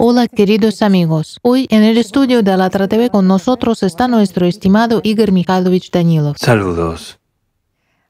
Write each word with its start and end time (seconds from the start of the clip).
Hola 0.00 0.28
queridos 0.28 0.82
amigos, 0.82 1.40
hoy 1.42 1.66
en 1.70 1.82
el 1.82 1.98
estudio 1.98 2.44
de 2.44 2.56
la 2.56 2.70
TV 2.70 3.10
con 3.10 3.26
nosotros 3.26 3.82
está 3.82 4.06
nuestro 4.06 4.46
estimado 4.46 5.00
Igor 5.02 5.32
Mikhailovich 5.32 5.90
Danilov. 5.90 6.36
Saludos. 6.38 7.18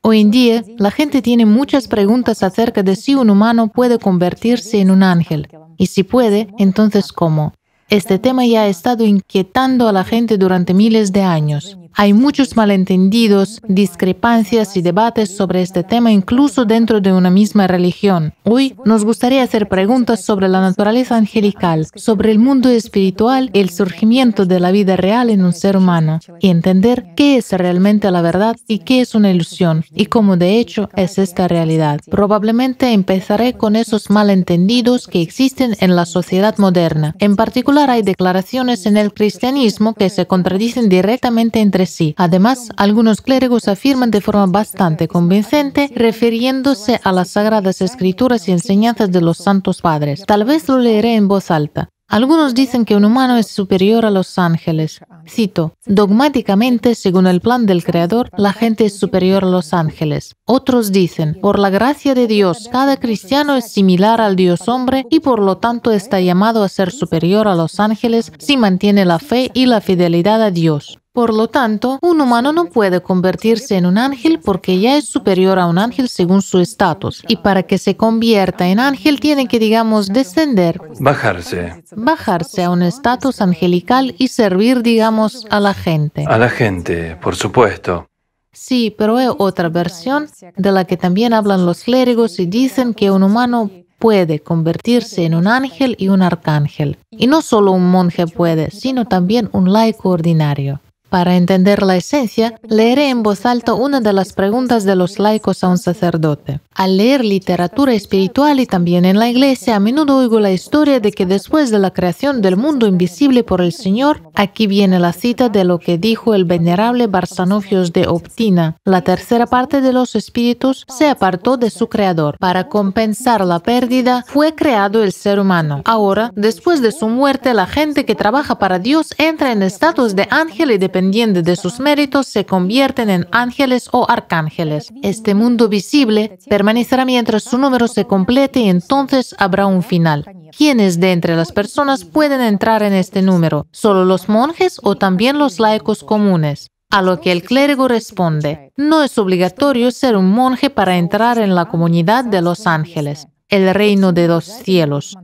Hoy 0.02 0.20
en 0.20 0.30
día, 0.30 0.64
la 0.76 0.90
gente 0.90 1.22
tiene 1.22 1.46
muchas 1.46 1.88
preguntas 1.88 2.42
acerca 2.42 2.82
de 2.82 2.94
si 2.94 3.14
un 3.14 3.30
humano 3.30 3.68
puede 3.68 3.98
convertirse 3.98 4.82
en 4.82 4.90
un 4.90 5.02
ángel. 5.02 5.48
Y 5.78 5.86
si 5.86 6.02
puede, 6.02 6.48
entonces 6.58 7.10
¿cómo? 7.10 7.54
Este 7.88 8.18
tema 8.18 8.44
ya 8.44 8.64
ha 8.64 8.68
estado 8.68 9.06
inquietando 9.06 9.88
a 9.88 9.92
la 9.94 10.04
gente 10.04 10.36
durante 10.36 10.74
miles 10.74 11.10
de 11.10 11.22
años. 11.22 11.78
Hay 11.94 12.12
muchos 12.12 12.56
malentendidos, 12.56 13.60
discrepancias 13.66 14.76
y 14.76 14.82
debates 14.82 15.36
sobre 15.36 15.62
este 15.62 15.82
tema 15.82 16.12
incluso 16.12 16.64
dentro 16.64 17.00
de 17.00 17.12
una 17.12 17.30
misma 17.30 17.66
religión. 17.66 18.34
Hoy 18.44 18.76
nos 18.84 19.04
gustaría 19.04 19.42
hacer 19.42 19.68
preguntas 19.68 20.24
sobre 20.24 20.48
la 20.48 20.60
naturaleza 20.60 21.16
angelical, 21.16 21.86
sobre 21.94 22.30
el 22.30 22.38
mundo 22.38 22.68
espiritual 22.68 23.50
el 23.52 23.70
surgimiento 23.70 24.46
de 24.46 24.60
la 24.60 24.70
vida 24.70 24.96
real 24.96 25.30
en 25.30 25.44
un 25.44 25.52
ser 25.52 25.76
humano, 25.76 26.20
y 26.40 26.48
entender 26.48 27.06
qué 27.16 27.36
es 27.36 27.50
realmente 27.52 28.10
la 28.10 28.22
verdad 28.22 28.56
y 28.68 28.80
qué 28.80 29.00
es 29.00 29.14
una 29.14 29.30
ilusión, 29.30 29.84
y 29.92 30.06
cómo 30.06 30.36
de 30.36 30.58
hecho 30.58 30.88
es 30.94 31.18
esta 31.18 31.48
realidad. 31.48 32.00
Probablemente 32.10 32.92
empezaré 32.92 33.54
con 33.54 33.74
esos 33.74 34.10
malentendidos 34.10 35.08
que 35.08 35.20
existen 35.22 35.76
en 35.80 35.96
la 35.96 36.06
sociedad 36.06 36.56
moderna. 36.58 37.16
En 37.18 37.34
particular 37.34 37.90
hay 37.90 38.02
declaraciones 38.02 38.86
en 38.86 38.96
el 38.96 39.12
cristianismo 39.12 39.94
que 39.94 40.10
se 40.10 40.26
contradicen 40.26 40.88
directamente 40.88 41.60
entre 41.60 41.87
sí. 41.88 42.14
Además, 42.16 42.68
algunos 42.76 43.20
clérigos 43.20 43.66
afirman 43.66 44.10
de 44.10 44.20
forma 44.20 44.46
bastante 44.46 45.08
convincente, 45.08 45.90
refiriéndose 45.94 47.00
a 47.02 47.12
las 47.12 47.30
sagradas 47.30 47.80
escrituras 47.80 48.48
y 48.48 48.52
enseñanzas 48.52 49.10
de 49.10 49.20
los 49.20 49.38
santos 49.38 49.82
padres. 49.82 50.24
Tal 50.26 50.44
vez 50.44 50.68
lo 50.68 50.78
leeré 50.78 51.16
en 51.16 51.28
voz 51.28 51.50
alta. 51.50 51.88
Algunos 52.10 52.54
dicen 52.54 52.86
que 52.86 52.96
un 52.96 53.04
humano 53.04 53.36
es 53.36 53.48
superior 53.48 54.06
a 54.06 54.10
los 54.10 54.38
ángeles. 54.38 55.00
Cito, 55.28 55.74
dogmáticamente, 55.84 56.94
según 56.94 57.26
el 57.26 57.42
plan 57.42 57.66
del 57.66 57.84
Creador, 57.84 58.30
la 58.38 58.54
gente 58.54 58.86
es 58.86 58.98
superior 58.98 59.44
a 59.44 59.48
los 59.48 59.74
ángeles. 59.74 60.34
Otros 60.46 60.90
dicen, 60.90 61.36
por 61.42 61.58
la 61.58 61.68
gracia 61.68 62.14
de 62.14 62.26
Dios, 62.26 62.70
cada 62.72 62.96
cristiano 62.96 63.56
es 63.56 63.70
similar 63.70 64.22
al 64.22 64.36
Dios 64.36 64.68
hombre 64.68 65.04
y 65.10 65.20
por 65.20 65.38
lo 65.40 65.58
tanto 65.58 65.92
está 65.92 66.18
llamado 66.18 66.62
a 66.62 66.70
ser 66.70 66.92
superior 66.92 67.46
a 67.46 67.54
los 67.54 67.78
ángeles 67.78 68.32
si 68.38 68.56
mantiene 68.56 69.04
la 69.04 69.18
fe 69.18 69.50
y 69.52 69.66
la 69.66 69.82
fidelidad 69.82 70.40
a 70.42 70.50
Dios. 70.50 70.97
Por 71.18 71.34
lo 71.34 71.48
tanto, 71.48 71.98
un 72.00 72.20
humano 72.20 72.52
no 72.52 72.66
puede 72.66 73.00
convertirse 73.00 73.76
en 73.76 73.86
un 73.86 73.98
ángel 73.98 74.38
porque 74.38 74.78
ya 74.78 74.96
es 74.96 75.08
superior 75.08 75.58
a 75.58 75.66
un 75.66 75.76
ángel 75.76 76.08
según 76.08 76.42
su 76.42 76.60
estatus. 76.60 77.24
Y 77.26 77.38
para 77.38 77.64
que 77.64 77.76
se 77.76 77.96
convierta 77.96 78.68
en 78.68 78.78
ángel 78.78 79.18
tiene 79.18 79.48
que, 79.48 79.58
digamos, 79.58 80.06
descender. 80.06 80.80
Bajarse. 81.00 81.82
Bajarse 81.96 82.62
a 82.62 82.70
un 82.70 82.82
estatus 82.82 83.40
angelical 83.40 84.14
y 84.16 84.28
servir, 84.28 84.82
digamos, 84.82 85.44
a 85.50 85.58
la 85.58 85.74
gente. 85.74 86.24
A 86.24 86.38
la 86.38 86.48
gente, 86.48 87.16
por 87.20 87.34
supuesto. 87.34 88.06
Sí, 88.52 88.94
pero 88.96 89.16
hay 89.16 89.26
otra 89.38 89.68
versión 89.70 90.28
de 90.56 90.70
la 90.70 90.84
que 90.84 90.96
también 90.96 91.32
hablan 91.32 91.66
los 91.66 91.82
clérigos 91.82 92.38
y 92.38 92.46
dicen 92.46 92.94
que 92.94 93.10
un 93.10 93.24
humano 93.24 93.72
puede 93.98 94.38
convertirse 94.38 95.24
en 95.24 95.34
un 95.34 95.48
ángel 95.48 95.96
y 95.98 96.10
un 96.10 96.22
arcángel. 96.22 96.96
Y 97.10 97.26
no 97.26 97.42
solo 97.42 97.72
un 97.72 97.90
monje 97.90 98.28
puede, 98.28 98.70
sino 98.70 99.06
también 99.06 99.48
un 99.50 99.72
laico 99.72 100.10
ordinario. 100.10 100.80
Para 101.08 101.36
entender 101.36 101.82
la 101.82 101.96
esencia, 101.96 102.60
leeré 102.68 103.08
en 103.08 103.22
voz 103.22 103.46
alta 103.46 103.72
una 103.72 104.00
de 104.00 104.12
las 104.12 104.34
preguntas 104.34 104.84
de 104.84 104.94
los 104.94 105.18
laicos 105.18 105.64
a 105.64 105.68
un 105.68 105.78
sacerdote. 105.78 106.60
Al 106.74 106.96
leer 106.96 107.24
literatura 107.24 107.94
espiritual 107.94 108.60
y 108.60 108.66
también 108.66 109.04
en 109.04 109.18
la 109.18 109.28
iglesia, 109.28 109.76
a 109.76 109.80
menudo 109.80 110.18
oigo 110.18 110.38
la 110.38 110.52
historia 110.52 111.00
de 111.00 111.10
que 111.10 111.26
después 111.26 111.70
de 111.70 111.78
la 111.78 111.92
creación 111.92 112.42
del 112.42 112.56
mundo 112.56 112.86
invisible 112.86 113.42
por 113.42 113.62
el 113.62 113.72
Señor, 113.72 114.22
aquí 114.34 114.66
viene 114.66 115.00
la 115.00 115.12
cita 115.12 115.48
de 115.48 115.64
lo 115.64 115.78
que 115.78 115.98
dijo 115.98 116.34
el 116.34 116.44
venerable 116.44 117.06
Barsanofios 117.06 117.92
de 117.92 118.06
Optina, 118.06 118.76
la 118.84 119.02
tercera 119.02 119.46
parte 119.46 119.80
de 119.80 119.92
los 119.92 120.14
espíritus 120.14 120.84
se 120.88 121.08
apartó 121.08 121.56
de 121.56 121.70
su 121.70 121.88
creador. 121.88 122.36
Para 122.38 122.68
compensar 122.68 123.44
la 123.44 123.60
pérdida, 123.60 124.24
fue 124.28 124.54
creado 124.54 125.02
el 125.02 125.12
ser 125.12 125.40
humano. 125.40 125.82
Ahora, 125.84 126.32
después 126.36 126.82
de 126.82 126.92
su 126.92 127.08
muerte, 127.08 127.54
la 127.54 127.66
gente 127.66 128.04
que 128.04 128.14
trabaja 128.14 128.58
para 128.58 128.78
Dios 128.78 129.14
entra 129.18 129.52
en 129.52 129.62
estatus 129.62 130.14
de 130.14 130.28
ángel 130.30 130.70
y 130.70 130.78
de 130.78 130.88
dependiendo 130.98 131.42
de 131.42 131.54
sus 131.54 131.78
méritos, 131.78 132.26
se 132.26 132.44
convierten 132.44 133.08
en 133.08 133.28
ángeles 133.30 133.88
o 133.92 134.04
arcángeles. 134.10 134.92
Este 135.04 135.32
mundo 135.32 135.68
visible 135.68 136.40
permanecerá 136.48 137.04
mientras 137.04 137.44
su 137.44 137.56
número 137.56 137.86
se 137.86 138.04
complete 138.04 138.58
y 138.58 138.68
entonces 138.68 139.32
habrá 139.38 139.66
un 139.66 139.84
final. 139.84 140.24
¿Quiénes 140.56 140.98
de 140.98 141.12
entre 141.12 141.36
las 141.36 141.52
personas 141.52 142.04
pueden 142.04 142.40
entrar 142.40 142.82
en 142.82 142.94
este 142.94 143.22
número? 143.22 143.68
¿Solo 143.70 144.04
los 144.04 144.28
monjes 144.28 144.80
o 144.82 144.96
también 144.96 145.38
los 145.38 145.60
laicos 145.60 146.02
comunes? 146.02 146.66
A 146.90 147.00
lo 147.00 147.20
que 147.20 147.30
el 147.30 147.44
clérigo 147.44 147.86
responde, 147.86 148.72
no 148.76 149.04
es 149.04 149.16
obligatorio 149.18 149.92
ser 149.92 150.16
un 150.16 150.32
monje 150.32 150.68
para 150.68 150.96
entrar 150.96 151.38
en 151.38 151.54
la 151.54 151.66
comunidad 151.66 152.24
de 152.24 152.42
los 152.42 152.66
ángeles, 152.66 153.28
el 153.48 153.72
reino 153.72 154.10
de 154.12 154.26
los 154.26 154.46
cielos. 154.46 155.16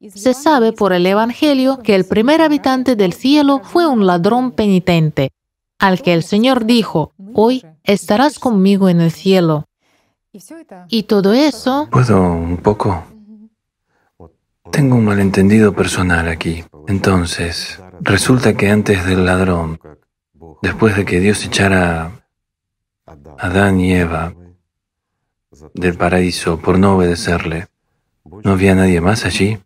Se 0.00 0.32
sabe 0.32 0.72
por 0.72 0.92
el 0.92 1.06
Evangelio 1.06 1.80
que 1.82 1.96
el 1.96 2.04
primer 2.04 2.40
habitante 2.40 2.94
del 2.94 3.12
cielo 3.12 3.60
fue 3.64 3.86
un 3.86 4.06
ladrón 4.06 4.52
penitente, 4.52 5.32
al 5.78 6.02
que 6.02 6.14
el 6.14 6.22
Señor 6.22 6.66
dijo, 6.66 7.12
hoy 7.34 7.64
estarás 7.82 8.38
conmigo 8.38 8.88
en 8.88 9.00
el 9.00 9.10
cielo. 9.10 9.66
Y 10.88 11.02
todo 11.04 11.32
eso... 11.32 11.88
¿Puedo 11.90 12.32
un 12.32 12.58
poco? 12.58 13.04
Tengo 14.70 14.96
un 14.96 15.04
malentendido 15.04 15.74
personal 15.74 16.28
aquí. 16.28 16.64
Entonces, 16.86 17.80
resulta 18.00 18.54
que 18.54 18.70
antes 18.70 19.04
del 19.04 19.24
ladrón, 19.24 19.80
después 20.62 20.96
de 20.96 21.04
que 21.04 21.18
Dios 21.18 21.44
echara 21.44 22.22
a 23.04 23.12
Adán 23.38 23.80
y 23.80 23.94
Eva 23.94 24.32
del 25.74 25.96
paraíso 25.96 26.60
por 26.60 26.78
no 26.78 26.94
obedecerle, 26.94 27.66
¿no 28.24 28.52
había 28.52 28.76
nadie 28.76 29.00
más 29.00 29.24
allí? 29.24 29.58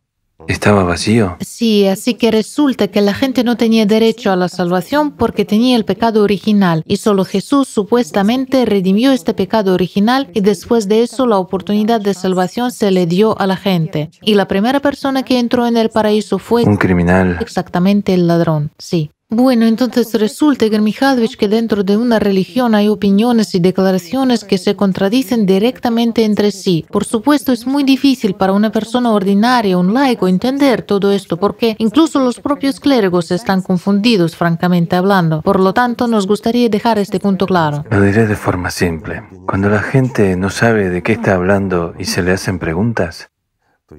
¿Estaba 0.48 0.84
vacío? 0.84 1.36
Sí, 1.40 1.86
así 1.86 2.14
que 2.14 2.30
resulta 2.30 2.88
que 2.88 3.00
la 3.00 3.14
gente 3.14 3.44
no 3.44 3.56
tenía 3.56 3.86
derecho 3.86 4.30
a 4.30 4.36
la 4.36 4.48
salvación 4.48 5.12
porque 5.12 5.44
tenía 5.44 5.76
el 5.76 5.84
pecado 5.84 6.22
original 6.22 6.82
y 6.86 6.96
solo 6.96 7.24
Jesús 7.24 7.68
supuestamente 7.68 8.64
redimió 8.64 9.12
este 9.12 9.34
pecado 9.34 9.74
original 9.74 10.30
y 10.34 10.40
después 10.40 10.88
de 10.88 11.02
eso 11.02 11.26
la 11.26 11.38
oportunidad 11.38 12.00
de 12.00 12.14
salvación 12.14 12.70
se 12.70 12.90
le 12.90 13.06
dio 13.06 13.38
a 13.40 13.46
la 13.46 13.56
gente. 13.56 14.10
Y 14.22 14.34
la 14.34 14.48
primera 14.48 14.80
persona 14.80 15.22
que 15.22 15.38
entró 15.38 15.66
en 15.66 15.76
el 15.76 15.90
paraíso 15.90 16.38
fue... 16.38 16.64
Un 16.64 16.76
criminal. 16.76 17.38
Exactamente 17.40 18.14
el 18.14 18.26
ladrón, 18.26 18.70
sí. 18.78 19.10
Bueno, 19.34 19.64
entonces 19.64 20.12
resulta, 20.20 20.66
Mikhailovich, 20.66 21.38
que 21.38 21.48
dentro 21.48 21.82
de 21.82 21.96
una 21.96 22.18
religión 22.18 22.74
hay 22.74 22.88
opiniones 22.88 23.54
y 23.54 23.60
declaraciones 23.60 24.44
que 24.44 24.58
se 24.58 24.76
contradicen 24.76 25.46
directamente 25.46 26.26
entre 26.26 26.50
sí. 26.50 26.84
Por 26.90 27.06
supuesto, 27.06 27.50
es 27.50 27.66
muy 27.66 27.82
difícil 27.82 28.34
para 28.34 28.52
una 28.52 28.70
persona 28.70 29.10
ordinaria, 29.10 29.78
un 29.78 29.94
laico, 29.94 30.28
entender 30.28 30.82
todo 30.82 31.10
esto, 31.12 31.38
porque 31.38 31.76
incluso 31.78 32.18
los 32.18 32.40
propios 32.40 32.78
clérigos 32.78 33.30
están 33.30 33.62
confundidos, 33.62 34.36
francamente 34.36 34.96
hablando. 34.96 35.40
Por 35.40 35.60
lo 35.60 35.72
tanto, 35.72 36.06
nos 36.08 36.26
gustaría 36.26 36.68
dejar 36.68 36.98
este 36.98 37.18
punto 37.18 37.46
claro. 37.46 37.86
Lo 37.90 38.02
diré 38.02 38.26
de 38.26 38.36
forma 38.36 38.70
simple. 38.70 39.22
Cuando 39.46 39.70
la 39.70 39.80
gente 39.80 40.36
no 40.36 40.50
sabe 40.50 40.90
de 40.90 41.02
qué 41.02 41.12
está 41.12 41.36
hablando 41.36 41.94
y 41.98 42.04
se 42.04 42.22
le 42.22 42.32
hacen 42.32 42.58
preguntas, 42.58 43.30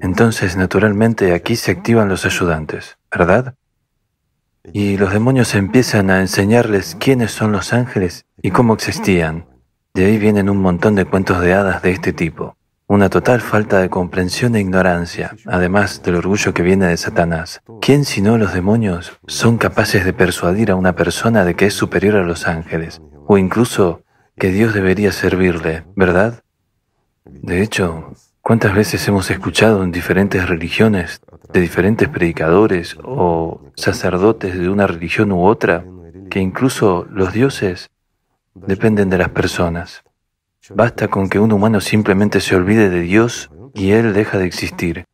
entonces 0.00 0.56
naturalmente 0.56 1.34
aquí 1.34 1.56
se 1.56 1.72
activan 1.72 2.08
los 2.08 2.24
ayudantes, 2.24 2.98
¿verdad? 3.10 3.56
Y 4.72 4.96
los 4.96 5.12
demonios 5.12 5.54
empiezan 5.54 6.10
a 6.10 6.20
enseñarles 6.20 6.96
quiénes 6.98 7.32
son 7.32 7.52
los 7.52 7.72
ángeles 7.72 8.24
y 8.42 8.50
cómo 8.50 8.74
existían. 8.74 9.46
De 9.92 10.06
ahí 10.06 10.18
vienen 10.18 10.48
un 10.48 10.58
montón 10.58 10.94
de 10.94 11.04
cuentos 11.04 11.40
de 11.40 11.54
hadas 11.54 11.82
de 11.82 11.92
este 11.92 12.12
tipo. 12.12 12.56
Una 12.86 13.08
total 13.08 13.40
falta 13.40 13.78
de 13.78 13.88
comprensión 13.88 14.56
e 14.56 14.60
ignorancia, 14.60 15.34
además 15.46 16.02
del 16.02 16.16
orgullo 16.16 16.52
que 16.52 16.62
viene 16.62 16.86
de 16.86 16.96
Satanás. 16.96 17.62
¿Quién 17.80 18.04
sino 18.04 18.36
los 18.36 18.52
demonios 18.52 19.18
son 19.26 19.58
capaces 19.58 20.04
de 20.04 20.12
persuadir 20.12 20.70
a 20.70 20.76
una 20.76 20.94
persona 20.94 21.44
de 21.44 21.54
que 21.54 21.66
es 21.66 21.74
superior 21.74 22.16
a 22.16 22.24
los 22.24 22.46
ángeles? 22.46 23.00
O 23.26 23.38
incluso 23.38 24.02
que 24.36 24.48
Dios 24.48 24.74
debería 24.74 25.12
servirle, 25.12 25.84
¿verdad? 25.94 26.42
De 27.24 27.62
hecho, 27.62 28.12
¿cuántas 28.42 28.74
veces 28.74 29.06
hemos 29.08 29.30
escuchado 29.30 29.82
en 29.82 29.92
diferentes 29.92 30.46
religiones 30.48 31.20
de 31.54 31.60
diferentes 31.60 32.08
predicadores 32.08 32.96
o 33.04 33.60
sacerdotes 33.76 34.58
de 34.58 34.68
una 34.68 34.88
religión 34.88 35.30
u 35.30 35.46
otra, 35.46 35.84
que 36.28 36.40
incluso 36.40 37.06
los 37.08 37.32
dioses 37.32 37.90
dependen 38.54 39.08
de 39.08 39.18
las 39.18 39.28
personas. 39.28 40.02
Basta 40.74 41.06
con 41.06 41.28
que 41.28 41.38
un 41.38 41.52
humano 41.52 41.80
simplemente 41.80 42.40
se 42.40 42.56
olvide 42.56 42.90
de 42.90 43.02
Dios 43.02 43.50
y 43.72 43.92
Él 43.92 44.14
deja 44.14 44.36
de 44.38 44.46
existir. 44.46 45.04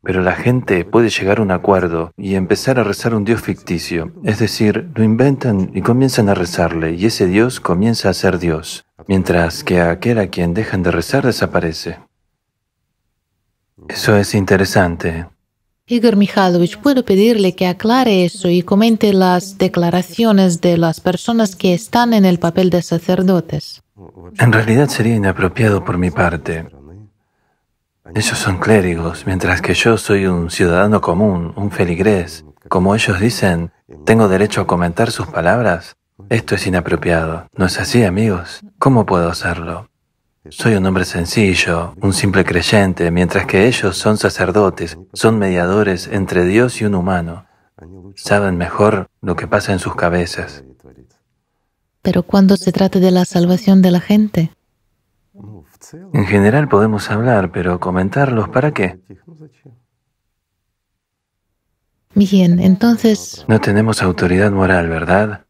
Pero 0.00 0.22
la 0.22 0.36
gente 0.36 0.84
puede 0.84 1.08
llegar 1.08 1.40
a 1.40 1.42
un 1.42 1.50
acuerdo 1.50 2.12
y 2.16 2.36
empezar 2.36 2.78
a 2.78 2.84
rezar 2.84 3.12
un 3.12 3.24
Dios 3.24 3.40
ficticio. 3.40 4.12
Es 4.22 4.38
decir, 4.38 4.90
lo 4.94 5.02
inventan 5.02 5.72
y 5.74 5.80
comienzan 5.82 6.28
a 6.28 6.34
rezarle 6.34 6.92
y 6.92 7.06
ese 7.06 7.26
Dios 7.26 7.58
comienza 7.58 8.10
a 8.10 8.14
ser 8.14 8.38
Dios, 8.38 8.86
mientras 9.08 9.64
que 9.64 9.80
aquel 9.80 10.20
a 10.20 10.28
quien 10.28 10.54
dejan 10.54 10.84
de 10.84 10.92
rezar 10.92 11.26
desaparece. 11.26 11.98
Eso 13.88 14.16
es 14.16 14.36
interesante. 14.36 15.33
Igor 15.86 16.16
Mikhailovich, 16.16 16.78
puedo 16.78 17.04
pedirle 17.04 17.54
que 17.54 17.66
aclare 17.66 18.24
eso 18.24 18.48
y 18.48 18.62
comente 18.62 19.12
las 19.12 19.58
declaraciones 19.58 20.62
de 20.62 20.78
las 20.78 21.00
personas 21.00 21.56
que 21.56 21.74
están 21.74 22.14
en 22.14 22.24
el 22.24 22.38
papel 22.38 22.70
de 22.70 22.80
sacerdotes. 22.80 23.82
En 24.38 24.50
realidad 24.50 24.88
sería 24.88 25.14
inapropiado 25.14 25.84
por 25.84 25.98
mi 25.98 26.10
parte. 26.10 26.66
Ellos 28.14 28.38
son 28.38 28.56
clérigos, 28.60 29.26
mientras 29.26 29.60
que 29.60 29.74
yo 29.74 29.98
soy 29.98 30.24
un 30.24 30.50
ciudadano 30.50 31.02
común, 31.02 31.52
un 31.54 31.70
feligrés. 31.70 32.46
Como 32.68 32.94
ellos 32.94 33.20
dicen, 33.20 33.70
¿tengo 34.06 34.28
derecho 34.28 34.62
a 34.62 34.66
comentar 34.66 35.10
sus 35.10 35.26
palabras? 35.26 35.96
Esto 36.30 36.54
es 36.54 36.66
inapropiado. 36.66 37.46
¿No 37.54 37.66
es 37.66 37.78
así, 37.78 38.04
amigos? 38.04 38.62
¿Cómo 38.78 39.04
puedo 39.04 39.28
hacerlo? 39.28 39.90
Soy 40.50 40.74
un 40.74 40.84
hombre 40.84 41.06
sencillo, 41.06 41.94
un 42.02 42.12
simple 42.12 42.44
creyente, 42.44 43.10
mientras 43.10 43.46
que 43.46 43.66
ellos 43.66 43.96
son 43.96 44.18
sacerdotes, 44.18 44.98
son 45.14 45.38
mediadores 45.38 46.06
entre 46.06 46.44
Dios 46.44 46.82
y 46.82 46.84
un 46.84 46.94
humano. 46.94 47.46
Saben 48.14 48.58
mejor 48.58 49.08
lo 49.22 49.36
que 49.36 49.46
pasa 49.46 49.72
en 49.72 49.78
sus 49.78 49.96
cabezas. 49.96 50.62
Pero 52.02 52.22
cuando 52.24 52.58
se 52.58 52.72
trata 52.72 53.00
de 53.00 53.10
la 53.10 53.24
salvación 53.24 53.80
de 53.80 53.90
la 53.90 54.00
gente, 54.00 54.50
En 56.12 56.26
general 56.26 56.68
podemos 56.68 57.10
hablar, 57.10 57.50
pero 57.50 57.80
comentarlos, 57.80 58.48
¿para 58.48 58.72
qué? 58.72 58.98
bien, 62.14 62.60
entonces, 62.60 63.44
No 63.48 63.60
tenemos 63.60 64.02
autoridad 64.02 64.50
moral, 64.50 64.88
¿verdad? 64.88 65.43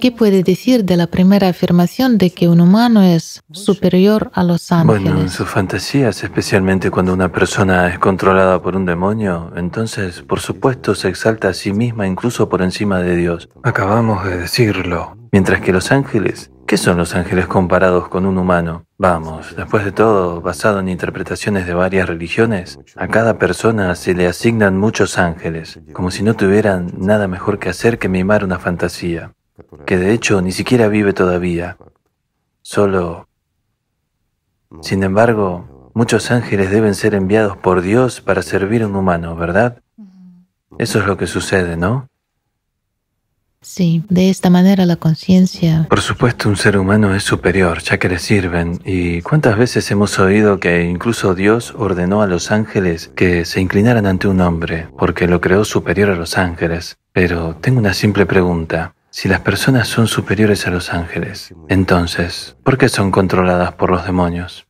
¿Qué 0.00 0.12
puede 0.12 0.42
decir 0.42 0.84
de 0.84 0.96
la 0.96 1.06
primera 1.06 1.48
afirmación 1.48 2.18
de 2.18 2.30
que 2.30 2.48
un 2.48 2.60
humano 2.60 3.02
es 3.02 3.42
superior 3.52 4.30
a 4.34 4.42
los 4.42 4.68
Bueno, 4.68 4.94
en 4.94 5.08
ángeles? 5.08 5.32
sus 5.32 5.48
fantasías, 5.48 6.22
especialmente 6.22 6.90
cuando 6.90 7.12
una 7.12 7.30
persona 7.30 7.88
es 7.88 7.98
controlada 7.98 8.60
por 8.60 8.76
un 8.76 8.84
demonio, 8.84 9.52
entonces, 9.56 10.22
por 10.22 10.40
supuesto, 10.40 10.94
se 10.94 11.08
exalta 11.08 11.48
a 11.48 11.54
sí 11.54 11.72
misma 11.72 12.06
incluso 12.06 12.48
por 12.48 12.62
encima 12.62 13.00
de 13.00 13.16
Dios. 13.16 13.48
Acabamos 13.62 14.24
de 14.24 14.36
decirlo. 14.38 15.16
Mientras 15.32 15.60
que 15.60 15.72
los 15.72 15.92
ángeles, 15.92 16.50
¿qué 16.66 16.76
son 16.78 16.96
los 16.96 17.14
ángeles 17.14 17.46
comparados 17.46 18.08
con 18.08 18.24
un 18.26 18.38
humano? 18.38 18.86
Vamos, 18.96 19.54
después 19.54 19.84
de 19.84 19.92
todo, 19.92 20.40
basado 20.40 20.80
en 20.80 20.88
interpretaciones 20.88 21.66
de 21.66 21.74
varias 21.74 22.08
religiones, 22.08 22.78
a 22.96 23.08
cada 23.08 23.38
persona 23.38 23.94
se 23.96 24.14
le 24.14 24.26
asignan 24.26 24.78
muchos 24.78 25.18
ángeles, 25.18 25.78
como 25.92 26.10
si 26.10 26.22
no 26.22 26.34
tuvieran 26.34 26.90
nada 26.96 27.28
mejor 27.28 27.58
que 27.58 27.68
hacer 27.68 27.98
que 27.98 28.08
mimar 28.08 28.44
una 28.44 28.58
fantasía, 28.58 29.32
que 29.84 29.96
de 29.96 30.12
hecho 30.12 30.42
ni 30.42 30.52
siquiera 30.52 30.88
vive 30.88 31.12
todavía. 31.12 31.76
Solo 32.62 33.26
sin 34.82 35.02
embargo, 35.02 35.90
muchos 35.94 36.30
ángeles 36.30 36.70
deben 36.70 36.94
ser 36.94 37.14
enviados 37.14 37.56
por 37.56 37.82
Dios 37.82 38.20
para 38.20 38.42
servir 38.42 38.82
a 38.82 38.86
un 38.86 38.96
humano, 38.96 39.36
¿verdad? 39.36 39.80
Eso 40.78 41.00
es 41.00 41.06
lo 41.06 41.16
que 41.16 41.26
sucede, 41.26 41.76
¿no? 41.76 42.08
Sí, 43.62 44.04
de 44.08 44.30
esta 44.30 44.48
manera 44.48 44.86
la 44.86 44.96
conciencia. 44.96 45.86
Por 45.88 46.00
supuesto, 46.00 46.48
un 46.48 46.56
ser 46.56 46.78
humano 46.78 47.14
es 47.14 47.24
superior, 47.24 47.80
ya 47.82 47.98
que 47.98 48.08
le 48.08 48.20
sirven. 48.20 48.80
¿Y 48.84 49.22
cuántas 49.22 49.58
veces 49.58 49.90
hemos 49.90 50.18
oído 50.20 50.60
que 50.60 50.84
incluso 50.84 51.34
Dios 51.34 51.74
ordenó 51.76 52.22
a 52.22 52.28
los 52.28 52.52
ángeles 52.52 53.10
que 53.16 53.44
se 53.44 53.60
inclinaran 53.60 54.06
ante 54.06 54.28
un 54.28 54.40
hombre, 54.40 54.88
porque 54.96 55.26
lo 55.26 55.40
creó 55.40 55.64
superior 55.64 56.10
a 56.10 56.16
los 56.16 56.38
ángeles? 56.38 56.98
Pero 57.12 57.56
tengo 57.56 57.80
una 57.80 57.94
simple 57.94 58.24
pregunta. 58.26 58.94
Si 59.18 59.28
las 59.28 59.40
personas 59.40 59.88
son 59.88 60.08
superiores 60.08 60.66
a 60.66 60.70
los 60.70 60.92
ángeles, 60.92 61.54
entonces, 61.70 62.54
¿por 62.62 62.76
qué 62.76 62.90
son 62.90 63.10
controladas 63.10 63.72
por 63.72 63.90
los 63.90 64.04
demonios? 64.04 64.66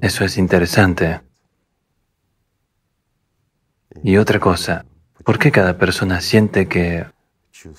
Eso 0.00 0.24
es 0.24 0.38
interesante. 0.38 1.20
Y 4.02 4.16
otra 4.16 4.40
cosa, 4.40 4.86
¿por 5.24 5.38
qué 5.38 5.52
cada 5.52 5.76
persona 5.76 6.22
siente 6.22 6.68
que 6.68 7.04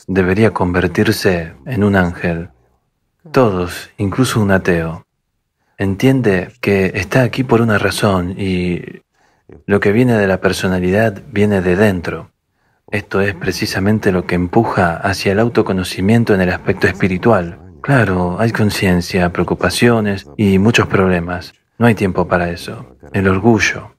debería 0.05 0.51
convertirse 0.51 1.55
en 1.65 1.83
un 1.83 1.95
ángel? 1.95 2.51
Todos, 3.31 3.89
incluso 3.97 4.39
un 4.39 4.51
ateo, 4.51 5.07
entiende 5.79 6.53
que 6.61 6.91
está 6.93 7.23
aquí 7.23 7.43
por 7.43 7.59
una 7.59 7.79
razón 7.79 8.35
y 8.39 9.01
lo 9.65 9.79
que 9.79 9.91
viene 9.91 10.15
de 10.15 10.27
la 10.27 10.39
personalidad 10.39 11.23
viene 11.31 11.61
de 11.61 11.75
dentro. 11.75 12.31
Esto 12.91 13.21
es 13.21 13.33
precisamente 13.33 14.11
lo 14.11 14.25
que 14.25 14.35
empuja 14.35 14.97
hacia 14.97 15.31
el 15.31 15.39
autoconocimiento 15.39 16.33
en 16.35 16.41
el 16.41 16.49
aspecto 16.49 16.87
espiritual. 16.87 17.57
Claro, 17.81 18.35
hay 18.37 18.51
conciencia, 18.51 19.31
preocupaciones 19.31 20.27
y 20.35 20.59
muchos 20.59 20.87
problemas. 20.87 21.53
No 21.77 21.87
hay 21.87 21.95
tiempo 21.95 22.27
para 22.27 22.49
eso. 22.49 22.97
El 23.13 23.29
orgullo. 23.29 23.95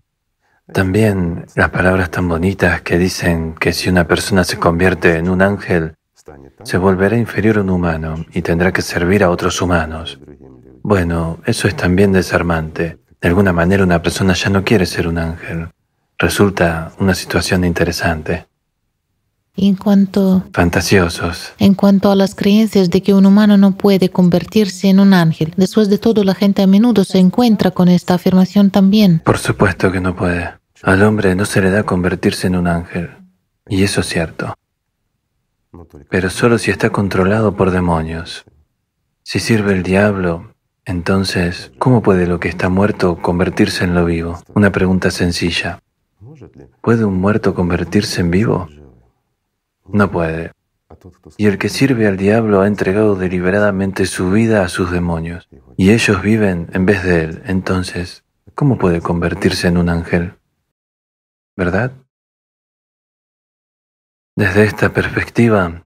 También 0.72 1.46
las 1.56 1.70
palabras 1.70 2.10
tan 2.10 2.28
bonitas 2.28 2.82
que 2.82 2.98
dicen 2.98 3.54
que 3.54 3.72
si 3.72 3.88
una 3.88 4.06
persona 4.06 4.44
se 4.44 4.58
convierte 4.58 5.16
en 5.16 5.30
un 5.30 5.40
ángel, 5.40 5.94
se 6.62 6.76
volverá 6.76 7.16
inferior 7.16 7.58
a 7.58 7.62
un 7.62 7.70
humano 7.70 8.14
y 8.32 8.42
tendrá 8.42 8.72
que 8.72 8.82
servir 8.82 9.24
a 9.24 9.30
otros 9.30 9.60
humanos. 9.62 10.20
Bueno, 10.82 11.38
eso 11.46 11.66
es 11.66 11.74
también 11.76 12.12
desarmante. 12.12 12.98
De 13.20 13.28
alguna 13.28 13.54
manera 13.54 13.84
una 13.84 14.02
persona 14.02 14.34
ya 14.34 14.50
no 14.50 14.62
quiere 14.64 14.84
ser 14.84 15.08
un 15.08 15.16
ángel. 15.16 15.68
Resulta 16.18 16.92
una 16.98 17.14
situación 17.14 17.64
interesante. 17.64 18.51
Y 19.54 19.69
En 19.69 19.76
cuanto, 19.76 20.44
Fantasiosos. 20.54 21.52
en 21.58 21.75
cuanto 21.75 22.10
a 22.10 22.16
las 22.16 22.34
creencias 22.34 22.88
de 22.88 23.02
que 23.02 23.12
un 23.12 23.26
humano 23.26 23.58
no 23.58 23.76
puede 23.76 24.08
convertirse 24.08 24.88
en 24.88 24.99
un 24.99 25.12
ángel, 25.12 25.52
después 25.56 25.90
de 25.90 25.99
todo 25.99 26.25
la 26.25 26.34
gente 26.34 26.62
a 26.62 26.66
menudo 26.66 27.04
se 27.04 27.19
encuentra 27.19 27.70
con 27.70 27.88
esta 27.88 28.14
afirmación 28.14 28.70
también. 28.70 29.20
Por 29.25 29.38
supuesto 29.38 29.93
que 29.93 30.00
no 30.00 30.16
puede. 30.16 30.54
Al 30.82 31.02
hombre 31.02 31.34
no 31.34 31.44
se 31.44 31.60
le 31.60 31.70
da 31.70 31.82
convertirse 31.84 32.46
en 32.46 32.56
un 32.56 32.66
ángel. 32.66 33.10
Y 33.69 33.82
eso 33.82 34.00
es 34.00 34.08
cierto. 34.08 34.54
Pero 36.08 36.31
solo 36.31 36.58
si 36.58 36.70
está 36.70 36.90
controlado 36.90 37.54
por 37.54 37.70
demonios. 37.70 38.44
Si 39.22 39.38
sirve 39.38 39.72
el 39.75 39.82
diablo, 39.82 40.54
entonces, 40.84 41.72
¿cómo 41.78 42.02
puede 42.02 42.26
lo 42.26 42.40
que 42.40 42.49
está 42.49 42.69
muerto 42.69 43.19
convertirse 43.22 43.84
en 43.84 43.94
lo 43.94 44.04
vivo? 44.04 44.43
Una 44.54 44.72
pregunta 44.72 45.10
sencilla. 45.10 45.78
¿Puede 46.81 47.04
un 47.04 47.20
muerto 47.20 47.54
convertirse 47.54 48.20
en 48.22 48.31
vivo? 48.31 48.69
No 49.87 50.11
puede. 50.11 50.52
Y 51.37 51.46
el 51.46 51.58
que 51.58 51.69
sirve 51.69 52.06
al 52.06 52.17
diablo 52.17 52.61
ha 52.61 52.67
entregado 52.67 53.17
deliberadamente 53.17 54.06
su 54.06 54.31
vida 54.31 54.62
a 54.62 54.69
sus 54.69 54.90
demonios. 54.90 55.49
Y 55.76 55.90
ellos 55.90 56.23
viven 56.23 56.69
en 56.73 56.87
vez 56.87 57.02
de 57.02 57.25
él. 57.25 57.43
Entonces, 57.46 58.25
¿cómo 58.55 58.79
puede 58.79 59.00
convertirse 59.00 59.69
en 59.69 59.79
un 59.79 59.88
ángel? 59.88 60.34
¿Verdad? 61.56 61.93
Desde 64.37 64.64
esta 64.64 64.92
perspectiva, 64.92 65.85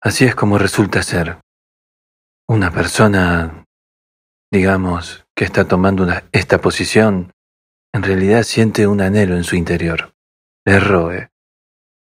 así 0.00 0.24
es 0.24 0.34
como 0.34 0.58
resulta 0.58 1.02
ser. 1.02 1.38
Una 2.46 2.70
persona, 2.70 3.66
digamos, 4.50 5.26
que 5.34 5.44
está 5.44 5.66
tomando 5.66 6.06
esta 6.32 6.60
posición, 6.60 7.32
en 7.92 8.02
realidad 8.02 8.42
siente 8.44 8.86
un 8.86 9.00
anhelo 9.00 9.36
en 9.36 9.44
su 9.44 9.56
interior. 9.56 10.14
Le 10.64 10.80
roe, 10.80 11.31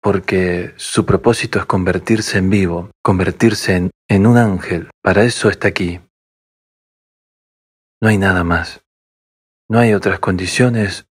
porque 0.02 0.74
su 0.78 1.06
propósito 1.06 1.60
es 1.60 1.66
convertirse 1.66 2.38
en 2.38 2.50
vivo, 2.50 2.92
convertirse 3.04 3.92
en, 4.08 4.28
un 4.28 4.38
ángel. 4.38 4.90
Para 5.02 5.24
eso 5.24 5.50
está 5.50 5.68
aquí. 5.68 6.00
No 8.02 8.10
hay 8.10 8.18
nada 8.18 8.44
más. 8.44 8.82
No 9.70 9.80
hay 9.80 9.94
otras 9.94 10.20
condiciones 10.20 11.08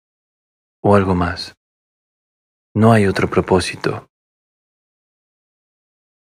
o 0.82 0.96
algo 0.96 1.16
más. 1.16 1.54
No 2.74 2.92
hay 2.94 3.08
otro 3.08 3.30
propósito. 3.30 4.08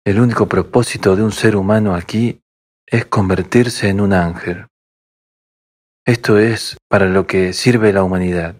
El 0.05 0.19
único 0.19 0.47
propósito 0.47 1.15
de 1.15 1.23
un 1.23 1.31
ser 1.31 1.55
humano 1.55 1.93
aquí 1.93 2.41
es 2.87 3.05
convertirse 3.05 3.89
en 3.89 4.01
un 4.01 4.13
ángel. 4.13 4.67
Esto 6.05 6.39
es 6.39 6.77
para 6.89 7.05
lo 7.05 7.27
que 7.27 7.53
sirve 7.53 7.93
la 7.93 8.03
humanidad. 8.03 8.55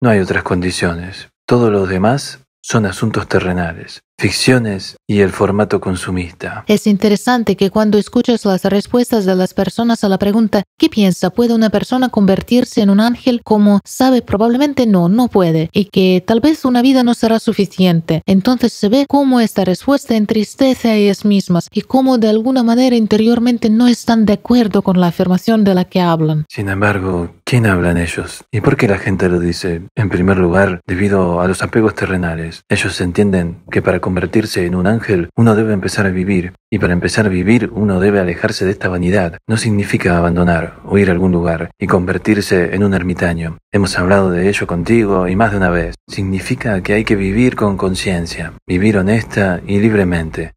No 0.00 0.08
hay 0.08 0.20
otras 0.20 0.42
condiciones. 0.42 1.28
Todo 1.46 1.70
lo 1.70 1.86
demás 1.86 2.43
son 2.66 2.86
asuntos 2.86 3.28
terrenales, 3.28 4.04
ficciones 4.18 4.96
y 5.06 5.20
el 5.20 5.30
formato 5.30 5.80
consumista. 5.80 6.64
Es 6.66 6.86
interesante 6.86 7.56
que 7.56 7.70
cuando 7.70 7.98
escuchas 7.98 8.44
las 8.44 8.64
respuestas 8.64 9.24
de 9.24 9.34
las 9.34 9.54
personas 9.54 10.04
a 10.04 10.08
la 10.08 10.18
pregunta 10.18 10.62
¿qué 10.78 10.88
piensa? 10.88 11.30
¿Puede 11.30 11.54
una 11.54 11.70
persona 11.70 12.08
convertirse 12.08 12.80
en 12.80 12.90
un 12.90 13.00
ángel? 13.00 13.42
Como 13.42 13.80
sabe 13.84 14.22
probablemente 14.22 14.86
no, 14.86 15.08
no 15.08 15.28
puede 15.28 15.68
y 15.72 15.86
que 15.86 16.22
tal 16.26 16.40
vez 16.40 16.64
una 16.64 16.82
vida 16.82 17.02
no 17.02 17.14
será 17.14 17.38
suficiente. 17.38 18.22
Entonces 18.26 18.72
se 18.72 18.88
ve 18.88 19.06
cómo 19.08 19.40
esta 19.40 19.64
respuesta 19.64 20.14
entristece 20.14 20.88
a 20.90 20.94
ellas 20.94 21.24
mismas 21.24 21.68
y 21.72 21.82
cómo 21.82 22.18
de 22.18 22.28
alguna 22.28 22.62
manera 22.62 22.96
interiormente 22.96 23.70
no 23.70 23.88
están 23.88 24.24
de 24.26 24.34
acuerdo 24.34 24.82
con 24.82 25.00
la 25.00 25.08
afirmación 25.08 25.64
de 25.64 25.74
la 25.74 25.84
que 25.84 26.00
hablan. 26.00 26.44
Sin 26.48 26.68
embargo, 26.68 27.34
¿quién 27.44 27.66
hablan 27.66 27.98
ellos? 27.98 28.44
¿Y 28.50 28.60
por 28.60 28.76
qué 28.76 28.88
la 28.88 28.98
gente 28.98 29.28
lo 29.28 29.38
dice? 29.38 29.82
En 29.94 30.08
primer 30.08 30.38
lugar, 30.38 30.80
debido 30.86 31.40
a 31.40 31.48
los 31.48 31.62
apegos 31.62 31.94
terrenales. 31.94 32.64
Ellos 32.68 33.00
entienden 33.00 33.62
que 33.70 33.82
para 33.82 34.00
convertirse 34.04 34.66
en 34.66 34.74
un 34.74 34.86
ángel, 34.86 35.30
uno 35.34 35.54
debe 35.54 35.72
empezar 35.72 36.04
a 36.04 36.10
vivir. 36.10 36.52
Y 36.70 36.78
para 36.78 36.92
empezar 36.92 37.24
a 37.24 37.30
vivir, 37.30 37.70
uno 37.72 38.00
debe 38.00 38.20
alejarse 38.20 38.66
de 38.66 38.72
esta 38.72 38.90
vanidad. 38.90 39.38
No 39.48 39.56
significa 39.56 40.18
abandonar 40.18 40.80
o 40.84 40.98
ir 40.98 41.08
a 41.08 41.12
algún 41.12 41.32
lugar 41.32 41.70
y 41.78 41.86
convertirse 41.86 42.74
en 42.74 42.84
un 42.84 42.92
ermitaño. 42.92 43.56
Hemos 43.72 43.98
hablado 43.98 44.30
de 44.30 44.50
ello 44.50 44.66
contigo 44.66 45.26
y 45.26 45.36
más 45.36 45.52
de 45.52 45.56
una 45.56 45.70
vez. 45.70 45.94
Significa 46.06 46.82
que 46.82 46.92
hay 46.92 47.04
que 47.04 47.16
vivir 47.16 47.56
con 47.56 47.78
conciencia, 47.78 48.52
vivir 48.66 48.98
honesta 48.98 49.62
y 49.66 49.80
libremente. 49.80 50.52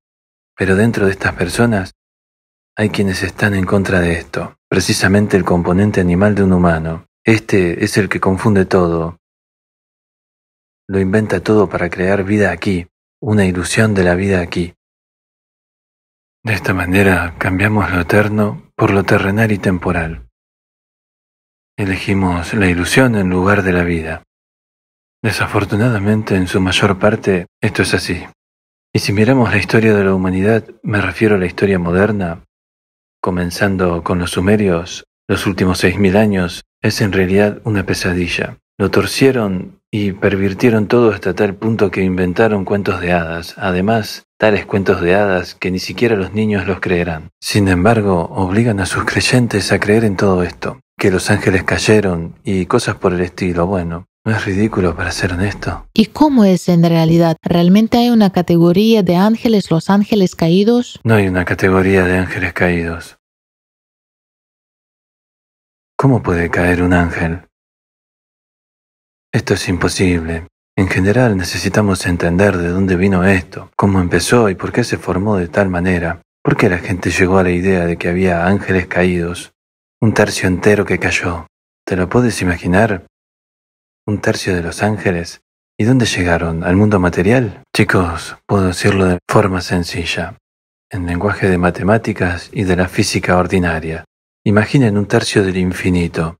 Pero 0.58 0.75
dentro 0.75 1.06
de 1.06 1.13
estas 1.13 1.32
personas 1.34 1.94
hay 2.75 2.89
quienes 2.89 3.24
están 3.24 3.54
en 3.54 3.66
contra 3.66 4.01
de 4.01 4.12
esto, 4.12 4.58
precisamente 4.68 5.38
el 5.38 5.46
componente 5.46 6.01
animal 6.01 6.36
de 6.36 6.44
un 6.44 6.51
humano. 6.51 7.06
Este 7.24 7.86
es 7.86 7.98
el 7.98 8.10
que 8.10 8.20
confunde 8.20 8.66
todo, 8.66 9.18
lo 10.89 11.00
inventa 11.01 11.42
todo 11.42 11.68
para 11.68 11.89
crear 11.89 12.24
vida 12.24 12.51
aquí, 12.51 12.88
una 13.20 13.46
ilusión 13.46 13.94
de 13.94 14.04
la 14.04 14.16
vida 14.16 14.42
aquí. 14.42 14.74
De 16.44 16.54
esta 16.54 16.74
manera 16.74 17.36
cambiamos 17.40 17.92
lo 17.92 18.02
eterno 18.02 18.72
por 18.76 18.92
lo 18.92 19.04
terrenal 19.04 19.52
y 19.52 19.58
temporal. 19.58 20.28
Elegimos 21.78 22.54
la 22.54 22.68
ilusión 22.68 23.16
en 23.16 23.30
lugar 23.30 23.64
de 23.64 23.74
la 23.74 23.84
vida. 23.84 24.24
Desafortunadamente, 25.24 26.36
en 26.36 26.48
su 26.48 26.62
mayor 26.62 27.00
parte, 27.00 27.48
esto 27.62 27.82
es 27.82 27.94
así. 27.94 28.24
Y 28.94 29.00
si 29.00 29.14
miramos 29.14 29.52
la 29.52 29.58
historia 29.58 29.96
de 29.96 30.04
la 30.04 30.14
humanidad, 30.14 30.64
me 30.84 31.02
refiero 31.02 31.36
a 31.36 31.40
la 31.40 31.48
historia 31.48 31.80
moderna, 31.80 32.44
comenzando 33.22 34.04
con 34.04 34.20
los 34.20 34.32
sumerios, 34.32 35.06
los 35.28 35.46
últimos 35.48 35.80
seis 35.80 35.98
mil 35.98 36.16
años, 36.18 36.64
es 36.82 37.02
en 37.02 37.12
realidad 37.12 37.62
una 37.64 37.86
pesadilla. 37.86 38.58
Lo 38.78 38.92
torcieron 38.92 39.77
y 39.91 40.12
pervirtieron 40.12 40.88
todo 40.88 41.12
hasta 41.12 41.34
tal 41.34 41.56
punto 41.56 41.91
que 41.91 42.03
inventaron 42.03 42.65
cuentos 42.65 43.00
de 43.00 43.13
hadas, 43.13 43.56
además 43.58 44.24
tales 44.38 44.65
cuentos 44.65 45.01
de 45.01 45.15
hadas 45.15 45.56
que 45.56 45.72
ni 45.72 45.79
siquiera 45.79 46.15
los 46.15 46.34
niños 46.34 46.67
los 46.67 46.79
creerán. 46.79 47.29
Sin 47.41 47.67
embargo, 47.67 48.29
obligan 48.32 48.79
a 48.79 48.86
sus 48.86 49.06
creyentes 49.06 49.72
a 49.72 49.79
creer 49.79 50.03
en 50.03 50.15
todo 50.15 50.44
esto, 50.44 50.79
que 50.98 51.12
los 51.12 51.32
ángeles 51.32 51.63
cayeron 51.63 52.36
y 52.44 52.65
cosas 52.65 52.96
por 52.96 53.13
el 53.13 53.22
estilo. 53.22 53.65
Bueno, 53.65 54.06
¿no 54.25 54.32
es 54.34 54.46
ridículo 54.46 54.96
para 54.96 55.12
ser 55.12 55.34
honesto? 55.34 55.88
¿Y 55.94 56.08
cómo 56.08 56.44
es 56.44 56.70
en 56.70 56.84
realidad? 56.84 57.38
¿Realmente 57.41 57.98
hay 57.98 58.10
una 58.10 58.32
categoría 58.32 59.03
de 59.03 59.15
ángeles, 59.15 59.72
los 59.72 59.89
ángeles 59.89 60.36
caídos? 60.36 61.00
No 61.03 61.15
hay 61.15 61.27
una 61.27 61.46
categoría 61.46 62.03
de 62.03 62.17
ángeles 62.17 62.53
caídos. 62.53 63.17
¿Cómo 65.96 66.22
puede 66.22 66.51
caer 66.51 66.84
un 66.84 66.94
ángel? 66.94 67.48
Esto 69.32 69.54
es 69.54 69.68
imposible. 69.68 70.48
En 70.78 70.88
general 70.88 71.36
necesitamos 71.38 72.06
entender 72.06 72.58
de 72.58 72.70
dónde 72.70 72.96
vino 72.96 73.26
esto, 73.26 73.72
cómo 73.76 74.00
empezó 74.00 74.50
y 74.50 74.56
por 74.56 74.72
qué 74.72 74.84
se 74.84 74.98
formó 74.98 75.38
de 75.38 75.48
tal 75.48 75.70
manera. 75.70 76.22
¿Por 76.44 76.56
qué 76.56 76.70
la 76.70 76.78
gente 76.78 77.10
llegó 77.10 77.40
a 77.40 77.44
la 77.44 77.52
idea 77.52 77.86
de 77.86 77.98
que 77.98 78.08
había 78.08 78.46
ángeles 78.46 78.88
caídos? 78.88 79.54
Un 80.00 80.14
tercio 80.14 80.48
entero 80.48 80.86
que 80.86 81.00
cayó. 81.00 81.48
¿Te 81.86 81.96
lo 81.96 82.08
puedes 82.08 82.42
imaginar? 82.42 83.06
Un 84.06 84.22
tercio 84.22 84.56
de 84.56 84.64
los 84.64 84.82
ángeles. 84.84 85.42
¿Y 85.78 85.84
dónde 85.84 86.06
llegaron? 86.06 86.64
¿Al 86.64 86.76
mundo 86.76 87.00
material? 87.00 87.64
Chicos, 87.76 88.38
puedo 88.46 88.68
decirlo 88.68 89.06
de 89.06 89.20
forma 89.28 89.62
sencilla, 89.62 90.38
en 90.90 91.06
lenguaje 91.06 91.50
de 91.50 91.58
matemáticas 91.58 92.50
y 92.54 92.64
de 92.64 92.76
la 92.76 92.88
física 92.88 93.38
ordinaria. 93.38 94.06
Imaginen 94.46 94.98
un 94.98 95.08
tercio 95.08 95.44
del 95.44 95.58
infinito, 95.58 96.38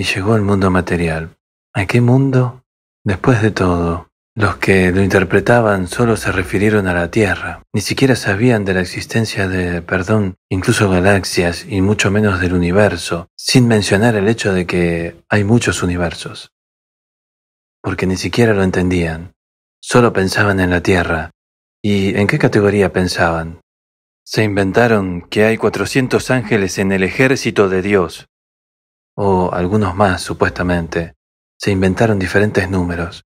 y 0.00 0.04
llegó 0.04 0.32
al 0.32 0.40
mundo 0.40 0.70
material. 0.70 1.36
¿A 1.74 1.84
qué 1.84 2.00
mundo? 2.00 2.64
Después 3.04 3.42
de 3.42 3.50
todo, 3.50 4.08
los 4.34 4.56
que 4.56 4.92
lo 4.92 5.02
interpretaban 5.02 5.88
solo 5.88 6.16
se 6.16 6.32
refirieron 6.32 6.86
a 6.86 6.94
la 6.94 7.10
Tierra, 7.10 7.64
ni 7.74 7.82
siquiera 7.82 8.16
sabían 8.16 8.64
de 8.64 8.72
la 8.72 8.80
existencia 8.80 9.46
de, 9.46 9.82
perdón, 9.82 10.36
incluso 10.48 10.88
galaxias 10.88 11.66
y 11.68 11.82
mucho 11.82 12.10
menos 12.10 12.40
del 12.40 12.54
universo, 12.54 13.28
sin 13.36 13.68
mencionar 13.68 14.14
el 14.14 14.28
hecho 14.28 14.54
de 14.54 14.66
que 14.66 15.22
hay 15.28 15.44
muchos 15.44 15.82
universos. 15.82 16.50
Porque 17.82 18.06
ni 18.06 18.16
siquiera 18.16 18.54
lo 18.54 18.62
entendían, 18.62 19.34
solo 19.82 20.14
pensaban 20.14 20.60
en 20.60 20.70
la 20.70 20.80
Tierra. 20.80 21.32
¿Y 21.82 22.16
en 22.16 22.26
qué 22.26 22.38
categoría 22.38 22.90
pensaban? 22.90 23.60
Se 24.24 24.44
inventaron 24.44 25.20
que 25.28 25.44
hay 25.44 25.58
400 25.58 26.30
ángeles 26.30 26.78
en 26.78 26.90
el 26.90 27.02
ejército 27.02 27.68
de 27.68 27.82
Dios, 27.82 28.29
o 29.22 29.52
algunos 29.52 29.94
más 29.94 30.22
supuestamente, 30.22 31.12
se 31.58 31.70
inventaron 31.70 32.18
diferentes 32.18 32.70
números. 32.70 33.26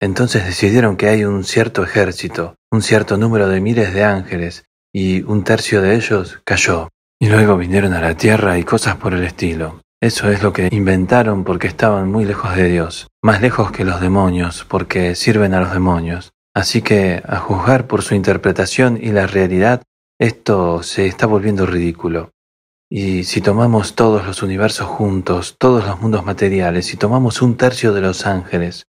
Entonces 0.00 0.46
decidieron 0.46 0.96
que 0.96 1.08
hay 1.08 1.24
un 1.24 1.42
cierto 1.42 1.82
ejército, 1.82 2.54
un 2.70 2.82
cierto 2.82 3.16
número 3.16 3.48
de 3.48 3.60
miles 3.60 3.92
de 3.92 4.04
ángeles, 4.04 4.66
y 4.94 5.22
un 5.22 5.42
tercio 5.42 5.82
de 5.82 5.96
ellos 5.96 6.40
cayó. 6.44 6.90
Y 7.18 7.28
luego 7.28 7.56
vinieron 7.56 7.94
a 7.94 8.00
la 8.00 8.14
tierra 8.14 8.58
y 8.58 8.62
cosas 8.62 8.94
por 8.94 9.12
el 9.12 9.24
estilo. 9.24 9.80
Eso 10.00 10.30
es 10.30 10.44
lo 10.44 10.52
que 10.52 10.68
inventaron 10.70 11.42
porque 11.42 11.66
estaban 11.66 12.08
muy 12.08 12.24
lejos 12.24 12.54
de 12.54 12.68
Dios, 12.68 13.08
más 13.20 13.42
lejos 13.42 13.72
que 13.72 13.84
los 13.84 14.00
demonios, 14.00 14.64
porque 14.68 15.16
sirven 15.16 15.52
a 15.52 15.60
los 15.60 15.72
demonios. 15.72 16.30
Así 16.54 16.80
que, 16.80 17.24
a 17.26 17.38
juzgar 17.38 17.88
por 17.88 18.02
su 18.02 18.14
interpretación 18.14 18.96
y 19.02 19.10
la 19.10 19.26
realidad, 19.26 19.82
esto 20.20 20.84
se 20.84 21.06
está 21.06 21.26
volviendo 21.26 21.66
ridículo. 21.66 22.30
Y 22.90 23.24
si 23.24 23.42
tomamos 23.42 23.94
todos 23.94 24.26
los 24.26 24.42
universos 24.42 24.86
juntos, 24.86 25.56
todos 25.58 25.84
los 25.86 26.00
mundos 26.00 26.24
materiales, 26.24 26.86
si 26.86 26.96
tomamos 26.96 27.42
un 27.42 27.56
tercio 27.56 27.92
de 27.92 28.00
los 28.00 28.24
ángeles, 28.24 28.84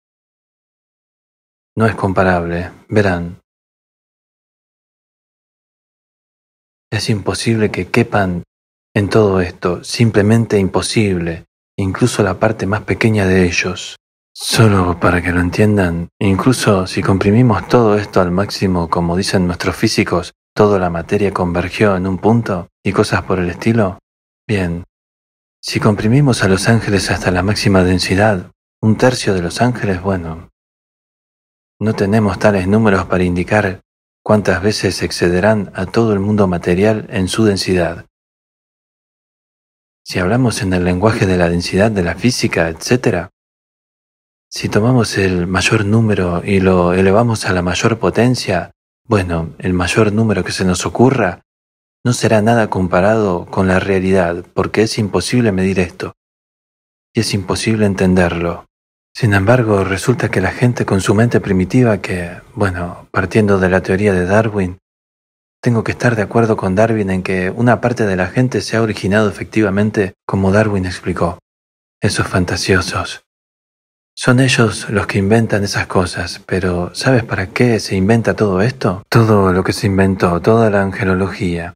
no 1.77 1.87
es 1.87 1.95
comparable, 1.95 2.73
verán. 2.89 3.41
Es 6.91 7.09
imposible 7.09 7.71
que 7.71 7.89
quepan 7.89 8.43
en 8.95 9.09
todo 9.09 9.41
esto, 9.41 9.83
simplemente 9.83 10.59
imposible, 10.59 11.45
incluso 11.77 12.23
la 12.23 12.39
parte 12.39 12.67
más 12.67 12.83
pequeña 12.83 13.27
de 13.27 13.45
ellos. 13.45 13.97
Solo 14.33 14.99
para 14.99 15.23
que 15.23 15.31
lo 15.31 15.41
entiendan, 15.41 16.09
incluso 16.21 16.89
si 16.89 17.03
comprimimos 17.03 17.69
todo 17.69 17.97
esto 17.97 18.21
al 18.21 18.33
máximo, 18.33 18.91
como 18.91 19.17
dicen 19.17 19.47
nuestros 19.47 19.77
físicos, 19.77 20.33
toda 20.55 20.79
la 20.79 20.89
materia 20.89 21.35
convergió 21.35 21.97
en 21.97 22.07
un 22.07 22.19
punto 22.19 22.69
y 22.83 22.93
cosas 22.93 23.23
por 23.23 23.39
el 23.41 23.51
estilo? 23.51 23.99
Bien, 24.47 24.85
si 25.61 25.81
comprimimos 25.81 26.43
a 26.45 26.49
los 26.49 26.69
ángeles 26.69 27.11
hasta 27.11 27.31
la 27.31 27.43
máxima 27.43 27.83
densidad, 27.83 28.53
un 28.81 28.97
tercio 28.97 29.35
de 29.35 29.43
los 29.43 29.61
ángeles, 29.61 30.01
bueno, 30.01 30.51
no 31.81 31.95
tenemos 31.95 32.39
tales 32.39 32.69
números 32.69 33.07
para 33.07 33.25
indicar 33.25 33.81
cuántas 34.23 34.63
veces 34.63 35.03
excederán 35.03 35.73
a 35.75 35.87
todo 35.87 36.13
el 36.13 36.21
mundo 36.21 36.47
material 36.47 37.07
en 37.11 37.29
su 37.29 37.45
densidad. 37.45 38.07
Si 40.05 40.19
hablamos 40.19 40.63
en 40.63 40.73
el 40.73 40.85
lenguaje 40.85 41.27
de 41.27 41.37
la 41.37 41.49
densidad 41.49 41.91
de 41.91 42.03
la 42.03 42.15
física, 42.15 42.69
etc., 42.69 43.29
si 44.49 44.69
tomamos 44.69 45.19
el 45.19 45.49
mayor 45.49 45.85
número 45.85 46.43
y 46.45 46.61
lo 46.61 46.93
elevamos 46.93 47.45
a 47.47 47.53
la 47.53 47.63
mayor 47.63 47.99
potencia, 47.99 48.71
bueno, 49.07 49.55
el 49.59 49.73
mayor 49.75 50.13
número 50.13 50.45
que 50.45 50.53
se 50.53 50.65
nos 50.65 50.87
ocurra 50.87 51.43
no 52.05 52.13
será 52.13 52.43
nada 52.43 52.69
comparado 52.69 53.47
con 53.47 53.69
la 53.69 53.81
realidad, 53.81 54.45
porque 54.55 54.83
es 54.83 54.99
imposible 54.99 55.53
medir 55.53 55.79
esto, 55.79 56.15
y 57.15 57.21
es 57.21 57.35
imposible 57.35 57.87
entenderlo. 57.87 58.67
Sin 59.17 59.33
embargo, 59.33 59.85
resulta 59.85 60.31
que 60.31 60.41
la 60.41 60.51
gente 60.51 60.85
con 60.85 61.01
su 61.01 61.15
mente 61.15 61.41
primitiva 61.41 61.99
que, 61.99 62.41
bueno, 62.55 63.09
partiendo 63.11 63.59
de 63.59 63.69
la 63.69 63.83
teoría 63.83 64.13
de 64.13 64.27
Darwin, 64.27 64.79
tengo 65.63 65.85
que 65.85 65.93
estar 65.93 66.17
de 66.17 66.23
acuerdo 66.23 66.57
con 66.57 66.75
Darwin 66.75 67.09
en 67.11 67.23
que 67.23 67.51
una 67.51 67.81
parte 67.81 68.05
de 68.05 68.17
la 68.17 68.27
gente 68.27 68.61
se 68.61 68.77
ha 68.77 68.83
originado 68.83 69.31
efectivamente 69.31 70.15
como 70.27 70.53
Darwin 70.53 70.85
explicó. 70.85 71.39
Esos 72.03 72.27
fantasiosos, 72.27 73.24
son 74.17 74.41
ellos 74.41 74.89
los 74.91 75.07
que 75.07 75.19
inventan 75.19 75.65
esas 75.65 75.87
cosas, 75.87 76.41
pero 76.47 76.95
¿sabes 76.95 77.25
para 77.25 77.49
qué 77.49 77.81
se 77.81 77.97
inventa 77.97 78.35
todo 78.35 78.63
esto? 78.63 79.03
Todo 79.09 79.53
lo 79.53 79.65
que 79.65 79.73
se 79.73 79.87
inventó, 79.87 80.41
toda 80.41 80.71
la 80.71 80.83
angelología. 80.83 81.75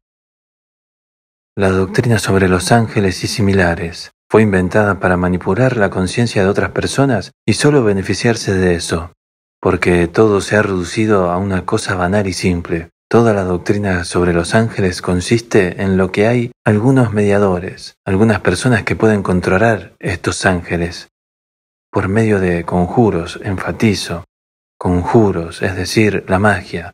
La 1.55 1.69
doctrina 1.69 2.19
sobre 2.19 2.47
los 2.47 2.71
ángeles 2.71 3.23
y 3.23 3.27
similares 3.27 4.11
fue 4.29 4.41
inventada 4.43 4.99
para 4.99 5.17
manipular 5.17 5.75
la 5.75 5.89
conciencia 5.89 6.41
de 6.41 6.49
otras 6.49 6.71
personas 6.71 7.31
y 7.45 7.53
solo 7.53 7.83
beneficiarse 7.83 8.53
de 8.53 8.75
eso, 8.75 9.11
porque 9.59 10.07
todo 10.07 10.39
se 10.39 10.55
ha 10.55 10.61
reducido 10.61 11.29
a 11.29 11.37
una 11.37 11.65
cosa 11.65 11.95
banal 11.95 12.27
y 12.27 12.33
simple. 12.33 12.89
Toda 13.09 13.33
la 13.33 13.43
doctrina 13.43 14.05
sobre 14.05 14.33
los 14.33 14.55
ángeles 14.55 15.01
consiste 15.01 15.81
en 15.81 15.97
lo 15.97 16.11
que 16.11 16.27
hay 16.27 16.51
algunos 16.63 17.11
mediadores, 17.11 17.95
algunas 18.05 18.39
personas 18.39 18.83
que 18.83 18.95
pueden 18.95 19.23
controlar 19.23 19.93
estos 19.99 20.45
ángeles, 20.45 21.09
por 21.91 22.07
medio 22.07 22.39
de 22.39 22.65
conjuros, 22.65 23.39
enfatizo, 23.43 24.25
conjuros, 24.77 25.61
es 25.61 25.75
decir, 25.75 26.25
la 26.27 26.39
magia, 26.39 26.93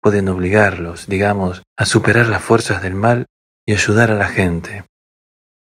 pueden 0.00 0.28
obligarlos, 0.28 1.06
digamos, 1.06 1.62
a 1.76 1.86
superar 1.86 2.28
las 2.28 2.42
fuerzas 2.42 2.82
del 2.82 2.94
mal 2.94 3.26
y 3.66 3.72
ayudar 3.72 4.10
a 4.10 4.14
la 4.14 4.28
gente. 4.28 4.84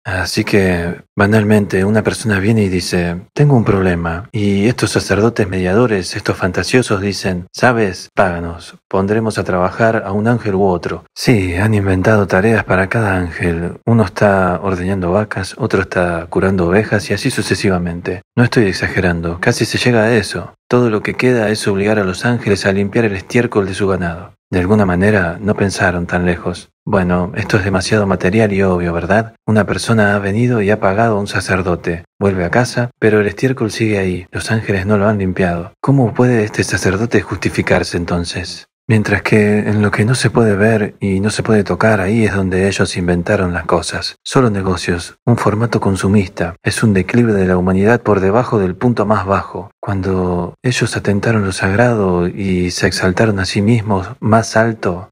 Así 0.06 0.44
que, 0.44 1.02
banalmente, 1.16 1.84
una 1.84 2.04
persona 2.04 2.38
viene 2.38 2.62
y 2.62 2.68
dice, 2.68 3.22
tengo 3.34 3.56
un 3.56 3.64
problema, 3.64 4.28
y 4.30 4.68
estos 4.68 4.92
sacerdotes 4.92 5.48
mediadores, 5.48 6.14
estos 6.14 6.36
fantasiosos, 6.36 7.00
dicen, 7.00 7.48
sabes, 7.52 8.10
páganos, 8.14 8.76
pondremos 8.88 9.36
a 9.36 9.42
trabajar 9.42 10.04
a 10.06 10.12
un 10.12 10.28
ángel 10.28 10.54
u 10.54 10.62
otro. 10.62 11.04
Sí, 11.12 11.56
han 11.56 11.74
inventado 11.74 12.28
tareas 12.28 12.62
para 12.62 12.88
cada 12.88 13.16
ángel. 13.16 13.80
Uno 13.84 14.04
está 14.04 14.60
ordeñando 14.62 15.10
vacas, 15.10 15.56
otro 15.58 15.82
está 15.82 16.26
curando 16.30 16.68
ovejas 16.68 17.10
y 17.10 17.14
así 17.14 17.32
sucesivamente. 17.32 18.22
No 18.36 18.44
estoy 18.44 18.66
exagerando, 18.66 19.40
casi 19.40 19.64
se 19.64 19.78
llega 19.78 20.04
a 20.04 20.14
eso. 20.14 20.54
Todo 20.68 20.88
lo 20.88 21.02
que 21.02 21.14
queda 21.14 21.48
es 21.48 21.66
obligar 21.66 21.98
a 21.98 22.04
los 22.04 22.24
ángeles 22.24 22.64
a 22.64 22.70
limpiar 22.70 23.06
el 23.06 23.16
estiércol 23.16 23.66
de 23.66 23.74
su 23.74 23.88
ganado. 23.88 24.35
De 24.48 24.60
alguna 24.60 24.86
manera 24.86 25.38
no 25.40 25.56
pensaron 25.56 26.06
tan 26.06 26.24
lejos. 26.24 26.70
Bueno, 26.84 27.32
esto 27.34 27.56
es 27.56 27.64
demasiado 27.64 28.06
material 28.06 28.52
y 28.52 28.62
obvio, 28.62 28.92
¿verdad? 28.92 29.34
Una 29.44 29.66
persona 29.66 30.14
ha 30.14 30.20
venido 30.20 30.62
y 30.62 30.70
ha 30.70 30.78
pagado 30.78 31.16
a 31.16 31.20
un 31.20 31.26
sacerdote. 31.26 32.04
Vuelve 32.20 32.44
a 32.44 32.50
casa, 32.50 32.90
pero 33.00 33.20
el 33.20 33.26
estiércol 33.26 33.72
sigue 33.72 33.98
ahí. 33.98 34.26
Los 34.30 34.52
ángeles 34.52 34.86
no 34.86 34.98
lo 34.98 35.08
han 35.08 35.18
limpiado. 35.18 35.72
¿Cómo 35.80 36.14
puede 36.14 36.44
este 36.44 36.62
sacerdote 36.62 37.22
justificarse 37.22 37.96
entonces? 37.96 38.68
Mientras 38.88 39.22
que 39.22 39.58
en 39.58 39.82
lo 39.82 39.90
que 39.90 40.04
no 40.04 40.14
se 40.14 40.30
puede 40.30 40.54
ver 40.54 40.94
y 41.00 41.18
no 41.18 41.30
se 41.30 41.42
puede 41.42 41.64
tocar, 41.64 42.00
ahí 42.00 42.24
es 42.24 42.32
donde 42.32 42.68
ellos 42.68 42.96
inventaron 42.96 43.52
las 43.52 43.64
cosas. 43.64 44.14
Solo 44.24 44.48
negocios, 44.48 45.18
un 45.26 45.36
formato 45.36 45.80
consumista, 45.80 46.54
es 46.62 46.84
un 46.84 46.94
declive 46.94 47.32
de 47.32 47.46
la 47.46 47.56
humanidad 47.56 48.00
por 48.00 48.20
debajo 48.20 48.60
del 48.60 48.76
punto 48.76 49.04
más 49.04 49.26
bajo. 49.26 49.72
Cuando 49.80 50.54
ellos 50.62 50.96
atentaron 50.96 51.44
lo 51.44 51.50
sagrado 51.50 52.28
y 52.28 52.70
se 52.70 52.86
exaltaron 52.86 53.40
a 53.40 53.44
sí 53.44 53.60
mismos 53.60 54.08
más 54.20 54.56
alto, 54.56 55.10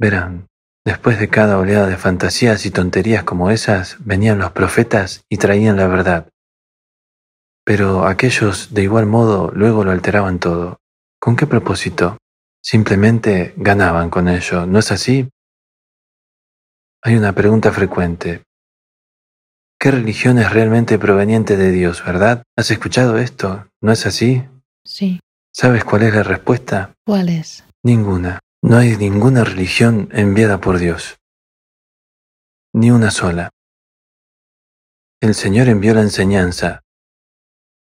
verán, 0.00 0.48
después 0.84 1.20
de 1.20 1.28
cada 1.28 1.58
oleada 1.58 1.86
de 1.86 1.96
fantasías 1.96 2.66
y 2.66 2.72
tonterías 2.72 3.22
como 3.22 3.52
esas, 3.52 3.98
venían 4.00 4.38
los 4.38 4.50
profetas 4.50 5.22
y 5.28 5.36
traían 5.36 5.76
la 5.76 5.86
verdad. 5.86 6.28
Pero 7.64 8.04
aquellos, 8.04 8.74
de 8.74 8.82
igual 8.82 9.06
modo, 9.06 9.52
luego 9.54 9.84
lo 9.84 9.92
alteraban 9.92 10.40
todo. 10.40 10.80
¿Con 11.20 11.36
qué 11.36 11.46
propósito? 11.46 12.18
Simplemente 12.62 13.54
ganaban 13.56 14.08
con 14.10 14.28
ello, 14.28 14.66
¿no 14.66 14.78
es 14.78 14.92
así? 14.92 15.28
Hay 17.02 17.16
una 17.16 17.32
pregunta 17.32 17.72
frecuente. 17.72 18.44
¿Qué 19.80 19.90
religión 19.90 20.38
es 20.38 20.52
realmente 20.52 20.98
proveniente 20.98 21.56
de 21.56 21.70
Dios, 21.70 22.04
verdad? 22.04 22.42
¿Has 22.56 22.70
escuchado 22.70 23.18
esto? 23.18 23.68
¿No 23.80 23.92
es 23.92 24.06
así? 24.06 24.44
Sí. 24.84 25.20
¿Sabes 25.52 25.84
cuál 25.84 26.02
es 26.02 26.14
la 26.14 26.22
respuesta? 26.22 26.94
¿Cuál 27.04 27.28
es? 27.28 27.64
Ninguna. 27.84 28.40
No 28.62 28.76
hay 28.76 28.96
ninguna 28.96 29.44
religión 29.44 30.08
enviada 30.12 30.60
por 30.60 30.78
Dios. 30.78 31.16
Ni 32.72 32.90
una 32.90 33.10
sola. 33.10 33.50
El 35.20 35.34
Señor 35.34 35.68
envió 35.68 35.94
la 35.94 36.02
enseñanza, 36.02 36.82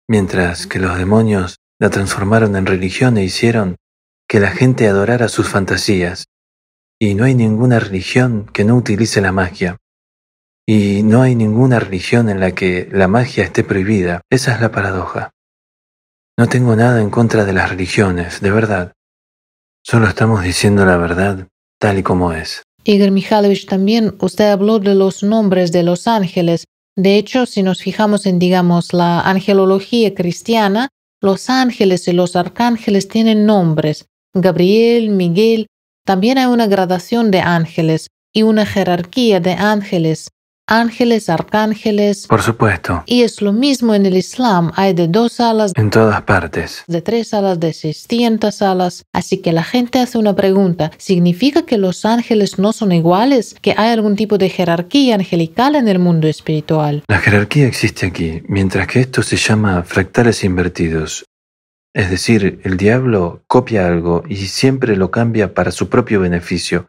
mientras 0.08 0.66
que 0.66 0.78
los 0.78 0.96
demonios 0.98 1.58
la 1.78 1.90
transformaron 1.90 2.56
en 2.56 2.66
religión 2.66 3.16
e 3.16 3.24
hicieron 3.24 3.76
que 4.28 4.40
la 4.40 4.50
gente 4.50 4.88
adorara 4.88 5.28
sus 5.28 5.48
fantasías. 5.48 6.26
Y 6.98 7.14
no 7.14 7.24
hay 7.24 7.34
ninguna 7.34 7.80
religión 7.80 8.46
que 8.52 8.64
no 8.64 8.76
utilice 8.76 9.20
la 9.20 9.32
magia. 9.32 9.76
Y 10.66 11.02
no 11.02 11.22
hay 11.22 11.34
ninguna 11.34 11.78
religión 11.78 12.28
en 12.30 12.40
la 12.40 12.52
que 12.52 12.88
la 12.90 13.08
magia 13.08 13.44
esté 13.44 13.64
prohibida. 13.64 14.22
Esa 14.30 14.54
es 14.54 14.60
la 14.60 14.70
paradoja. 14.70 15.30
No 16.38 16.48
tengo 16.48 16.74
nada 16.74 17.00
en 17.00 17.10
contra 17.10 17.44
de 17.44 17.52
las 17.52 17.68
religiones, 17.68 18.40
de 18.40 18.50
verdad. 18.50 18.92
Solo 19.84 20.06
estamos 20.06 20.42
diciendo 20.42 20.86
la 20.86 20.96
verdad 20.96 21.48
tal 21.78 21.98
y 21.98 22.02
como 22.02 22.32
es. 22.32 22.62
Igor 22.84 23.10
Mikhailovich, 23.10 23.66
también 23.66 24.14
usted 24.20 24.50
habló 24.50 24.78
de 24.78 24.94
los 24.94 25.22
nombres 25.22 25.70
de 25.70 25.82
los 25.82 26.06
ángeles. 26.06 26.64
De 26.96 27.16
hecho, 27.16 27.44
si 27.44 27.62
nos 27.62 27.82
fijamos 27.82 28.24
en, 28.24 28.38
digamos, 28.38 28.92
la 28.92 29.20
angelología 29.20 30.14
cristiana, 30.14 30.88
los 31.24 31.50
ángeles 31.50 32.06
y 32.06 32.12
los 32.12 32.36
arcángeles 32.36 33.08
tienen 33.08 33.46
nombres. 33.46 34.06
Gabriel, 34.34 35.10
Miguel. 35.10 35.66
También 36.04 36.38
hay 36.38 36.46
una 36.46 36.66
gradación 36.66 37.30
de 37.30 37.40
ángeles 37.40 38.08
y 38.32 38.42
una 38.42 38.66
jerarquía 38.66 39.40
de 39.40 39.52
ángeles. 39.52 40.28
Ángeles, 40.66 41.28
arcángeles. 41.28 42.26
Por 42.26 42.40
supuesto. 42.40 43.02
Y 43.04 43.20
es 43.20 43.42
lo 43.42 43.52
mismo 43.52 43.94
en 43.94 44.06
el 44.06 44.16
Islam. 44.16 44.72
Hay 44.76 44.94
de 44.94 45.08
dos 45.08 45.38
alas. 45.38 45.72
En 45.76 45.90
todas 45.90 46.22
partes. 46.22 46.84
De 46.86 47.02
tres 47.02 47.34
alas, 47.34 47.60
de 47.60 47.74
seiscientas 47.74 48.62
alas. 48.62 49.04
Así 49.12 49.42
que 49.42 49.52
la 49.52 49.62
gente 49.62 49.98
hace 49.98 50.16
una 50.16 50.34
pregunta. 50.34 50.90
¿Significa 50.96 51.66
que 51.66 51.76
los 51.76 52.06
ángeles 52.06 52.58
no 52.58 52.72
son 52.72 52.92
iguales? 52.92 53.56
¿Que 53.60 53.74
hay 53.76 53.90
algún 53.90 54.16
tipo 54.16 54.38
de 54.38 54.48
jerarquía 54.48 55.16
angelical 55.16 55.76
en 55.76 55.86
el 55.86 55.98
mundo 55.98 56.28
espiritual? 56.28 57.04
La 57.08 57.18
jerarquía 57.18 57.66
existe 57.66 58.06
aquí, 58.06 58.42
mientras 58.48 58.86
que 58.86 59.00
esto 59.00 59.22
se 59.22 59.36
llama 59.36 59.82
fractales 59.82 60.44
invertidos. 60.44 61.23
Es 61.94 62.10
decir, 62.10 62.60
el 62.64 62.76
diablo 62.76 63.44
copia 63.46 63.86
algo 63.86 64.24
y 64.28 64.36
siempre 64.48 64.96
lo 64.96 65.10
cambia 65.10 65.54
para 65.54 65.70
su 65.70 65.88
propio 65.88 66.20
beneficio. 66.20 66.88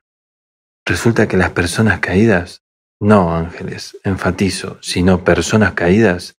Resulta 0.86 1.28
que 1.28 1.38
las 1.38 1.52
personas 1.52 2.00
caídas 2.00 2.64
no 3.00 3.36
ángeles, 3.36 3.98
enfatizo, 4.04 4.80
sino 4.82 5.24
personas 5.24 5.74
caídas, 5.74 6.38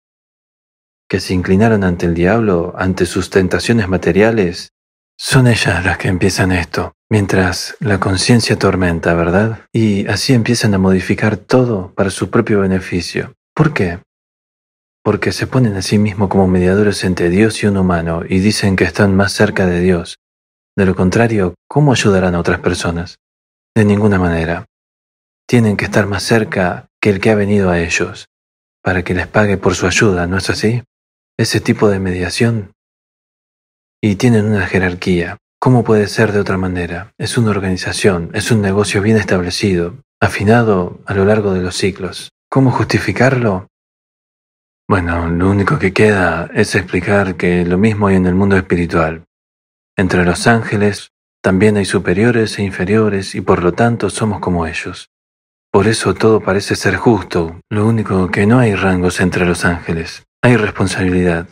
que 1.08 1.20
se 1.20 1.34
inclinaron 1.34 1.84
ante 1.84 2.06
el 2.06 2.14
diablo, 2.14 2.74
ante 2.76 3.06
sus 3.06 3.30
tentaciones 3.30 3.88
materiales, 3.88 4.72
son 5.18 5.46
ellas 5.46 5.84
las 5.84 5.98
que 5.98 6.08
empiezan 6.08 6.52
esto, 6.52 6.92
mientras 7.08 7.76
la 7.80 8.00
conciencia 8.00 8.58
tormenta, 8.58 9.14
¿verdad? 9.14 9.60
Y 9.72 10.06
así 10.08 10.34
empiezan 10.34 10.74
a 10.74 10.78
modificar 10.78 11.36
todo 11.36 11.92
para 11.94 12.10
su 12.10 12.30
propio 12.30 12.60
beneficio. 12.60 13.34
¿Por 13.54 13.72
qué? 13.72 14.00
Porque 15.06 15.30
se 15.30 15.46
ponen 15.46 15.76
a 15.76 15.82
sí 15.82 16.00
mismos 16.00 16.28
como 16.28 16.48
mediadores 16.48 17.04
entre 17.04 17.30
Dios 17.30 17.62
y 17.62 17.66
un 17.68 17.76
humano 17.76 18.22
y 18.28 18.40
dicen 18.40 18.74
que 18.74 18.82
están 18.82 19.14
más 19.14 19.32
cerca 19.32 19.64
de 19.64 19.78
Dios. 19.78 20.18
De 20.76 20.84
lo 20.84 20.96
contrario, 20.96 21.54
¿cómo 21.68 21.92
ayudarán 21.92 22.34
a 22.34 22.40
otras 22.40 22.58
personas? 22.58 23.20
De 23.72 23.84
ninguna 23.84 24.18
manera 24.18 24.66
tienen 25.46 25.76
que 25.76 25.84
estar 25.84 26.08
más 26.08 26.24
cerca 26.24 26.88
que 27.00 27.10
el 27.10 27.20
que 27.20 27.30
ha 27.30 27.36
venido 27.36 27.70
a 27.70 27.78
ellos, 27.78 28.26
para 28.82 29.04
que 29.04 29.14
les 29.14 29.28
pague 29.28 29.58
por 29.58 29.76
su 29.76 29.86
ayuda, 29.86 30.26
¿no 30.26 30.38
es 30.38 30.50
así? 30.50 30.82
Ese 31.38 31.60
tipo 31.60 31.88
de 31.88 32.00
mediación. 32.00 32.72
Y 34.02 34.16
tienen 34.16 34.46
una 34.46 34.66
jerarquía. 34.66 35.36
¿Cómo 35.60 35.84
puede 35.84 36.08
ser 36.08 36.32
de 36.32 36.40
otra 36.40 36.56
manera? 36.56 37.12
Es 37.16 37.38
una 37.38 37.50
organización, 37.50 38.30
es 38.34 38.50
un 38.50 38.60
negocio 38.60 39.02
bien 39.02 39.18
establecido, 39.18 40.02
afinado 40.20 40.98
a 41.06 41.14
lo 41.14 41.24
largo 41.24 41.54
de 41.54 41.62
los 41.62 41.76
ciclos. 41.76 42.30
¿Cómo 42.50 42.72
justificarlo? 42.72 43.68
Bueno, 44.88 45.28
lo 45.28 45.50
único 45.50 45.80
que 45.80 45.92
queda 45.92 46.48
es 46.54 46.76
explicar 46.76 47.36
que 47.36 47.64
lo 47.64 47.76
mismo 47.76 48.06
hay 48.06 48.14
en 48.14 48.26
el 48.26 48.36
mundo 48.36 48.56
espiritual. 48.56 49.24
Entre 49.96 50.24
los 50.24 50.46
ángeles 50.46 51.10
también 51.42 51.76
hay 51.76 51.84
superiores 51.84 52.56
e 52.58 52.62
inferiores 52.62 53.34
y 53.34 53.40
por 53.40 53.64
lo 53.64 53.72
tanto 53.72 54.10
somos 54.10 54.38
como 54.38 54.64
ellos. 54.64 55.10
Por 55.72 55.88
eso 55.88 56.14
todo 56.14 56.40
parece 56.40 56.76
ser 56.76 56.96
justo, 56.96 57.60
lo 57.68 57.86
único 57.86 58.30
que 58.30 58.46
no 58.46 58.60
hay 58.60 58.76
rangos 58.76 59.20
entre 59.20 59.44
los 59.44 59.64
ángeles, 59.64 60.24
hay 60.40 60.56
responsabilidad. 60.56 61.48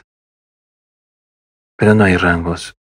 Pero 1.77 1.95
no 1.97 2.05
hay 2.05 2.17
rangos. 2.17 2.77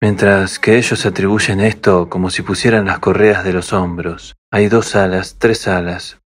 Mientras 0.00 0.60
que 0.60 0.78
ellos 0.78 1.04
atribuyen 1.04 1.60
esto 1.60 2.08
como 2.08 2.30
si 2.30 2.42
pusieran 2.42 2.86
las 2.86 3.00
correas 3.00 3.42
de 3.42 3.52
los 3.52 3.72
hombros, 3.72 4.36
hay 4.52 4.68
dos 4.68 4.94
alas, 4.94 5.36
tres 5.38 5.66
alas. 5.66 6.20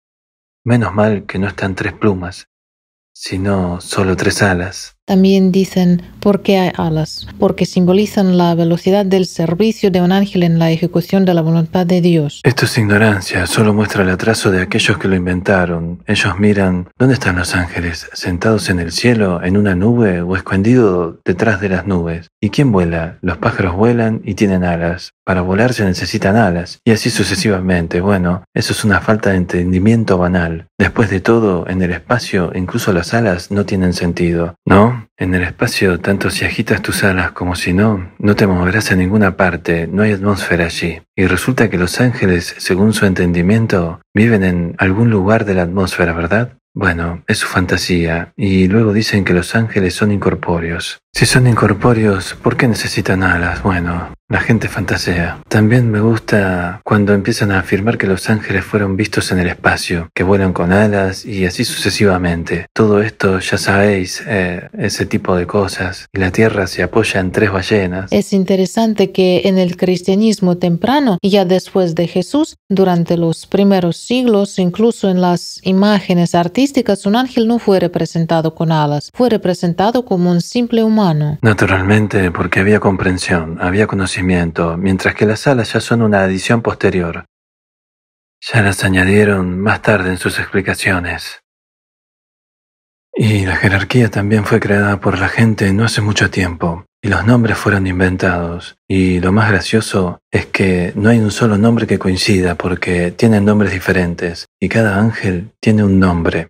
Menos 0.64 0.94
mal 0.94 1.24
que 1.24 1.38
no 1.38 1.48
están 1.48 1.74
tres 1.74 1.92
plumas, 1.94 2.46
sino 3.14 3.80
solo 3.80 4.16
tres 4.16 4.42
alas. 4.42 4.93
También 5.06 5.52
dicen 5.52 6.00
por 6.18 6.40
qué 6.40 6.58
hay 6.58 6.72
alas, 6.78 7.28
porque 7.38 7.66
simbolizan 7.66 8.38
la 8.38 8.54
velocidad 8.54 9.04
del 9.04 9.26
servicio 9.26 9.90
de 9.90 10.00
un 10.00 10.12
ángel 10.12 10.42
en 10.42 10.58
la 10.58 10.70
ejecución 10.70 11.26
de 11.26 11.34
la 11.34 11.42
voluntad 11.42 11.84
de 11.84 12.00
Dios. 12.00 12.40
Esto 12.42 12.64
es 12.64 12.78
ignorancia, 12.78 13.46
solo 13.46 13.74
muestra 13.74 14.02
el 14.02 14.08
atraso 14.08 14.50
de 14.50 14.62
aquellos 14.62 14.96
que 14.96 15.08
lo 15.08 15.14
inventaron. 15.14 16.02
Ellos 16.06 16.38
miran, 16.38 16.88
¿dónde 16.98 17.14
están 17.14 17.36
los 17.36 17.54
ángeles? 17.54 18.08
¿Sentados 18.14 18.70
en 18.70 18.78
el 18.78 18.92
cielo, 18.92 19.44
en 19.44 19.58
una 19.58 19.74
nube 19.74 20.22
o 20.22 20.36
escondidos 20.36 21.16
detrás 21.22 21.60
de 21.60 21.68
las 21.68 21.86
nubes? 21.86 22.28
¿Y 22.40 22.48
quién 22.48 22.72
vuela? 22.72 23.18
Los 23.20 23.36
pájaros 23.36 23.76
vuelan 23.76 24.22
y 24.24 24.34
tienen 24.34 24.64
alas. 24.64 25.12
Para 25.24 25.40
volar 25.40 25.72
se 25.72 25.84
necesitan 25.84 26.36
alas, 26.36 26.80
y 26.84 26.92
así 26.92 27.10
sucesivamente. 27.10 28.00
Bueno, 28.00 28.44
eso 28.54 28.72
es 28.72 28.84
una 28.84 29.00
falta 29.00 29.30
de 29.30 29.36
entendimiento 29.36 30.18
banal. 30.18 30.66
Después 30.78 31.08
de 31.08 31.20
todo, 31.20 31.66
en 31.68 31.80
el 31.82 31.92
espacio, 31.92 32.52
incluso 32.54 32.92
las 32.92 33.14
alas 33.14 33.50
no 33.50 33.64
tienen 33.64 33.94
sentido, 33.94 34.54
¿no? 34.66 34.93
En 35.16 35.34
el 35.34 35.42
espacio, 35.42 36.00
tanto 36.00 36.30
si 36.30 36.44
agitas 36.44 36.82
tus 36.82 37.04
alas 37.04 37.32
como 37.32 37.54
si 37.54 37.72
no, 37.72 38.12
no 38.18 38.36
te 38.36 38.46
moverás 38.46 38.90
a 38.92 38.96
ninguna 38.96 39.36
parte, 39.36 39.86
no 39.86 40.02
hay 40.02 40.12
atmósfera 40.12 40.66
allí. 40.66 41.00
Y 41.16 41.26
resulta 41.26 41.70
que 41.70 41.78
los 41.78 42.00
ángeles, 42.00 42.54
según 42.58 42.92
su 42.92 43.06
entendimiento, 43.06 44.00
viven 44.14 44.44
en 44.44 44.74
algún 44.78 45.10
lugar 45.10 45.44
de 45.44 45.54
la 45.54 45.62
atmósfera, 45.62 46.12
¿verdad? 46.12 46.58
Bueno, 46.74 47.22
es 47.28 47.38
su 47.38 47.46
fantasía, 47.46 48.32
y 48.36 48.66
luego 48.66 48.92
dicen 48.92 49.24
que 49.24 49.32
los 49.32 49.54
ángeles 49.54 49.94
son 49.94 50.10
incorpóreos. 50.10 51.03
Si 51.14 51.26
son 51.26 51.46
incorpóreos, 51.46 52.34
¿por 52.42 52.56
qué 52.56 52.66
necesitan 52.66 53.22
alas? 53.22 53.62
Bueno, 53.62 54.12
la 54.28 54.40
gente 54.40 54.66
fantasea. 54.66 55.44
También 55.48 55.88
me 55.88 56.00
gusta 56.00 56.80
cuando 56.84 57.14
empiezan 57.14 57.52
a 57.52 57.60
afirmar 57.60 57.98
que 57.98 58.08
los 58.08 58.28
ángeles 58.28 58.64
fueron 58.64 58.96
vistos 58.96 59.30
en 59.30 59.38
el 59.38 59.46
espacio, 59.46 60.08
que 60.12 60.24
vuelan 60.24 60.52
con 60.52 60.72
alas 60.72 61.24
y 61.24 61.46
así 61.46 61.64
sucesivamente. 61.64 62.66
Todo 62.72 63.00
esto, 63.00 63.38
ya 63.38 63.58
sabéis, 63.58 64.24
eh, 64.26 64.68
ese 64.76 65.06
tipo 65.06 65.36
de 65.36 65.46
cosas. 65.46 66.08
Y 66.12 66.18
la 66.18 66.32
Tierra 66.32 66.66
se 66.66 66.82
apoya 66.82 67.20
en 67.20 67.30
tres 67.30 67.52
ballenas. 67.52 68.10
Es 68.10 68.32
interesante 68.32 69.12
que 69.12 69.42
en 69.44 69.58
el 69.58 69.76
cristianismo 69.76 70.56
temprano, 70.56 71.18
ya 71.22 71.44
después 71.44 71.94
de 71.94 72.08
Jesús, 72.08 72.56
durante 72.68 73.16
los 73.16 73.46
primeros 73.46 73.98
siglos, 73.98 74.58
incluso 74.58 75.08
en 75.08 75.20
las 75.20 75.60
imágenes 75.62 76.34
artísticas, 76.34 77.06
un 77.06 77.14
ángel 77.14 77.46
no 77.46 77.60
fue 77.60 77.78
representado 77.78 78.56
con 78.56 78.72
alas, 78.72 79.10
fue 79.14 79.30
representado 79.30 80.04
como 80.04 80.32
un 80.32 80.40
simple 80.40 80.82
humano. 80.82 81.03
Naturalmente, 81.42 82.30
porque 82.30 82.60
había 82.60 82.80
comprensión, 82.80 83.58
había 83.60 83.86
conocimiento 83.86 84.76
mientras 84.76 85.14
que 85.14 85.26
las 85.26 85.46
alas 85.46 85.72
ya 85.72 85.80
son 85.80 86.02
una 86.02 86.22
adición 86.22 86.62
posterior. 86.62 87.26
Ya 88.40 88.62
las 88.62 88.84
añadieron 88.84 89.58
más 89.60 89.82
tarde 89.82 90.10
en 90.10 90.18
sus 90.18 90.38
explicaciones. 90.38 91.40
Y 93.16 93.46
la 93.46 93.56
jerarquía 93.56 94.10
también 94.10 94.44
fue 94.44 94.60
creada 94.60 95.00
por 95.00 95.18
la 95.18 95.28
gente 95.28 95.72
no 95.72 95.84
hace 95.84 96.00
mucho 96.00 96.30
tiempo, 96.30 96.84
y 97.00 97.08
los 97.08 97.24
nombres 97.24 97.56
fueron 97.56 97.86
inventados. 97.86 98.76
Y 98.88 99.20
lo 99.20 99.30
más 99.30 99.50
gracioso 99.50 100.20
es 100.32 100.46
que 100.46 100.92
no 100.96 101.10
hay 101.10 101.20
un 101.20 101.30
solo 101.30 101.56
nombre 101.56 101.86
que 101.86 101.98
coincida, 101.98 102.56
porque 102.56 103.12
tienen 103.12 103.44
nombres 103.44 103.72
diferentes, 103.72 104.46
y 104.60 104.68
cada 104.68 104.98
ángel 104.98 105.52
tiene 105.60 105.84
un 105.84 106.00
nombre, 106.00 106.48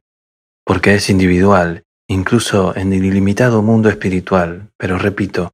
porque 0.64 0.94
es 0.94 1.10
individual, 1.10 1.82
incluso 2.08 2.76
en 2.76 2.92
el 2.92 3.04
ilimitado 3.04 3.62
mundo 3.62 3.88
espiritual. 3.88 4.70
Pero 4.76 4.98
repito, 4.98 5.52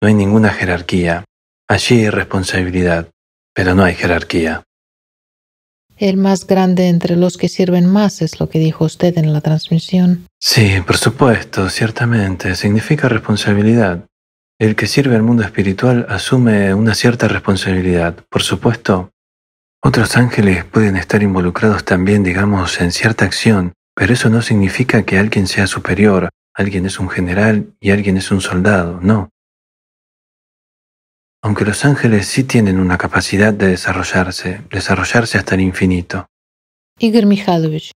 no 0.00 0.08
hay 0.08 0.14
ninguna 0.14 0.50
jerarquía, 0.50 1.24
Allí 1.72 2.00
hay 2.00 2.10
responsabilidad, 2.10 3.08
pero 3.54 3.74
no 3.74 3.82
hay 3.82 3.94
jerarquía. 3.94 4.62
El 5.96 6.18
más 6.18 6.46
grande 6.46 6.88
entre 6.88 7.16
los 7.16 7.38
que 7.38 7.48
sirven 7.48 7.86
más 7.86 8.20
es 8.20 8.40
lo 8.40 8.50
que 8.50 8.58
dijo 8.58 8.84
usted 8.84 9.16
en 9.16 9.32
la 9.32 9.40
transmisión. 9.40 10.26
Sí, 10.38 10.82
por 10.86 10.98
supuesto, 10.98 11.70
ciertamente, 11.70 12.56
significa 12.56 13.08
responsabilidad. 13.08 14.04
El 14.58 14.76
que 14.76 14.86
sirve 14.86 15.16
al 15.16 15.22
mundo 15.22 15.44
espiritual 15.44 16.04
asume 16.10 16.74
una 16.74 16.94
cierta 16.94 17.26
responsabilidad. 17.26 18.16
Por 18.28 18.42
supuesto, 18.42 19.10
otros 19.82 20.14
ángeles 20.18 20.66
pueden 20.66 20.98
estar 20.98 21.22
involucrados 21.22 21.86
también, 21.86 22.22
digamos, 22.22 22.82
en 22.82 22.92
cierta 22.92 23.24
acción, 23.24 23.72
pero 23.94 24.14
eso 24.14 24.30
no 24.30 24.42
significa 24.42 25.04
que 25.04 25.18
alguien 25.18 25.46
sea 25.46 25.66
superior, 25.66 26.30
alguien 26.54 26.86
es 26.86 26.98
un 26.98 27.08
general 27.08 27.74
y 27.80 27.90
alguien 27.90 28.16
es 28.16 28.30
un 28.30 28.40
soldado, 28.40 29.00
no. 29.00 29.30
Aunque 31.42 31.64
los 31.64 31.84
ángeles 31.84 32.26
sí 32.26 32.44
tienen 32.44 32.78
una 32.78 32.98
capacidad 32.98 33.52
de 33.52 33.68
desarrollarse, 33.68 34.62
desarrollarse 34.70 35.38
hasta 35.38 35.56
el 35.56 35.62
infinito. 35.62 36.26
Igor 36.98 37.26
Mikhailovich, 37.26 37.90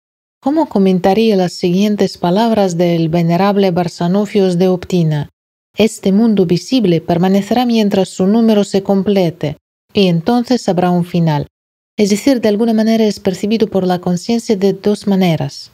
¿cómo 0.41 0.69
comentaría 0.69 1.35
las 1.35 1.53
siguientes 1.53 2.17
palabras 2.17 2.77
del 2.77 3.09
venerable 3.09 3.71
Barsanofios 3.71 4.57
de 4.57 4.69
Optina? 4.69 5.29
Este 5.75 6.11
mundo 6.11 6.45
visible 6.45 7.01
permanecerá 7.01 7.65
mientras 7.65 8.09
su 8.09 8.27
número 8.27 8.63
se 8.63 8.83
complete, 8.83 9.57
y 9.91 10.07
entonces 10.07 10.69
habrá 10.69 10.91
un 10.91 11.03
final. 11.03 11.47
Es 11.97 12.11
decir, 12.11 12.41
de 12.41 12.49
alguna 12.49 12.73
manera 12.73 13.03
es 13.03 13.19
percibido 13.19 13.67
por 13.67 13.85
la 13.85 13.99
conciencia 13.99 14.55
de 14.55 14.73
dos 14.73 15.05
maneras. 15.05 15.71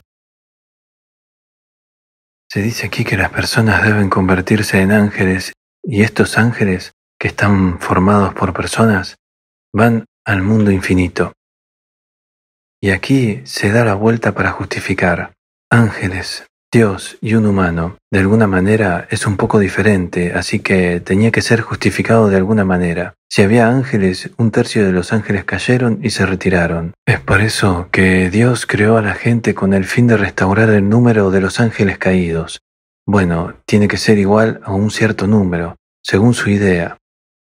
Se 2.52 2.60
dice 2.62 2.86
aquí 2.88 3.04
que 3.04 3.16
las 3.16 3.30
personas 3.30 3.84
deben 3.84 4.10
convertirse 4.10 4.80
en 4.80 4.90
ángeles, 4.90 5.52
y 5.84 6.02
estos 6.02 6.36
ángeles 6.36 6.90
que 7.16 7.28
están 7.28 7.78
formados 7.78 8.34
por 8.34 8.52
personas 8.52 9.18
van 9.72 10.04
al 10.24 10.42
mundo 10.42 10.72
infinito. 10.72 11.32
Y 12.82 12.90
aquí 12.90 13.40
se 13.44 13.70
da 13.70 13.84
la 13.84 13.94
vuelta 13.94 14.32
para 14.34 14.50
justificar. 14.50 15.32
Ángeles, 15.70 16.44
Dios 16.72 17.18
y 17.20 17.34
un 17.34 17.46
humano, 17.46 17.96
de 18.12 18.20
alguna 18.20 18.46
manera 18.46 19.08
es 19.10 19.26
un 19.26 19.36
poco 19.36 19.58
diferente, 19.58 20.34
así 20.34 20.60
que 20.60 21.00
tenía 21.00 21.32
que 21.32 21.42
ser 21.42 21.62
justificado 21.62 22.28
de 22.28 22.36
alguna 22.36 22.64
manera. 22.64 23.14
Si 23.28 23.42
había 23.42 23.66
ángeles, 23.66 24.30
un 24.36 24.52
tercio 24.52 24.86
de 24.86 24.92
los 24.92 25.12
ángeles 25.12 25.44
cayeron 25.44 25.98
y 26.00 26.10
se 26.10 26.26
retiraron. 26.26 26.94
Es 27.06 27.18
por 27.18 27.40
eso 27.40 27.88
que 27.90 28.30
Dios 28.30 28.66
creó 28.66 28.98
a 28.98 29.02
la 29.02 29.14
gente 29.14 29.52
con 29.52 29.74
el 29.74 29.84
fin 29.84 30.06
de 30.06 30.16
restaurar 30.16 30.70
el 30.70 30.88
número 30.88 31.32
de 31.32 31.40
los 31.40 31.58
ángeles 31.58 31.98
caídos. 31.98 32.60
Bueno, 33.04 33.54
tiene 33.66 33.88
que 33.88 33.96
ser 33.96 34.18
igual 34.18 34.60
a 34.62 34.72
un 34.72 34.92
cierto 34.92 35.26
número, 35.26 35.74
según 36.04 36.34
su 36.34 36.50
idea. 36.50 36.98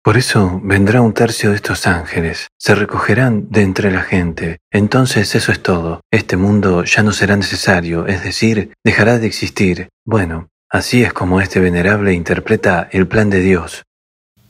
Por 0.03 0.17
eso 0.17 0.61
vendrá 0.65 1.03
un 1.03 1.13
tercio 1.13 1.51
de 1.51 1.57
estos 1.57 1.87
ángeles, 1.87 2.49
se 2.59 2.75
recogerán 2.75 3.51
de 3.51 3.61
entre 3.61 3.91
la 3.91 4.01
gente. 4.01 4.61
Entonces 4.71 5.35
eso 5.35 5.53
es 5.53 5.63
todo. 5.63 6.01
Este 6.11 6.39
mundo 6.39 6.85
ya 6.85 7.03
no 7.03 7.13
será 7.13 7.37
necesario, 7.37 8.07
es 8.07 8.25
decir, 8.25 8.73
dejará 8.83 9.19
de 9.19 9.27
existir. 9.27 9.91
Bueno, 10.07 10.49
así 10.71 11.03
es 11.03 11.13
como 11.13 11.43
este 11.43 11.61
venerable 11.61 12.15
interpreta 12.15 12.89
el 12.93 13.07
plan 13.09 13.29
de 13.29 13.41
Dios. 13.41 13.83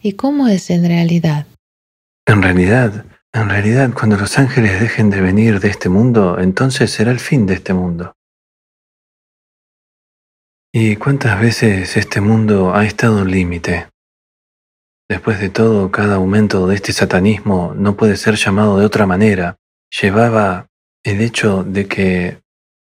¿Y 0.00 0.12
cómo 0.12 0.46
es 0.46 0.70
en 0.70 0.86
realidad? 0.86 1.46
En 2.26 2.42
realidad, 2.42 3.04
en 3.32 3.48
realidad, 3.48 3.90
cuando 3.92 4.16
los 4.16 4.38
ángeles 4.38 4.80
dejen 4.80 5.10
de 5.10 5.20
venir 5.20 5.58
de 5.58 5.68
este 5.68 5.88
mundo, 5.88 6.38
entonces 6.38 6.92
será 6.92 7.10
el 7.10 7.18
fin 7.18 7.46
de 7.46 7.54
este 7.54 7.74
mundo. 7.74 8.14
¿Y 10.72 10.94
cuántas 10.94 11.40
veces 11.40 11.96
este 11.96 12.20
mundo 12.20 12.72
ha 12.72 12.86
estado 12.86 13.22
en 13.22 13.30
límite? 13.32 13.89
Después 15.10 15.40
de 15.40 15.50
todo, 15.50 15.90
cada 15.90 16.14
aumento 16.14 16.68
de 16.68 16.76
este 16.76 16.92
satanismo 16.92 17.74
no 17.74 17.96
puede 17.96 18.16
ser 18.16 18.36
llamado 18.36 18.78
de 18.78 18.86
otra 18.86 19.06
manera. 19.06 19.56
Llevaba 20.00 20.68
el 21.02 21.20
hecho 21.20 21.64
de 21.64 21.88
que 21.88 22.38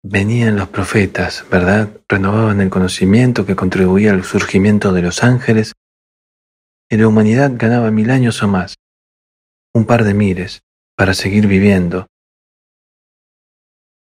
venían 0.04 0.58
los 0.58 0.68
profetas, 0.68 1.46
¿verdad? 1.50 1.90
Renovaban 2.10 2.60
el 2.60 2.70
conocimiento 2.70 3.46
que 3.46 3.56
contribuía 3.56 4.12
al 4.12 4.26
surgimiento 4.26 4.92
de 4.92 5.04
los 5.04 5.24
ángeles 5.24 5.72
y 6.90 6.98
la 6.98 7.08
humanidad 7.08 7.54
ganaba 7.56 7.92
mil 7.92 8.12
años 8.12 8.44
o 8.44 8.50
más, 8.50 8.76
un 9.74 9.86
par 9.86 10.04
de 10.04 10.14
miles, 10.14 10.64
para 10.98 11.14
seguir 11.14 11.48
viviendo. 11.48 12.08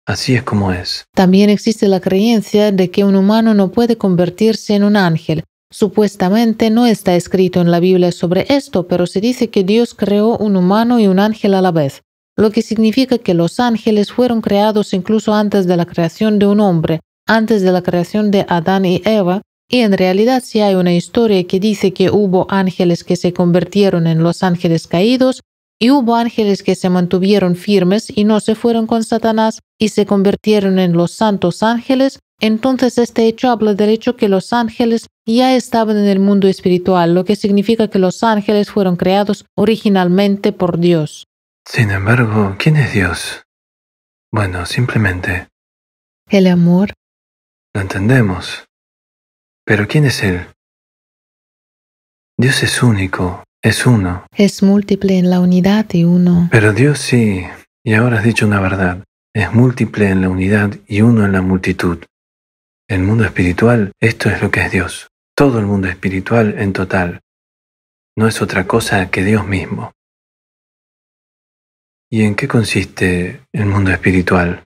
Así 0.08 0.34
es 0.34 0.42
como 0.42 0.72
es. 0.72 1.06
También 1.14 1.52
existe 1.52 1.88
la 1.88 2.00
creencia 2.00 2.72
de 2.72 2.90
que 2.90 3.04
un 3.04 3.16
humano 3.16 3.54
no 3.54 3.72
puede 3.72 4.00
convertirse 4.00 4.74
en 4.74 4.84
un 4.84 4.96
ángel, 4.96 5.44
Supuestamente 5.72 6.72
no 6.72 6.88
está 6.88 7.16
escrito 7.16 7.62
en 7.62 7.70
la 7.70 7.80
Biblia 7.80 8.12
sobre 8.12 8.46
esto, 8.50 8.88
pero 8.88 9.06
se 9.06 9.22
dice 9.22 9.50
que 9.50 9.64
Dios 9.64 9.94
creó 9.94 10.36
un 10.38 10.56
humano 10.56 11.00
y 11.00 11.08
un 11.08 11.20
ángel 11.20 11.54
a 11.54 11.62
la 11.62 11.72
vez, 11.72 12.02
lo 12.36 12.50
que 12.50 12.64
significa 12.64 13.20
que 13.20 13.36
los 13.36 13.60
ángeles 13.60 14.12
fueron 14.12 14.42
creados 14.42 14.94
incluso 14.94 15.34
antes 15.34 15.68
de 15.68 15.78
la 15.78 15.86
creación 15.86 16.40
de 16.40 16.48
un 16.48 16.60
hombre, 16.60 17.02
antes 17.28 17.62
de 17.62 17.72
la 17.72 17.84
creación 17.84 18.32
de 18.32 18.48
Adán 18.50 18.86
y 18.86 19.04
Eva, 19.06 19.44
y 19.70 19.82
en 19.82 19.96
realidad 19.96 20.42
si 20.44 20.62
hay 20.62 20.74
una 20.74 20.96
historia 20.96 21.44
que 21.46 21.60
dice 21.60 21.94
que 21.94 22.10
hubo 22.10 22.48
ángeles 22.50 23.04
que 23.04 23.16
se 23.16 23.34
convirtieron 23.34 24.08
en 24.08 24.24
los 24.24 24.42
ángeles 24.42 24.88
caídos, 24.88 25.42
y 25.80 25.92
hubo 25.92 26.16
ángeles 26.16 26.64
que 26.64 26.76
se 26.76 26.90
mantuvieron 26.90 27.56
firmes 27.56 28.12
y 28.14 28.26
no 28.26 28.40
se 28.40 28.56
fueron 28.56 28.88
con 28.88 29.04
Satanás 29.04 29.60
y 29.78 29.90
se 29.90 30.06
convirtieron 30.06 30.78
en 30.80 30.94
los 30.94 31.12
santos 31.12 31.64
ángeles, 31.64 32.20
entonces 32.40 32.98
este 32.98 33.26
hecho 33.26 33.50
habla 33.50 33.74
del 33.74 33.90
hecho 33.90 34.16
que 34.16 34.30
los 34.30 34.54
ángeles 34.54 35.08
ya 35.26 35.56
estaban 35.56 35.98
en 35.98 36.06
el 36.06 36.20
mundo 36.20 36.48
espiritual, 36.48 37.14
lo 37.14 37.26
que 37.26 37.36
significa 37.36 37.90
que 37.90 38.00
los 38.00 38.24
ángeles 38.24 38.72
fueron 38.72 38.96
creados 38.96 39.46
originalmente 39.56 40.52
por 40.52 40.80
Dios. 40.80 41.26
Sin 41.66 41.92
embargo, 41.92 42.56
¿quién 42.58 42.78
es 42.78 42.94
Dios? 42.94 43.44
Bueno, 44.32 44.66
simplemente. 44.66 45.48
El 46.30 46.48
amor. 46.48 46.94
Lo 47.74 47.82
entendemos. 47.82 48.66
Pero 49.66 49.88
¿quién 49.88 50.06
es 50.06 50.24
Él? 50.24 50.48
Dios 52.38 52.64
es 52.64 52.82
único, 52.82 53.44
es 53.62 53.86
uno. 53.86 54.26
Es 54.36 54.64
múltiple 54.64 55.18
en 55.18 55.30
la 55.30 55.42
unidad 55.42 55.86
y 55.92 56.06
uno. 56.06 56.48
Pero 56.52 56.74
Dios 56.74 57.00
sí, 57.00 57.46
y 57.84 57.94
ahora 57.94 58.20
has 58.20 58.24
dicho 58.24 58.48
una 58.48 58.62
verdad, 58.62 59.04
es 59.34 59.54
múltiple 59.54 60.10
en 60.10 60.22
la 60.22 60.30
unidad 60.30 60.76
y 60.88 61.02
uno 61.02 61.26
en 61.26 61.34
la 61.34 61.42
multitud. 61.42 62.00
El 62.90 63.04
mundo 63.04 63.24
espiritual, 63.24 63.92
esto 64.00 64.32
es 64.32 64.42
lo 64.42 64.50
que 64.50 64.66
es 64.66 64.72
Dios. 64.72 65.12
Todo 65.36 65.60
el 65.60 65.68
mundo 65.68 65.88
espiritual 65.88 66.56
en 66.58 66.74
total. 66.74 67.22
No 68.18 68.28
es 68.28 68.42
otra 68.42 68.66
cosa 68.66 69.12
que 69.12 69.24
Dios 69.24 69.46
mismo. 69.46 69.92
¿Y 72.10 72.24
en 72.24 72.34
qué 72.34 72.48
consiste 72.48 73.46
el 73.54 73.68
mundo 73.68 73.92
espiritual? 73.92 74.64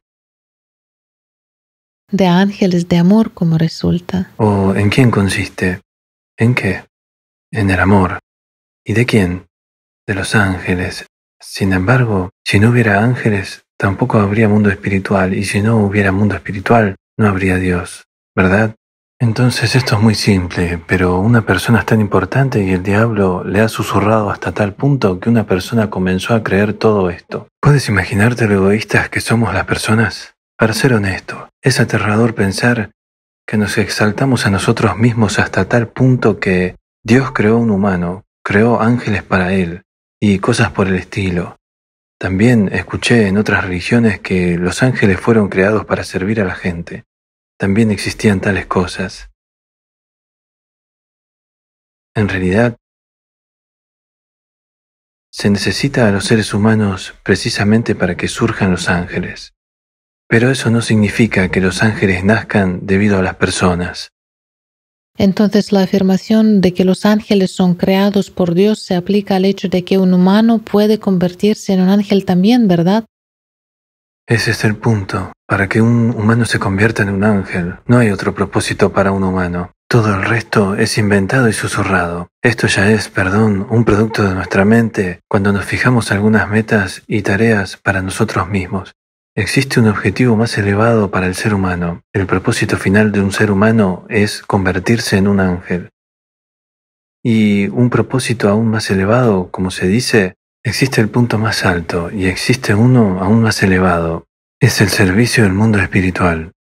De 2.10 2.28
ángeles 2.28 2.88
de 2.88 2.98
amor 2.98 3.34
como 3.34 3.58
resulta. 3.58 4.32
¿O 4.38 4.74
en 4.74 4.90
quién 4.90 5.12
consiste? 5.12 5.82
¿En 6.38 6.56
qué? 6.56 6.86
En 7.52 7.70
el 7.72 7.80
amor. 7.82 8.20
¿Y 8.86 8.94
de 8.94 9.06
quién? 9.06 9.48
De 10.08 10.16
los 10.16 10.34
ángeles. 10.34 11.06
Sin 11.42 11.74
embargo, 11.74 12.30
si 12.46 12.58
no 12.62 12.70
hubiera 12.70 13.04
ángeles, 13.04 13.66
tampoco 13.78 14.20
habría 14.20 14.48
mundo 14.48 14.70
espiritual, 14.70 15.34
y 15.34 15.44
si 15.44 15.62
no 15.62 15.76
hubiera 15.76 16.14
mundo 16.14 16.36
espiritual, 16.36 16.96
no 17.18 17.28
habría 17.28 17.58
Dios. 17.58 18.06
¿Verdad? 18.36 18.76
Entonces 19.20 19.76
esto 19.76 19.96
es 19.96 20.02
muy 20.02 20.16
simple, 20.16 20.82
pero 20.86 21.20
una 21.20 21.46
persona 21.46 21.80
es 21.80 21.86
tan 21.86 22.02
importante 22.02 22.64
y 22.64 22.72
el 22.72 22.84
diablo 22.84 23.44
le 23.44 23.62
ha 23.62 23.70
susurrado 23.70 24.30
hasta 24.30 24.52
tal 24.52 24.74
punto 24.74 25.20
que 25.20 25.30
una 25.30 25.46
persona 25.46 25.90
comenzó 25.90 26.34
a 26.34 26.44
creer 26.44 26.74
todo 26.74 27.10
esto. 27.10 27.48
¿Puedes 27.62 27.88
imaginarte 27.88 28.48
lo 28.48 28.56
egoístas 28.56 29.10
que 29.10 29.22
somos 29.22 29.54
las 29.54 29.66
personas? 29.66 30.36
Para 30.58 30.74
ser 30.74 30.94
honesto, 30.94 31.50
es 31.62 31.80
aterrador 31.80 32.36
pensar 32.36 32.92
que 33.48 33.58
nos 33.58 33.78
exaltamos 33.78 34.46
a 34.46 34.50
nosotros 34.50 34.98
mismos 34.98 35.40
hasta 35.40 35.70
tal 35.70 35.88
punto 35.88 36.40
que 36.40 36.76
Dios 37.04 37.32
creó 37.32 37.58
un 37.58 37.70
humano, 37.70 38.24
creó 38.44 38.82
ángeles 38.82 39.24
para 39.24 39.54
él 39.54 39.84
y 40.20 40.40
cosas 40.40 40.72
por 40.72 40.88
el 40.88 40.96
estilo. 40.96 41.58
También 42.20 42.70
escuché 42.74 43.28
en 43.28 43.38
otras 43.38 43.64
religiones 43.64 44.20
que 44.20 44.58
los 44.58 44.82
ángeles 44.84 45.20
fueron 45.20 45.50
creados 45.50 45.86
para 45.86 46.04
servir 46.04 46.42
a 46.42 46.46
la 46.46 46.56
gente 46.56 47.04
también 47.64 47.92
existían 47.92 48.42
tales 48.42 48.66
cosas. 48.66 49.30
En 52.14 52.28
realidad, 52.28 52.76
se 55.32 55.50
necesita 55.50 56.06
a 56.06 56.12
los 56.12 56.26
seres 56.26 56.54
humanos 56.54 57.14
precisamente 57.24 57.96
para 57.96 58.18
que 58.18 58.28
surjan 58.28 58.72
los 58.72 58.90
ángeles. 58.90 59.54
Pero 60.28 60.52
eso 60.52 60.72
no 60.72 60.82
significa 60.82 61.48
que 61.48 61.62
los 61.62 61.84
ángeles 61.84 62.26
nazcan 62.26 62.86
debido 62.86 63.18
a 63.20 63.22
las 63.22 63.36
personas. 63.36 64.10
Entonces 65.18 65.72
la 65.72 65.84
afirmación 65.84 66.60
de 66.60 66.74
que 66.74 66.84
los 66.84 67.06
ángeles 67.06 67.52
son 67.52 67.76
creados 67.76 68.30
por 68.30 68.56
Dios 68.56 68.80
se 68.80 68.96
aplica 68.96 69.38
al 69.38 69.46
hecho 69.46 69.70
de 69.70 69.86
que 69.86 69.98
un 69.98 70.14
humano 70.14 70.58
puede 70.60 71.00
convertirse 71.00 71.72
en 71.72 71.80
un 71.80 71.88
ángel 71.88 72.26
también, 72.26 72.68
¿verdad? 72.68 73.06
Ese 74.28 74.52
es 74.52 74.64
el 74.64 74.78
punto. 74.78 75.34
Para 75.46 75.68
que 75.68 75.82
un 75.82 76.12
humano 76.12 76.46
se 76.46 76.58
convierta 76.58 77.04
en 77.04 77.10
un 77.10 77.24
ángel, 77.26 77.76
no 77.86 77.98
hay 77.98 78.10
otro 78.10 78.34
propósito 78.34 78.94
para 78.94 79.12
un 79.12 79.24
humano. 79.24 79.72
Todo 79.90 80.16
el 80.16 80.24
resto 80.24 80.76
es 80.76 80.98
inventado 80.98 81.50
y 81.50 81.54
susurrado. 81.54 82.30
Esto 82.42 82.68
ya 82.68 82.90
es, 82.90 83.10
perdón, 83.10 83.68
un 83.70 83.84
producto 83.84 84.24
de 84.24 84.34
nuestra 84.34 84.64
mente 84.66 85.20
cuando 85.28 85.52
nos 85.52 85.66
fijamos 85.66 86.12
algunas 86.12 86.50
metas 86.50 87.04
y 87.06 87.22
tareas 87.22 87.78
para 87.78 88.02
nosotros 88.02 88.48
mismos. 88.48 88.94
Existe 89.36 89.80
un 89.80 89.88
objetivo 89.88 90.36
más 90.36 90.58
elevado 90.58 91.12
para 91.12 91.28
el 91.28 91.36
ser 91.36 91.54
humano. 91.54 92.02
El 92.14 92.26
propósito 92.26 92.78
final 92.78 93.12
de 93.12 93.20
un 93.22 93.32
ser 93.32 93.52
humano 93.52 94.06
es 94.10 94.42
convertirse 94.42 95.18
en 95.18 95.28
un 95.28 95.42
ángel. 95.42 95.90
Y 97.22 97.68
un 97.68 97.90
propósito 97.90 98.50
aún 98.50 98.70
más 98.70 98.90
elevado, 98.90 99.52
como 99.52 99.70
se 99.70 99.88
dice, 99.88 100.36
Existe 100.66 101.02
el 101.02 101.10
punto 101.10 101.38
más 101.38 101.66
alto 101.66 102.10
y 102.10 102.28
existe 102.28 102.74
uno 102.74 103.22
aún 103.22 103.42
más 103.42 103.62
elevado. 103.64 104.28
Es 104.62 104.80
el 104.80 104.88
servicio 104.88 105.44
del 105.44 105.52
mundo 105.52 105.78
espiritual. 105.78 106.54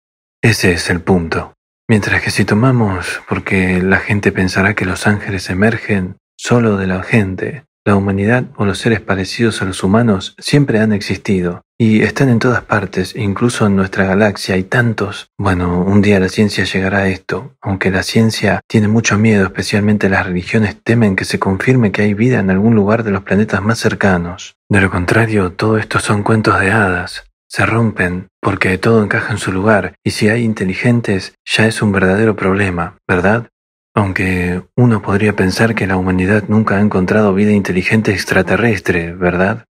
Ese 0.43 0.73
es 0.73 0.89
el 0.89 1.03
punto. 1.03 1.53
Mientras 1.87 2.23
que 2.23 2.31
si 2.31 2.47
tomamos, 2.47 3.21
porque 3.29 3.83
la 3.83 3.99
gente 3.99 4.33
pensará 4.33 4.73
que 4.75 4.87
los 4.87 5.07
ángeles 5.07 5.51
emergen 5.51 6.17
solo 6.39 6.79
de 6.79 6.87
la 6.87 7.03
gente, 7.03 7.65
la 7.85 7.97
humanidad 7.97 8.45
o 8.57 8.65
los 8.65 8.79
seres 8.79 9.01
parecidos 9.01 9.63
a 9.63 9.65
los 9.65 9.83
humanos 9.83 10.35
siempre 10.39 10.81
han 10.81 10.93
existido 10.93 11.63
y 11.79 12.03
están 12.03 12.29
en 12.29 12.39
todas 12.39 12.63
partes, 12.63 13.17
incluso 13.17 13.67
en 13.67 13.75
nuestra 13.75 14.05
galaxia 14.05 14.55
hay 14.55 14.65
tantos. 14.65 15.29
Bueno, 15.39 15.81
un 15.81 16.03
día 16.03 16.21
la 16.21 16.29
ciencia 16.29 16.65
llegará 16.65 16.99
a 16.99 17.09
esto, 17.09 17.55
aunque 17.63 17.91
la 17.91 18.03
ciencia 18.03 18.61
tiene 18.69 18.87
mucho 18.87 19.17
miedo, 19.17 19.45
especialmente 19.45 20.11
las 20.11 20.27
religiones 20.27 20.77
temen 20.83 21.17
que 21.17 21.25
se 21.25 21.39
confirme 21.39 21.91
que 21.91 22.03
hay 22.03 22.13
vida 22.13 22.39
en 22.39 22.51
algún 22.51 22.75
lugar 22.75 23.03
de 23.03 23.13
los 23.13 23.23
planetas 23.23 23.63
más 23.63 23.79
cercanos. 23.79 24.57
De 24.69 24.83
lo 24.83 24.91
contrario, 24.91 25.53
todo 25.53 25.79
esto 25.79 26.01
son 26.01 26.23
cuentos 26.23 26.61
de 26.61 26.71
hadas. 26.71 27.25
Se 27.49 27.65
rompen 27.65 28.29
porque 28.43 28.77
todo 28.77 29.03
encaja 29.03 29.33
en 29.33 29.39
su 29.39 29.51
lugar 29.51 29.95
y 30.05 30.11
si 30.11 30.29
hay 30.29 30.45
inteligentes 30.45 31.35
ya 31.47 31.67
es 31.67 31.81
un 31.81 31.93
verdadero 31.93 32.37
problema, 32.37 32.99
¿verdad? 33.09 33.49
Aunque 33.95 34.63
uno 34.77 35.03
podría 35.03 35.35
pensar 35.35 35.75
que 35.75 35.87
la 35.87 35.97
humanidad 35.97 36.45
nunca 36.49 36.77
ha 36.77 36.81
encontrado 36.81 37.35
vida 37.35 37.53
inteligente 37.53 38.13
extraterrestre, 38.13 39.13
¿verdad? 39.15 39.67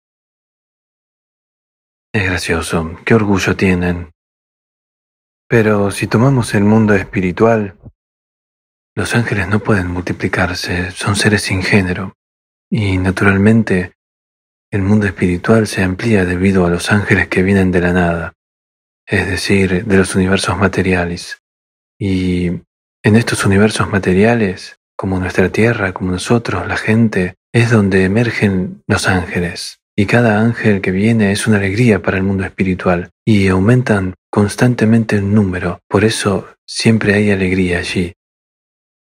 Es 2.13 2.25
gracioso, 2.25 2.97
qué 3.05 3.13
orgullo 3.13 3.55
tienen. 3.55 4.11
Pero 5.47 5.91
si 5.91 6.07
tomamos 6.07 6.55
el 6.55 6.63
mundo 6.63 6.93
espiritual, 6.93 7.77
los 8.95 9.13
ángeles 9.13 9.47
no 9.47 9.59
pueden 9.59 9.87
multiplicarse, 9.87 10.91
son 10.91 11.15
seres 11.15 11.43
sin 11.43 11.61
género. 11.61 12.15
Y 12.69 12.97
naturalmente, 12.97 13.93
el 14.71 14.81
mundo 14.81 15.05
espiritual 15.05 15.67
se 15.67 15.83
amplía 15.83 16.25
debido 16.25 16.65
a 16.65 16.69
los 16.69 16.91
ángeles 16.91 17.27
que 17.27 17.43
vienen 17.43 17.71
de 17.71 17.81
la 17.81 17.93
nada, 17.93 18.33
es 19.05 19.27
decir, 19.27 19.85
de 19.85 19.97
los 19.97 20.15
universos 20.15 20.57
materiales. 20.57 21.41
Y 21.99 22.63
en 23.03 23.15
estos 23.15 23.45
universos 23.45 23.89
materiales, 23.89 24.77
como 24.95 25.19
nuestra 25.19 25.49
Tierra, 25.49 25.93
como 25.93 26.11
nosotros, 26.11 26.67
la 26.67 26.77
gente, 26.77 27.35
es 27.53 27.71
donde 27.71 28.03
emergen 28.03 28.81
los 28.87 29.07
ángeles. 29.07 29.79
Y 29.95 30.05
cada 30.05 30.39
ángel 30.41 30.81
que 30.81 30.91
viene 30.91 31.31
es 31.31 31.47
una 31.47 31.57
alegría 31.57 32.01
para 32.01 32.17
el 32.17 32.23
mundo 32.23 32.43
espiritual 32.43 33.09
y 33.25 33.47
aumentan 33.47 34.13
constantemente 34.29 35.17
en 35.17 35.33
número, 35.33 35.79
por 35.87 36.03
eso 36.03 36.47
siempre 36.67 37.15
hay 37.15 37.31
alegría 37.31 37.79
allí. 37.79 38.13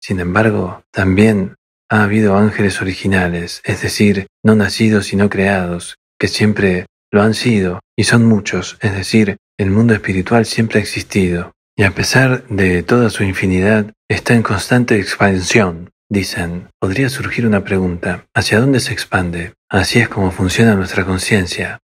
Sin 0.01 0.19
embargo, 0.19 0.83
también 0.91 1.55
ha 1.89 2.03
habido 2.03 2.37
ángeles 2.37 2.81
originales, 2.81 3.61
es 3.65 3.81
decir, 3.81 4.27
no 4.43 4.55
nacidos 4.55 5.07
sino 5.07 5.29
creados, 5.29 5.97
que 6.17 6.27
siempre 6.27 6.85
lo 7.11 7.21
han 7.21 7.33
sido, 7.33 7.79
y 7.97 8.05
son 8.05 8.25
muchos, 8.25 8.77
es 8.81 8.93
decir, 8.93 9.37
el 9.57 9.71
mundo 9.71 9.93
espiritual 9.93 10.45
siempre 10.45 10.79
ha 10.79 10.83
existido, 10.83 11.53
y 11.75 11.83
a 11.83 11.91
pesar 11.91 12.47
de 12.47 12.83
toda 12.83 13.09
su 13.09 13.23
infinidad, 13.23 13.93
está 14.09 14.33
en 14.33 14.43
constante 14.43 14.99
expansión, 14.99 15.89
Dicen, 16.09 16.69
podría 16.79 17.09
surgir 17.09 17.47
una 17.47 17.63
pregunta, 17.63 18.27
¿hacia 18.35 18.59
dónde 18.59 18.79
se 18.79 18.93
expande? 18.93 19.53
Así 19.69 19.97
es 19.97 20.07
como 20.07 20.29
funciona 20.29 20.75
nuestra 20.75 21.03
conciencia. 21.03 21.79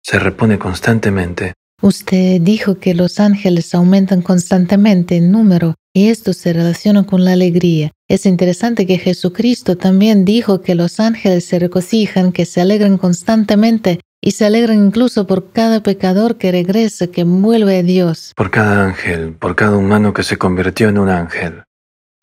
Se 0.00 0.20
repone 0.20 0.60
constantemente. 0.60 1.54
Usted 1.82 2.40
dijo 2.40 2.76
que 2.76 2.94
los 2.94 3.18
ángeles 3.18 3.74
aumentan 3.74 4.22
constantemente 4.22 5.16
en 5.16 5.32
número 5.32 5.74
y 5.92 6.08
esto 6.08 6.32
se 6.32 6.52
relaciona 6.52 7.04
con 7.04 7.24
la 7.24 7.32
alegría. 7.32 7.90
Es 8.08 8.26
interesante 8.26 8.86
que 8.86 8.98
Jesucristo 8.98 9.76
también 9.76 10.24
dijo 10.24 10.60
que 10.60 10.76
los 10.76 11.00
ángeles 11.00 11.44
se 11.44 11.58
regocijan, 11.58 12.30
que 12.30 12.46
se 12.46 12.60
alegran 12.60 12.96
constantemente 12.96 13.98
y 14.26 14.30
se 14.30 14.46
alegran 14.46 14.86
incluso 14.86 15.26
por 15.26 15.52
cada 15.52 15.82
pecador 15.82 16.38
que 16.38 16.50
regresa, 16.50 17.08
que 17.08 17.24
vuelve 17.24 17.76
a 17.76 17.82
Dios. 17.82 18.32
Por 18.34 18.50
cada 18.50 18.82
ángel, 18.82 19.34
por 19.34 19.54
cada 19.54 19.76
humano 19.76 20.14
que 20.14 20.22
se 20.22 20.38
convirtió 20.38 20.88
en 20.88 20.96
un 20.96 21.10
ángel. 21.10 21.64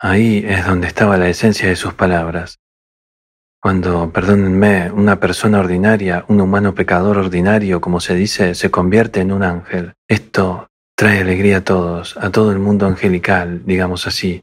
Ahí 0.00 0.44
es 0.44 0.66
donde 0.66 0.88
estaba 0.88 1.16
la 1.16 1.28
esencia 1.28 1.68
de 1.68 1.76
sus 1.76 1.94
palabras. 1.94 2.58
Cuando, 3.60 4.12
perdónenme, 4.12 4.90
una 4.90 5.20
persona 5.20 5.60
ordinaria, 5.60 6.24
un 6.26 6.40
humano 6.40 6.74
pecador 6.74 7.18
ordinario, 7.18 7.80
como 7.80 8.00
se 8.00 8.16
dice, 8.16 8.56
se 8.56 8.68
convierte 8.72 9.20
en 9.20 9.30
un 9.30 9.44
ángel, 9.44 9.92
esto 10.08 10.66
trae 10.96 11.20
alegría 11.20 11.58
a 11.58 11.64
todos, 11.64 12.16
a 12.16 12.30
todo 12.30 12.50
el 12.50 12.58
mundo 12.58 12.86
angelical, 12.86 13.62
digamos 13.64 14.08
así, 14.08 14.42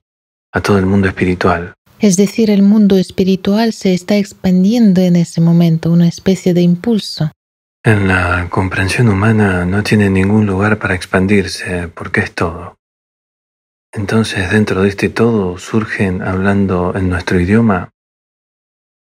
a 0.53 0.61
todo 0.61 0.79
el 0.79 0.85
mundo 0.85 1.09
espiritual. 1.09 1.73
Es 1.99 2.15
decir, 2.15 2.49
el 2.49 2.61
mundo 2.61 2.95
espiritual 2.95 3.73
se 3.73 3.93
está 3.93 4.15
expandiendo 4.15 5.01
en 5.01 5.17
ese 5.17 5.41
momento, 5.41 5.91
una 5.91 6.07
especie 6.07 6.53
de 6.53 6.61
impulso. 6.61 7.29
En 7.81 8.09
la 8.09 8.49
comprensión 8.49 9.07
humana 9.07 9.63
no 9.65 9.83
tiene 9.83 10.09
ningún 10.09 10.45
lugar 10.45 10.79
para 10.79 10.95
expandirse, 10.95 11.87
porque 11.87 12.19
es 12.19 12.35
todo. 12.35 12.77
Entonces 13.93 14.51
dentro 14.51 14.81
de 14.81 14.89
este 14.89 15.07
todo 15.07 15.57
surgen, 15.57 16.21
hablando 16.21 16.93
en 16.93 17.07
nuestro 17.07 17.39
idioma, 17.39 17.91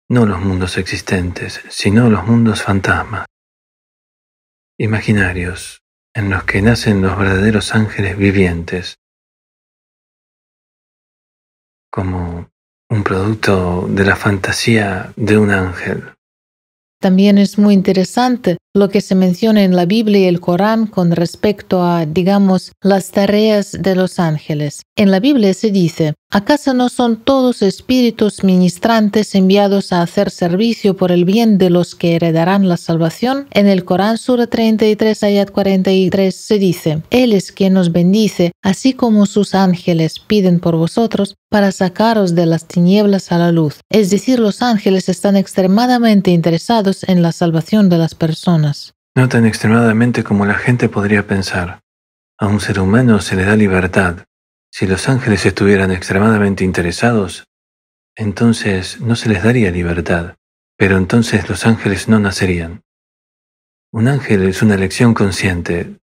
no 0.09 0.25
los 0.25 0.39
mundos 0.39 0.77
existentes, 0.77 1.61
sino 1.69 2.09
los 2.09 2.25
mundos 2.25 2.63
fantasmas, 2.63 3.27
imaginarios, 4.79 5.83
en 6.15 6.31
los 6.31 6.43
que 6.45 6.63
nacen 6.63 7.03
los 7.03 7.15
verdaderos 7.19 7.75
ángeles 7.75 8.17
vivientes, 8.17 8.95
como 11.91 12.49
un 12.89 13.03
producto 13.03 13.87
de 13.87 14.05
la 14.05 14.15
fantasía 14.15 15.13
de 15.15 15.37
un 15.37 15.51
ángel. 15.51 16.14
También 16.99 17.37
es 17.37 17.57
muy 17.57 17.73
interesante 17.73 18.57
lo 18.75 18.89
que 18.89 18.99
se 18.99 19.15
menciona 19.15 19.63
en 19.63 19.73
la 19.75 19.85
Biblia 19.85 20.19
y 20.19 20.25
el 20.25 20.41
Corán 20.41 20.85
con 20.85 21.11
respecto 21.11 21.81
a, 21.81 22.05
digamos, 22.05 22.73
las 22.81 23.09
tareas 23.11 23.71
de 23.71 23.95
los 23.95 24.19
ángeles. 24.19 24.81
En 24.97 25.11
la 25.11 25.21
Biblia 25.21 25.53
se 25.53 25.71
dice, 25.71 26.13
¿acaso 26.29 26.73
no 26.73 26.89
son 26.89 27.15
todos 27.23 27.61
espíritus 27.61 28.43
ministrantes 28.43 29.33
enviados 29.33 29.93
a 29.93 30.01
hacer 30.01 30.29
servicio 30.29 30.97
por 30.97 31.13
el 31.13 31.23
bien 31.23 31.57
de 31.57 31.69
los 31.69 31.95
que 31.95 32.15
heredarán 32.15 32.67
la 32.67 32.75
salvación? 32.75 33.47
En 33.51 33.67
el 33.67 33.85
Corán 33.85 34.17
Sura 34.17 34.47
33, 34.47 35.23
ayat 35.23 35.51
43 35.51 36.35
se 36.35 36.59
dice, 36.59 37.01
Él 37.11 37.31
es 37.31 37.53
quien 37.53 37.73
nos 37.73 37.93
bendice, 37.93 38.51
así 38.61 38.91
como 38.91 39.25
sus 39.25 39.55
ángeles 39.55 40.19
piden 40.19 40.59
por 40.59 40.75
vosotros 40.75 41.35
para 41.49 41.71
sacaros 41.71 42.35
de 42.35 42.45
las 42.45 42.65
tinieblas 42.65 43.31
a 43.31 43.37
la 43.37 43.53
luz. 43.53 43.79
Es 43.89 44.09
decir, 44.09 44.39
los 44.39 44.61
ángeles 44.61 45.07
están 45.07 45.37
extremadamente 45.37 46.31
interesados 46.31 47.03
en 47.07 47.21
la 47.21 47.31
salvación 47.31 47.87
de 47.87 47.97
las 47.97 48.13
personas. 48.15 48.64
No 49.15 49.29
tan 49.29 49.45
extremadamente 49.45 50.23
como 50.23 50.45
la 50.45 50.55
gente 50.55 50.89
podría 50.89 51.25
pensar. 51.27 51.81
A 52.37 52.47
un 52.47 52.59
ser 52.59 52.79
humano 52.79 53.21
se 53.21 53.35
le 53.35 53.45
da 53.45 53.55
libertad. 53.55 54.25
Si 54.71 54.85
los 54.87 55.07
ángeles 55.07 55.45
estuvieran 55.45 55.91
extremadamente 55.91 56.63
interesados, 56.63 57.45
entonces 58.15 58.99
no 58.99 59.15
se 59.15 59.29
les 59.29 59.43
daría 59.43 59.71
libertad, 59.71 60.35
pero 60.77 60.97
entonces 60.97 61.47
los 61.47 61.65
ángeles 61.65 62.09
no 62.09 62.19
nacerían. 62.19 62.83
Un 63.91 64.09
ángel 64.09 64.43
es 64.43 64.61
una 64.61 64.75
elección 64.75 65.13
consciente. 65.13 65.97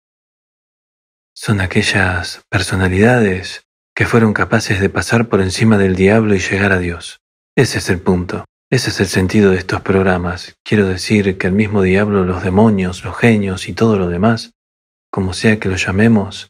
Son 1.35 1.61
aquellas 1.61 2.41
personalidades 2.49 3.65
que 3.95 4.07
fueron 4.07 4.33
capaces 4.33 4.79
de 4.79 4.89
pasar 4.89 5.29
por 5.29 5.41
encima 5.41 5.77
del 5.77 5.95
diablo 5.95 6.33
y 6.33 6.39
llegar 6.39 6.71
a 6.71 6.79
Dios. 6.79 7.19
Ese 7.55 7.77
es 7.77 7.89
el 7.89 7.99
punto. 7.99 8.45
Ese 8.73 8.89
es 8.89 8.99
el 9.01 9.05
sentido 9.05 9.51
de 9.51 9.57
estos 9.57 9.81
programas. 9.81 10.55
Quiero 10.63 10.87
decir 10.87 11.37
que 11.37 11.45
el 11.45 11.53
mismo 11.53 11.83
diablo, 11.83 12.25
los 12.25 12.41
demonios, 12.41 13.03
los 13.03 13.15
genios 13.15 13.69
y 13.69 13.73
todo 13.73 13.99
lo 13.99 14.07
demás, 14.07 14.53
como 15.11 15.33
sea 15.33 15.59
que 15.59 15.69
lo 15.69 15.75
llamemos, 15.75 16.49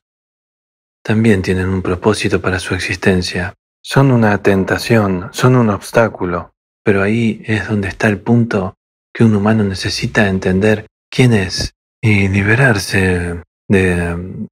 también 1.03 1.41
tienen 1.41 1.67
un 1.67 1.81
propósito 1.81 2.39
para 2.39 2.59
su 2.59 2.75
existencia. 2.75 3.55
Son 3.83 4.09
una 4.09 4.41
tentación, 4.41 5.31
son 5.33 5.57
un 5.57 5.69
obstáculo, 5.69 6.53
pero 6.81 7.03
ahí 7.03 7.43
es 7.45 7.67
donde 7.67 7.89
está 7.89 8.07
el 8.07 8.21
punto 8.21 8.75
que 9.13 9.25
un 9.25 9.36
humano 9.36 9.65
necesita 9.65 10.29
entender 10.29 10.88
quién 11.12 11.33
es 11.33 11.73
y 12.01 12.29
liberarse 12.29 13.43
de 13.67 14.47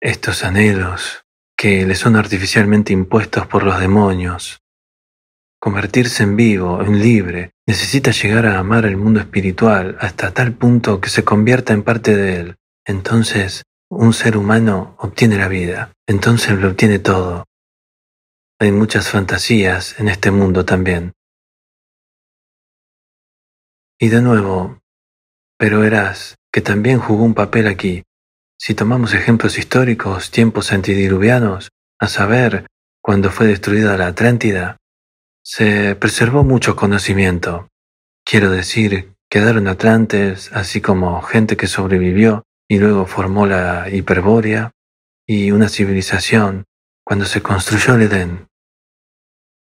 estos 0.00 0.44
anhelos 0.44 1.26
que 1.54 1.84
le 1.84 1.94
son 1.94 2.16
artificialmente 2.16 2.94
impuestos 2.94 3.46
por 3.46 3.64
los 3.64 3.78
demonios. 3.78 4.59
Convertirse 5.62 6.22
en 6.22 6.36
vivo, 6.36 6.80
en 6.80 7.00
libre, 7.00 7.52
necesita 7.66 8.12
llegar 8.12 8.46
a 8.46 8.58
amar 8.58 8.86
el 8.86 8.96
mundo 8.96 9.20
espiritual 9.20 9.98
hasta 10.00 10.32
tal 10.32 10.54
punto 10.54 11.02
que 11.02 11.10
se 11.10 11.22
convierta 11.22 11.74
en 11.74 11.82
parte 11.82 12.16
de 12.16 12.36
él. 12.36 12.56
Entonces, 12.86 13.64
un 13.90 14.14
ser 14.14 14.38
humano 14.38 14.96
obtiene 14.98 15.36
la 15.36 15.48
vida, 15.48 15.92
entonces 16.06 16.58
lo 16.58 16.68
obtiene 16.68 16.98
todo. 16.98 17.44
Hay 18.58 18.72
muchas 18.72 19.10
fantasías 19.10 20.00
en 20.00 20.08
este 20.08 20.30
mundo 20.30 20.64
también. 20.64 21.12
Y 23.98 24.08
de 24.08 24.22
nuevo, 24.22 24.80
pero 25.58 25.80
verás 25.80 26.36
que 26.50 26.62
también 26.62 27.00
jugó 27.00 27.24
un 27.24 27.34
papel 27.34 27.66
aquí. 27.66 28.02
Si 28.58 28.74
tomamos 28.74 29.12
ejemplos 29.12 29.58
históricos, 29.58 30.30
tiempos 30.30 30.72
antidiluvianos, 30.72 31.70
a 31.98 32.08
saber, 32.08 32.66
cuando 33.02 33.30
fue 33.30 33.46
destruida 33.46 33.96
la 33.98 34.06
Atlántida, 34.06 34.78
se 35.42 35.96
preservó 35.96 36.44
mucho 36.44 36.76
conocimiento. 36.76 37.68
Quiero 38.24 38.50
decir, 38.50 39.14
quedaron 39.30 39.68
atlantes, 39.68 40.50
así 40.52 40.80
como 40.80 41.20
gente 41.22 41.56
que 41.56 41.66
sobrevivió 41.66 42.44
y 42.68 42.78
luego 42.78 43.06
formó 43.06 43.46
la 43.46 43.88
Hiperbórea 43.90 44.72
y 45.26 45.50
una 45.52 45.68
civilización 45.68 46.64
cuando 47.04 47.24
se 47.24 47.42
construyó 47.42 47.94
el 47.94 48.02
Edén. 48.02 48.46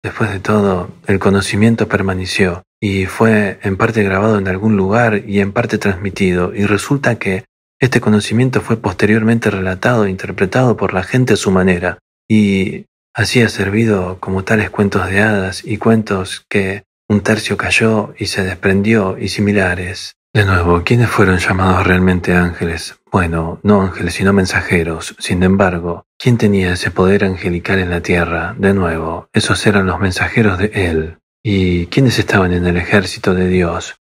Después 0.02 0.30
de 0.30 0.40
todo, 0.40 0.90
el 1.06 1.18
conocimiento 1.18 1.88
permaneció 1.88 2.64
y 2.80 3.06
fue 3.06 3.60
en 3.62 3.76
parte 3.76 4.02
grabado 4.02 4.38
en 4.38 4.48
algún 4.48 4.76
lugar 4.76 5.22
y 5.28 5.40
en 5.40 5.52
parte 5.52 5.78
transmitido, 5.78 6.52
y 6.52 6.66
resulta 6.66 7.16
que 7.16 7.44
este 7.80 8.00
conocimiento 8.00 8.60
fue 8.60 8.76
posteriormente 8.76 9.50
relatado 9.50 10.04
e 10.04 10.10
interpretado 10.10 10.76
por 10.76 10.92
la 10.92 11.04
gente 11.04 11.34
a 11.34 11.36
su 11.36 11.52
manera, 11.52 11.98
y 12.28 12.86
Así 13.14 13.42
ha 13.42 13.48
servido 13.50 14.18
como 14.20 14.44
tales 14.44 14.70
cuentos 14.70 15.06
de 15.08 15.20
hadas 15.20 15.64
y 15.64 15.76
cuentos 15.76 16.46
que 16.48 16.84
un 17.08 17.20
tercio 17.20 17.58
cayó 17.58 18.14
y 18.18 18.26
se 18.26 18.42
desprendió 18.42 19.18
y 19.18 19.28
similares. 19.28 20.16
De 20.34 20.46
nuevo, 20.46 20.82
¿quiénes 20.82 21.10
fueron 21.10 21.36
llamados 21.36 21.86
realmente 21.86 22.32
ángeles? 22.32 22.98
Bueno, 23.10 23.60
no 23.62 23.82
ángeles, 23.82 24.14
sino 24.14 24.32
mensajeros. 24.32 25.14
Sin 25.18 25.42
embargo, 25.42 26.06
¿quién 26.18 26.38
tenía 26.38 26.72
ese 26.72 26.90
poder 26.90 27.26
angelical 27.26 27.80
en 27.80 27.90
la 27.90 28.00
tierra? 28.00 28.54
De 28.56 28.72
nuevo, 28.72 29.28
esos 29.34 29.66
eran 29.66 29.84
los 29.84 30.00
mensajeros 30.00 30.56
de 30.56 30.70
Él. 30.72 31.18
¿Y 31.42 31.88
quiénes 31.88 32.18
estaban 32.18 32.54
en 32.54 32.66
el 32.66 32.78
ejército 32.78 33.34
de 33.34 33.48
Dios? 33.48 33.96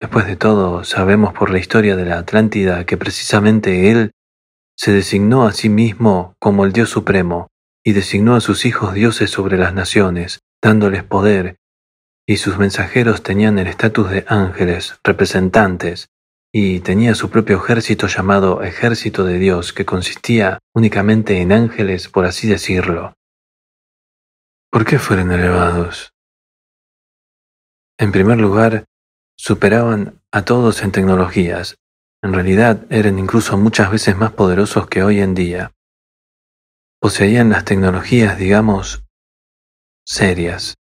Después 0.00 0.26
de 0.26 0.36
todo, 0.36 0.84
sabemos 0.84 1.34
por 1.34 1.50
la 1.50 1.58
historia 1.58 1.96
de 1.96 2.04
la 2.04 2.18
Atlántida 2.18 2.86
que 2.86 2.96
precisamente 2.96 3.90
Él 3.90 4.12
se 4.76 4.92
designó 4.92 5.48
a 5.48 5.52
sí 5.52 5.68
mismo 5.68 6.36
como 6.38 6.64
el 6.64 6.72
Dios 6.72 6.90
Supremo, 6.90 7.48
y 7.86 7.92
designó 7.92 8.34
a 8.34 8.40
sus 8.40 8.66
hijos 8.66 8.94
dioses 8.94 9.30
sobre 9.30 9.56
las 9.56 9.72
naciones, 9.72 10.40
dándoles 10.60 11.04
poder, 11.04 11.60
y 12.26 12.38
sus 12.38 12.58
mensajeros 12.58 13.22
tenían 13.22 13.60
el 13.60 13.68
estatus 13.68 14.10
de 14.10 14.24
ángeles, 14.26 14.98
representantes, 15.04 16.08
y 16.52 16.80
tenía 16.80 17.14
su 17.14 17.30
propio 17.30 17.58
ejército 17.58 18.08
llamado 18.08 18.64
ejército 18.64 19.24
de 19.24 19.38
Dios, 19.38 19.72
que 19.72 19.84
consistía 19.84 20.58
únicamente 20.74 21.40
en 21.40 21.52
ángeles, 21.52 22.08
por 22.08 22.24
así 22.24 22.48
decirlo. 22.48 23.14
¿Por 24.68 24.84
qué 24.84 24.98
fueron 24.98 25.30
elevados? 25.30 26.12
En 28.00 28.10
primer 28.10 28.38
lugar, 28.38 28.86
superaban 29.38 30.20
a 30.32 30.44
todos 30.44 30.82
en 30.82 30.90
tecnologías. 30.90 31.76
En 32.20 32.32
realidad 32.32 32.84
eran 32.90 33.20
incluso 33.20 33.56
muchas 33.56 33.92
veces 33.92 34.16
más 34.16 34.32
poderosos 34.32 34.88
que 34.88 35.04
hoy 35.04 35.20
en 35.20 35.36
día 35.36 35.75
poseían 37.00 37.50
las 37.50 37.64
tecnologías, 37.64 38.38
digamos, 38.38 39.04
serias, 40.04 40.74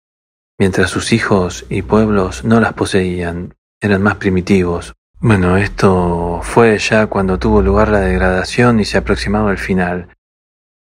mientras 0.57 0.89
sus 0.89 1.11
hijos 1.11 1.65
y 1.69 1.81
pueblos 1.81 2.43
no 2.43 2.59
las 2.59 2.73
poseían, 2.73 3.55
eran 3.81 4.01
más 4.01 4.15
primitivos. 4.15 4.93
Bueno, 5.19 5.57
esto 5.57 6.39
fue 6.43 6.77
ya 6.77 7.07
cuando 7.07 7.39
tuvo 7.39 7.61
lugar 7.61 7.89
la 7.89 8.01
degradación 8.01 8.79
y 8.79 8.85
se 8.85 8.97
aproximaba 8.97 9.51
el 9.51 9.57
final. 9.57 10.09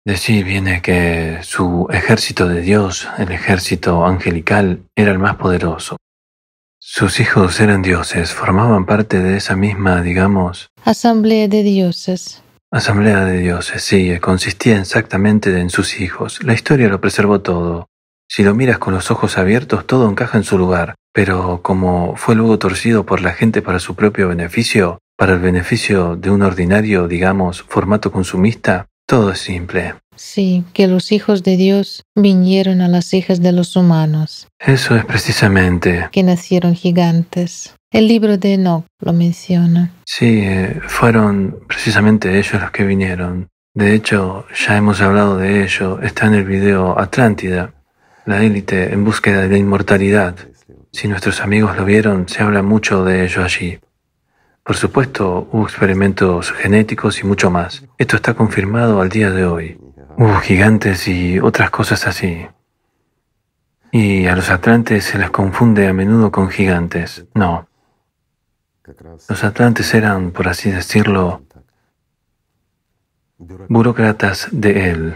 De 0.05 0.17
sí 0.17 0.43
viene 0.43 0.81
que 0.81 1.39
su 1.43 1.87
ejército 1.89 2.47
de 2.47 2.59
Dios, 2.61 3.07
el 3.17 3.31
ejército 3.31 4.05
angelical, 4.05 4.83
era 4.95 5.11
el 5.11 5.19
más 5.19 5.37
poderoso. 5.37 5.97
Sus 6.77 7.21
hijos 7.21 7.61
eran 7.61 7.81
dioses, 7.81 8.33
formaban 8.33 8.85
parte 8.85 9.19
de 9.19 9.37
esa 9.37 9.55
misma, 9.55 10.01
digamos, 10.01 10.67
asamblea 10.83 11.47
de 11.47 11.63
dioses. 11.63 12.42
Asamblea 12.73 13.23
de 13.25 13.37
dioses, 13.37 13.83
sí, 13.83 14.17
consistía 14.19 14.79
exactamente 14.79 15.59
en 15.59 15.69
sus 15.69 15.99
hijos. 15.99 16.43
La 16.43 16.55
historia 16.55 16.89
lo 16.89 16.99
preservó 16.99 17.39
todo. 17.39 17.87
Si 18.27 18.41
lo 18.41 18.55
miras 18.55 18.79
con 18.79 18.95
los 18.95 19.11
ojos 19.11 19.37
abiertos, 19.37 19.85
todo 19.85 20.09
encaja 20.09 20.39
en 20.39 20.43
su 20.43 20.57
lugar, 20.57 20.95
pero 21.13 21.61
como 21.61 22.15
fue 22.15 22.33
luego 22.33 22.57
torcido 22.57 23.05
por 23.05 23.21
la 23.21 23.33
gente 23.33 23.61
para 23.61 23.77
su 23.77 23.93
propio 23.93 24.27
beneficio, 24.29 24.97
para 25.15 25.33
el 25.33 25.39
beneficio 25.39 26.15
de 26.15 26.31
un 26.31 26.41
ordinario, 26.41 27.07
digamos, 27.07 27.61
formato 27.61 28.11
consumista, 28.11 28.87
todo 29.05 29.33
es 29.33 29.39
simple. 29.39 29.93
Sí, 30.15 30.63
que 30.73 30.87
los 30.87 31.11
hijos 31.11 31.43
de 31.43 31.57
Dios 31.57 32.05
vinieron 32.15 32.81
a 32.81 32.87
las 32.87 33.13
hijas 33.13 33.39
de 33.39 33.51
los 33.51 33.75
humanos. 33.75 34.47
Eso 34.57 34.95
es 34.95 35.05
precisamente. 35.05 36.09
Que 36.11 36.23
nacieron 36.23 36.73
gigantes. 36.73 37.75
El 37.93 38.07
libro 38.07 38.39
de 38.39 38.55
Enoch 38.55 38.85
lo 39.01 39.13
menciona. 39.13 39.91
Sí, 40.03 40.41
eh, 40.43 40.81
fueron 40.87 41.59
precisamente 41.67 42.39
ellos 42.39 42.59
los 42.59 42.71
que 42.71 42.85
vinieron. 42.85 43.49
De 43.75 43.93
hecho, 43.93 44.47
ya 44.65 44.75
hemos 44.75 44.99
hablado 44.99 45.37
de 45.37 45.63
ello. 45.63 46.01
Está 46.01 46.25
en 46.25 46.33
el 46.33 46.43
video 46.43 46.99
Atlántida, 46.99 47.75
la 48.25 48.41
élite 48.41 48.91
en 48.91 49.05
búsqueda 49.05 49.41
de 49.41 49.49
la 49.49 49.57
inmortalidad. 49.59 50.35
Si 50.91 51.07
nuestros 51.07 51.39
amigos 51.39 51.77
lo 51.77 51.85
vieron, 51.85 52.27
se 52.27 52.41
habla 52.41 52.63
mucho 52.63 53.05
de 53.05 53.25
ello 53.25 53.43
allí. 53.43 53.77
Por 54.63 54.75
supuesto, 54.75 55.47
hubo 55.51 55.63
experimentos 55.63 56.51
genéticos 56.51 57.19
y 57.19 57.27
mucho 57.27 57.51
más. 57.51 57.83
Esto 57.99 58.15
está 58.15 58.33
confirmado 58.33 59.01
al 59.01 59.09
día 59.09 59.29
de 59.29 59.45
hoy. 59.45 59.77
Hubo 60.17 60.33
gigantes 60.37 61.07
y 61.07 61.39
otras 61.39 61.69
cosas 61.69 62.07
así. 62.07 62.47
Y 63.91 64.25
a 64.25 64.35
los 64.35 64.49
atlantes 64.49 65.03
se 65.03 65.19
les 65.19 65.29
confunde 65.29 65.87
a 65.87 65.93
menudo 65.93 66.31
con 66.31 66.49
gigantes. 66.49 67.25
No, 67.35 67.67
los 69.29 69.43
atlantes 69.43 69.93
eran, 69.93 70.31
por 70.31 70.47
así 70.47 70.71
decirlo, 70.71 71.41
burócratas 73.69 74.47
de 74.51 74.89
él. 74.89 75.15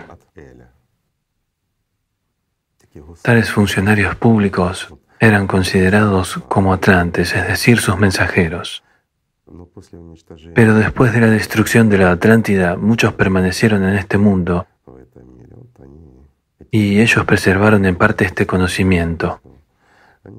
Tales 3.22 3.52
funcionarios 3.52 4.16
públicos 4.16 4.94
eran 5.20 5.48
considerados 5.48 6.40
como 6.48 6.74
atlantes, 6.74 7.34
es 7.34 7.48
decir, 7.48 7.80
sus 7.80 7.98
mensajeros. 7.98 8.84
Pero 10.54 10.76
después 10.76 11.14
de 11.14 11.22
la 11.22 11.28
destrucción 11.28 11.90
de 11.90 11.98
la 11.98 12.12
Atlántida, 12.12 12.76
muchos 12.76 13.14
permanecieron 13.14 13.84
en 13.84 13.96
este 13.96 14.18
mundo 14.18 14.68
y 16.72 17.00
ellos 17.00 17.26
preservaron 17.26 17.86
en 17.86 17.96
parte 17.96 18.26
este 18.26 18.46
conocimiento. 18.46 19.42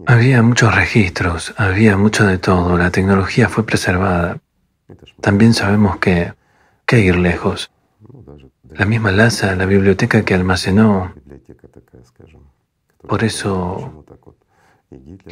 Había 0.06 0.42
muchos 0.42 0.74
registros, 0.74 1.54
había 1.56 1.96
mucho 1.96 2.26
de 2.26 2.38
todo, 2.38 2.76
la 2.76 2.90
tecnología 2.90 3.48
fue 3.48 3.64
preservada. 3.64 4.38
También 5.20 5.54
sabemos 5.54 5.98
que, 5.98 6.34
que 6.86 7.00
ir 7.00 7.16
lejos. 7.16 7.70
La 8.70 8.84
misma 8.84 9.12
Lhasa, 9.12 9.54
la 9.56 9.66
biblioteca 9.66 10.24
que 10.24 10.34
almacenó. 10.34 11.14
Por 13.06 13.24
eso 13.24 14.04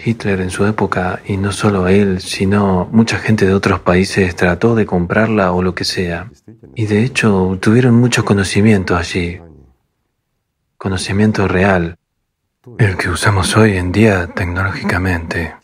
Hitler 0.04 0.40
en 0.40 0.50
su 0.50 0.66
época, 0.66 1.20
y 1.26 1.36
no 1.36 1.52
solo 1.52 1.88
él, 1.88 2.20
sino 2.20 2.88
mucha 2.92 3.18
gente 3.18 3.46
de 3.46 3.54
otros 3.54 3.80
países 3.80 4.36
trató 4.36 4.74
de 4.74 4.84
comprarla 4.84 5.52
o 5.52 5.62
lo 5.62 5.74
que 5.74 5.84
sea. 5.84 6.30
Y 6.74 6.86
de 6.86 7.04
hecho 7.04 7.58
tuvieron 7.60 7.94
mucho 7.94 8.24
conocimiento 8.24 8.96
allí. 8.96 9.40
conocimiento 10.76 11.48
real, 11.48 11.98
el 12.78 12.96
que 12.96 13.08
usamos 13.08 13.56
hoy 13.56 13.76
en 13.76 13.92
día 13.92 14.26
tecnológicamente, 14.26 15.54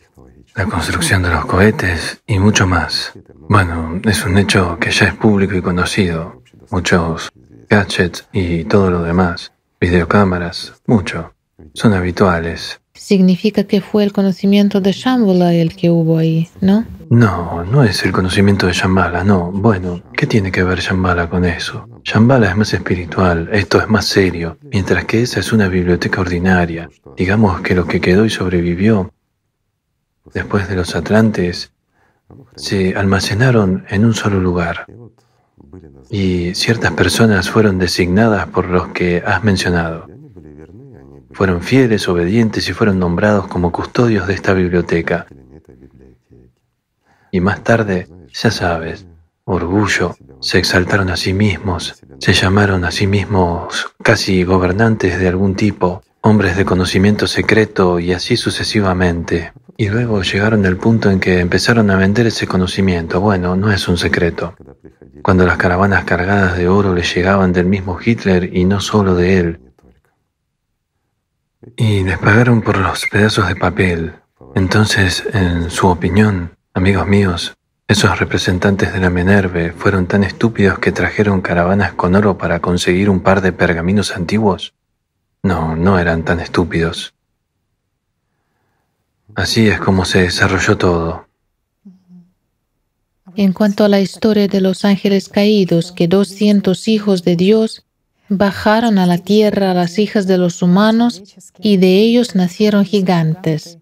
la 0.55 0.67
construcción 0.67 1.23
de 1.23 1.31
los 1.31 1.45
cohetes 1.47 2.23
y 2.27 2.39
mucho 2.39 2.67
más. 2.67 3.13
Bueno, 3.49 4.01
es 4.05 4.25
un 4.25 4.39
hecho 4.39 4.79
que 4.79 4.91
ya 4.91 5.07
es 5.07 5.15
público 5.15 5.55
y 5.55 5.63
conocido. 5.63 6.43
Muchos 6.71 7.31
gadgets 7.69 8.29
y 8.33 8.65
todo 8.65 8.91
lo 8.91 9.03
demás, 9.03 9.53
videocámaras, 9.81 10.75
mucho, 10.87 11.35
son 11.75 11.95
habituales. 11.95 12.82
Significa 13.03 13.65
que 13.65 13.81
fue 13.81 14.05
el 14.05 14.13
conocimiento 14.13 14.81
de 14.81 14.93
Shambhala 14.93 15.53
el 15.55 15.75
que 15.75 15.91
hubo 15.91 16.19
ahí, 16.19 16.49
¿no? 16.61 16.87
No, 17.11 17.65
no 17.65 17.83
es 17.83 18.05
el 18.05 18.13
conocimiento 18.13 18.69
de 18.69 18.75
Shambhala, 18.75 19.25
no. 19.25 19.51
Bueno, 19.51 20.01
¿qué 20.17 20.29
tiene 20.29 20.53
que 20.53 20.63
ver 20.63 20.79
Shambhala 20.79 21.29
con 21.29 21.45
eso? 21.45 21.89
Shambhala 22.05 22.51
es 22.51 22.57
más 22.57 22.73
espiritual, 22.73 23.49
esto 23.53 23.81
es 23.81 23.89
más 23.89 24.05
serio, 24.05 24.57
mientras 24.71 25.05
que 25.05 25.21
esa 25.21 25.41
es 25.41 25.53
una 25.53 25.67
biblioteca 25.67 26.21
ordinaria. 26.21 26.89
Digamos 27.17 27.61
que 27.63 27.75
lo 27.75 27.87
que 27.87 28.01
quedó 28.01 28.25
y 28.25 28.31
sobrevivió 28.31 29.13
después 30.33 30.69
de 30.69 30.77
los 30.77 30.95
atlantes 30.95 31.73
se 32.55 32.95
almacenaron 32.95 33.85
en 33.89 34.05
un 34.05 34.15
solo 34.15 34.39
lugar 34.39 34.87
y 36.09 36.55
ciertas 36.55 36.93
personas 36.93 37.51
fueron 37.51 37.81
designadas 37.81 38.47
por 38.47 38.69
los 38.69 38.89
que 38.89 39.25
has 39.27 39.43
mencionado. 39.43 40.07
Fueron 41.33 41.63
fieles, 41.63 42.09
obedientes 42.09 42.69
y 42.69 42.73
fueron 42.73 42.99
nombrados 42.99 43.47
como 43.49 43.73
custodios 43.73 44.27
de 44.27 44.35
esta 44.35 44.53
biblioteca. 44.53 45.27
Y 47.31 47.41
más 47.41 47.65
tarde, 47.65 48.09
ya 48.33 48.51
sabes, 48.51 49.07
orgullo, 49.45 50.17
se 50.41 50.59
exaltaron 50.59 51.11
a 51.11 51.17
sí 51.17 51.33
mismos, 51.33 52.03
se 52.19 52.33
llamaron 52.33 52.85
a 52.85 52.91
sí 52.91 53.07
mismos 53.07 53.95
casi 54.03 54.45
gobernantes 54.45 55.19
de 55.19 55.29
algún 55.29 55.55
tipo, 55.55 56.03
hombres 56.21 56.57
de 56.57 56.65
conocimiento 56.65 57.27
secreto 57.27 57.99
y 57.99 58.13
así 58.13 58.37
sucesivamente. 58.37 59.53
Y 59.77 59.89
luego 59.89 60.23
llegaron 60.23 60.65
al 60.67 60.77
punto 60.77 61.11
en 61.11 61.19
que 61.19 61.41
empezaron 61.41 61.91
a 61.91 61.97
vender 61.97 62.27
ese 62.27 62.47
conocimiento. 62.47 63.21
Bueno, 63.21 63.57
no 63.57 63.73
es 63.73 63.89
un 63.89 63.97
secreto. 63.97 64.55
Cuando 65.23 65.47
las 65.47 65.57
caravanas 65.57 66.05
cargadas 66.05 66.57
de 66.57 66.69
oro 66.69 66.95
le 66.95 67.03
llegaban 67.03 67.53
del 67.53 67.67
mismo 67.67 67.99
Hitler 68.05 68.55
y 68.57 68.65
no 68.65 68.81
solo 68.81 69.15
de 69.15 69.39
él. 69.39 69.61
Y 71.77 72.03
les 72.03 72.19
pagaron 72.19 72.63
por 72.63 72.79
los 72.79 73.07
pedazos 73.11 73.49
de 73.49 73.57
papel. 73.57 74.15
Entonces, 74.55 75.25
en 75.33 75.71
su 75.71 75.87
opinión, 75.87 76.57
amigos 76.75 77.07
míos, 77.07 77.57
esos 77.87 78.19
representantes 78.19 78.93
de 78.93 79.01
la 79.01 79.11
Menerve 79.11 79.73
fueron 79.73 80.07
tan 80.07 80.25
estúpidos 80.25 80.79
que 80.79 80.93
trajeron 80.93 81.41
caravanas 81.41 81.93
con 81.93 82.15
oro 82.15 82.37
para 82.39 82.61
conseguir 82.61 83.11
un 83.11 83.21
par 83.21 83.43
de 83.43 83.53
pergaminos 83.53 84.17
antiguos. 84.17 84.75
No, 85.43 85.77
no 85.77 85.99
eran 85.99 86.25
tan 86.25 86.41
estúpidos. 86.41 87.15
Así 89.35 89.69
es 89.69 89.81
como 89.81 90.05
se 90.05 90.23
desarrolló 90.23 90.77
todo. 90.77 91.27
En 93.35 93.53
cuanto 93.53 93.85
a 93.85 93.89
la 93.89 94.01
historia 94.01 94.47
de 94.47 94.61
los 94.61 94.85
ángeles 94.85 95.29
caídos, 95.29 95.93
que 95.93 96.07
doscientos 96.07 96.87
hijos 96.89 97.25
de 97.25 97.37
Dios 97.37 97.85
bajaron 98.37 98.99
a 98.99 99.07
la 99.07 99.19
tierra 99.19 99.75
las 99.75 99.99
hijas 99.99 100.27
de 100.27 100.39
los 100.39 100.63
humanos 100.63 101.23
y 101.59 101.77
de 101.77 101.99
ellos 101.99 102.35
nacieron 102.35 102.85
gigantes. 102.85 103.79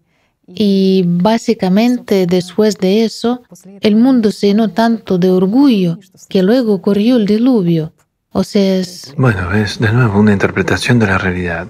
Y 0.47 1.03
básicamente 1.05 2.27
después 2.27 2.77
de 2.77 3.05
eso, 3.05 3.43
el 3.79 3.95
mundo 3.95 4.31
se 4.31 4.47
llenó 4.47 4.69
tanto 4.69 5.17
de 5.17 5.29
orgullo 5.29 5.97
que 6.27 6.43
luego 6.43 6.73
ocurrió 6.73 7.15
el 7.15 7.25
diluvio. 7.25 7.93
O 8.31 8.43
sea, 8.43 8.77
es... 8.77 9.13
Bueno, 9.17 9.53
es 9.53 9.79
de 9.79 9.91
nuevo 9.91 10.19
una 10.19 10.33
interpretación 10.33 10.99
de 10.99 11.07
la 11.07 11.17
realidad. 11.17 11.67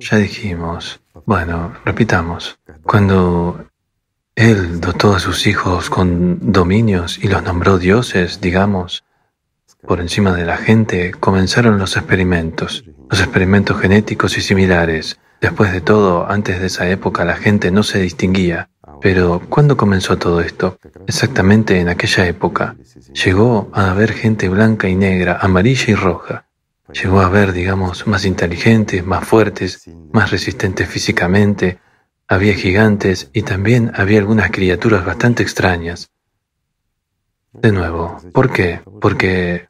Ya 0.00 0.16
dijimos, 0.16 1.00
bueno, 1.26 1.74
repitamos, 1.84 2.58
cuando 2.82 3.66
él 4.34 4.80
dotó 4.80 5.14
a 5.14 5.20
sus 5.20 5.46
hijos 5.46 5.90
con 5.90 6.52
dominios 6.52 7.18
y 7.22 7.28
los 7.28 7.42
nombró 7.42 7.78
dioses, 7.78 8.40
digamos, 8.40 9.04
por 9.86 10.00
encima 10.00 10.32
de 10.32 10.44
la 10.44 10.56
gente, 10.56 11.10
comenzaron 11.12 11.78
los 11.78 11.96
experimentos, 11.96 12.84
los 13.10 13.20
experimentos 13.20 13.80
genéticos 13.80 14.38
y 14.38 14.40
similares. 14.40 15.18
Después 15.40 15.72
de 15.72 15.80
todo, 15.80 16.30
antes 16.30 16.60
de 16.60 16.66
esa 16.68 16.88
época 16.88 17.24
la 17.24 17.36
gente 17.36 17.72
no 17.72 17.82
se 17.82 18.00
distinguía. 18.00 18.70
Pero, 19.00 19.42
¿cuándo 19.48 19.76
comenzó 19.76 20.16
todo 20.16 20.40
esto? 20.40 20.78
Exactamente 21.08 21.80
en 21.80 21.88
aquella 21.88 22.26
época. 22.26 22.76
Llegó 23.24 23.68
a 23.72 23.90
haber 23.90 24.12
gente 24.12 24.48
blanca 24.48 24.88
y 24.88 24.94
negra, 24.94 25.38
amarilla 25.40 25.90
y 25.90 25.94
roja. 25.96 26.46
Llegó 26.92 27.20
a 27.20 27.26
haber, 27.26 27.52
digamos, 27.52 28.06
más 28.06 28.24
inteligentes, 28.24 29.04
más 29.04 29.26
fuertes, 29.26 29.90
más 30.12 30.30
resistentes 30.30 30.88
físicamente. 30.88 31.80
Había 32.28 32.54
gigantes 32.54 33.30
y 33.32 33.42
también 33.42 33.90
había 33.96 34.20
algunas 34.20 34.52
criaturas 34.52 35.04
bastante 35.04 35.42
extrañas. 35.42 36.11
De 37.52 37.70
nuevo, 37.70 38.18
¿por 38.32 38.50
qué? 38.50 38.80
Porque 39.00 39.68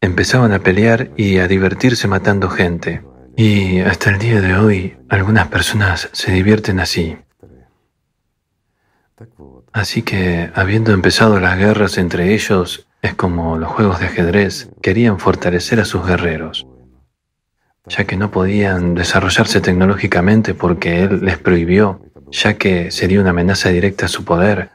empezaban 0.00 0.52
a 0.52 0.60
pelear 0.60 1.10
y 1.16 1.38
a 1.38 1.48
divertirse 1.48 2.08
matando 2.08 2.48
gente. 2.48 3.02
Y 3.36 3.80
hasta 3.80 4.10
el 4.10 4.18
día 4.18 4.40
de 4.40 4.54
hoy 4.56 4.96
algunas 5.08 5.48
personas 5.48 6.08
se 6.12 6.32
divierten 6.32 6.80
así. 6.80 7.18
Así 9.72 10.02
que, 10.02 10.50
habiendo 10.54 10.92
empezado 10.92 11.38
las 11.38 11.58
guerras 11.58 11.98
entre 11.98 12.32
ellos, 12.32 12.86
es 13.02 13.14
como 13.14 13.58
los 13.58 13.70
juegos 13.70 14.00
de 14.00 14.06
ajedrez, 14.06 14.70
querían 14.80 15.18
fortalecer 15.18 15.80
a 15.80 15.84
sus 15.84 16.06
guerreros, 16.06 16.66
ya 17.86 18.04
que 18.04 18.16
no 18.16 18.30
podían 18.30 18.94
desarrollarse 18.94 19.60
tecnológicamente 19.60 20.54
porque 20.54 21.02
él 21.02 21.24
les 21.24 21.38
prohibió, 21.38 22.00
ya 22.30 22.54
que 22.54 22.90
sería 22.90 23.20
una 23.20 23.30
amenaza 23.30 23.68
directa 23.68 24.06
a 24.06 24.08
su 24.08 24.24
poder, 24.24 24.70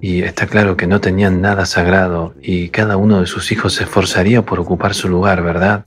y 0.00 0.22
está 0.22 0.46
claro 0.46 0.76
que 0.76 0.86
no 0.86 1.00
tenían 1.00 1.40
nada 1.40 1.66
sagrado 1.66 2.34
y 2.40 2.70
cada 2.70 2.96
uno 2.96 3.20
de 3.20 3.26
sus 3.26 3.52
hijos 3.52 3.74
se 3.74 3.84
esforzaría 3.84 4.42
por 4.42 4.60
ocupar 4.60 4.94
su 4.94 5.08
lugar, 5.08 5.42
¿verdad? 5.42 5.84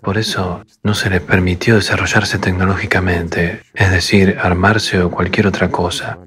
Por 0.00 0.18
eso 0.18 0.64
no 0.82 0.94
se 0.94 1.10
les 1.10 1.20
permitió 1.20 1.74
desarrollarse 1.74 2.38
tecnológicamente, 2.38 3.62
es 3.74 3.90
decir, 3.90 4.38
armarse 4.40 5.00
o 5.00 5.10
cualquier 5.10 5.46
otra 5.46 5.70
cosa. 5.70 6.18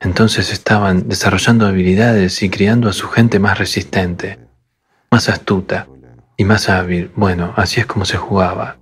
Entonces 0.00 0.52
estaban 0.52 1.08
desarrollando 1.08 1.66
habilidades 1.66 2.42
y 2.42 2.50
criando 2.50 2.88
a 2.88 2.92
su 2.92 3.08
gente 3.08 3.38
más 3.38 3.58
resistente, 3.58 4.38
más 5.10 5.28
astuta 5.28 5.88
y 6.36 6.44
más 6.44 6.68
hábil. 6.68 7.10
Bueno, 7.14 7.54
así 7.56 7.80
es 7.80 7.86
como 7.86 8.04
se 8.04 8.16
jugaba. 8.16 8.78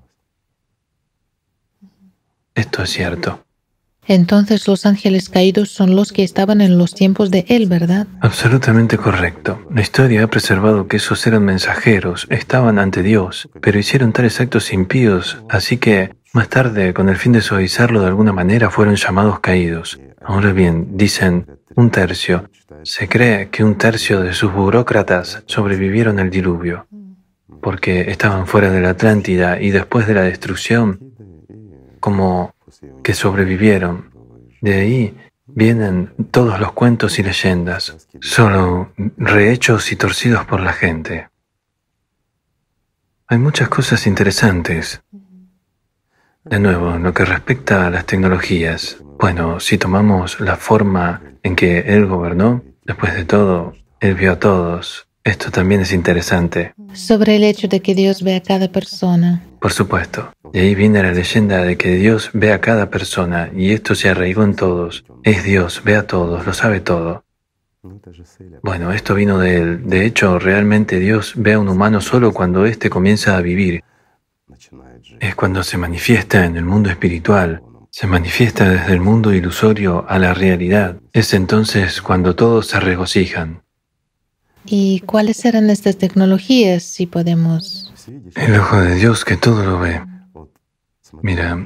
Esto 2.55 2.83
es 2.83 2.91
cierto. 2.91 3.45
Entonces 4.11 4.67
los 4.67 4.87
ángeles 4.87 5.29
caídos 5.29 5.71
son 5.71 5.95
los 5.95 6.13
que 6.13 6.25
estaban 6.25 6.61
en 6.61 6.79
los 6.79 6.95
tiempos 6.95 7.31
de 7.31 7.45
Él, 7.47 7.69
¿verdad? 7.69 8.09
Absolutamente 8.21 8.99
correcto. 8.99 9.61
La 9.73 9.83
historia 9.83 10.25
ha 10.25 10.27
preservado 10.27 10.89
que 10.89 10.97
esos 10.97 11.25
eran 11.29 11.45
mensajeros, 11.45 12.27
estaban 12.29 12.81
ante 12.81 13.05
Dios, 13.05 13.49
pero 13.63 13.79
hicieron 13.79 14.13
tales 14.13 14.41
actos 14.41 14.73
impíos, 14.73 15.39
así 15.49 15.77
que 15.77 16.17
más 16.33 16.49
tarde, 16.49 16.93
con 16.93 17.09
el 17.09 17.15
fin 17.15 17.31
de 17.31 17.41
suavizarlo 17.41 18.01
de 18.01 18.09
alguna 18.09 18.33
manera, 18.33 18.69
fueron 18.69 18.97
llamados 18.97 19.39
caídos. 19.39 20.01
Ahora 20.21 20.53
bien, 20.53 20.97
dicen 20.97 21.47
un 21.77 21.91
tercio. 21.91 22.51
Se 22.83 23.07
cree 23.09 23.49
que 23.51 23.63
un 23.63 23.79
tercio 23.79 24.23
de 24.23 24.33
sus 24.33 24.53
burócratas 24.53 25.45
sobrevivieron 25.47 26.19
al 26.19 26.31
diluvio, 26.31 26.89
porque 27.63 28.11
estaban 28.11 28.49
fuera 28.49 28.73
de 28.73 28.81
la 28.81 28.91
Atlántida 28.91 29.61
y 29.61 29.71
después 29.71 30.09
de 30.09 30.15
la 30.15 30.23
destrucción, 30.23 30.99
como 32.01 32.55
que 33.03 33.15
sobrevivieron. 33.15 34.11
De 34.61 34.75
ahí 34.75 35.17
vienen 35.47 36.13
todos 36.31 36.61
los 36.61 36.73
cuentos 36.73 37.19
y 37.19 37.23
leyendas, 37.23 38.09
solo 38.21 38.93
rehechos 39.17 39.93
y 39.93 39.97
torcidos 39.97 40.45
por 40.47 40.61
la 40.61 40.73
gente. 40.73 41.29
Hay 43.27 43.39
muchas 43.39 43.69
cosas 43.69 44.07
interesantes. 44.07 45.03
De 46.45 46.59
nuevo, 46.59 46.95
en 46.95 47.03
lo 47.03 47.13
que 47.13 47.25
respecta 47.25 47.87
a 47.87 47.91
las 47.91 48.07
tecnologías, 48.07 48.99
bueno, 49.19 49.61
si 49.61 49.79
tomamos 49.79 50.41
la 50.41 50.57
forma 50.57 51.23
en 51.43 51.55
que 51.55 51.81
él 51.81 52.07
gobernó, 52.07 52.65
después 52.85 53.15
de 53.15 53.25
todo, 53.25 53.75
él 54.01 54.15
vio 54.15 54.33
a 54.33 54.39
todos. 54.39 55.10
Esto 55.23 55.51
también 55.51 55.83
es 55.83 55.93
interesante. 55.93 56.75
Sobre 56.95 57.37
el 57.37 57.45
hecho 57.45 57.69
de 57.69 57.81
que 57.81 57.95
Dios 57.95 58.23
ve 58.23 58.37
a 58.37 58.43
cada 58.43 58.73
persona. 58.73 59.43
Por 59.61 59.73
supuesto. 59.73 60.33
De 60.53 60.61
ahí 60.61 60.75
viene 60.75 61.03
la 61.03 61.13
leyenda 61.13 61.63
de 61.63 61.77
que 61.77 61.97
Dios 61.97 62.31
ve 62.33 62.53
a 62.53 62.61
cada 62.61 62.89
persona 62.89 63.51
y 63.55 63.73
esto 63.73 63.95
se 63.95 64.09
arraigó 64.09 64.43
en 64.45 64.57
todos. 64.57 65.05
Es 65.23 65.45
Dios, 65.45 65.83
ve 65.85 65.97
a 65.97 66.07
todos, 66.07 66.47
lo 66.47 66.55
sabe 66.55 66.81
todo. 66.81 67.25
Bueno, 68.63 68.93
esto 68.93 69.15
vino 69.15 69.39
de 69.39 69.59
él. 69.59 69.83
De 69.87 70.07
hecho, 70.07 70.39
realmente 70.39 70.99
Dios 70.99 71.35
ve 71.37 71.55
a 71.55 71.59
un 71.59 71.69
humano 71.69 72.01
solo 72.01 72.33
cuando 72.33 72.65
éste 72.65 72.89
comienza 72.89 73.37
a 73.37 73.43
vivir. 73.43 73.85
Es 75.21 75.35
cuando 75.35 75.63
se 75.63 75.77
manifiesta 75.77 76.45
en 76.47 76.57
el 76.57 76.65
mundo 76.65 76.89
espiritual, 76.91 77.63
se 77.91 78.07
manifiesta 78.07 78.69
desde 78.69 78.93
el 78.93 79.01
mundo 79.01 79.35
ilusorio 79.35 80.07
a 80.09 80.19
la 80.19 80.33
realidad. 80.33 80.97
Es 81.13 81.35
entonces 81.35 82.01
cuando 82.01 82.35
todos 82.35 82.69
se 82.69 82.81
regocijan. 82.81 83.63
¿Y 84.65 85.01
cuáles 85.01 85.45
eran 85.45 85.71
estas 85.71 85.97
tecnologías, 85.97 86.83
si 86.83 87.07
podemos? 87.07 87.93
El 88.37 88.57
ojo 88.59 88.81
de 88.81 88.95
Dios 88.95 89.25
que 89.25 89.37
todo 89.37 89.65
lo 89.65 89.79
ve. 89.79 90.03
Mira, 91.23 91.65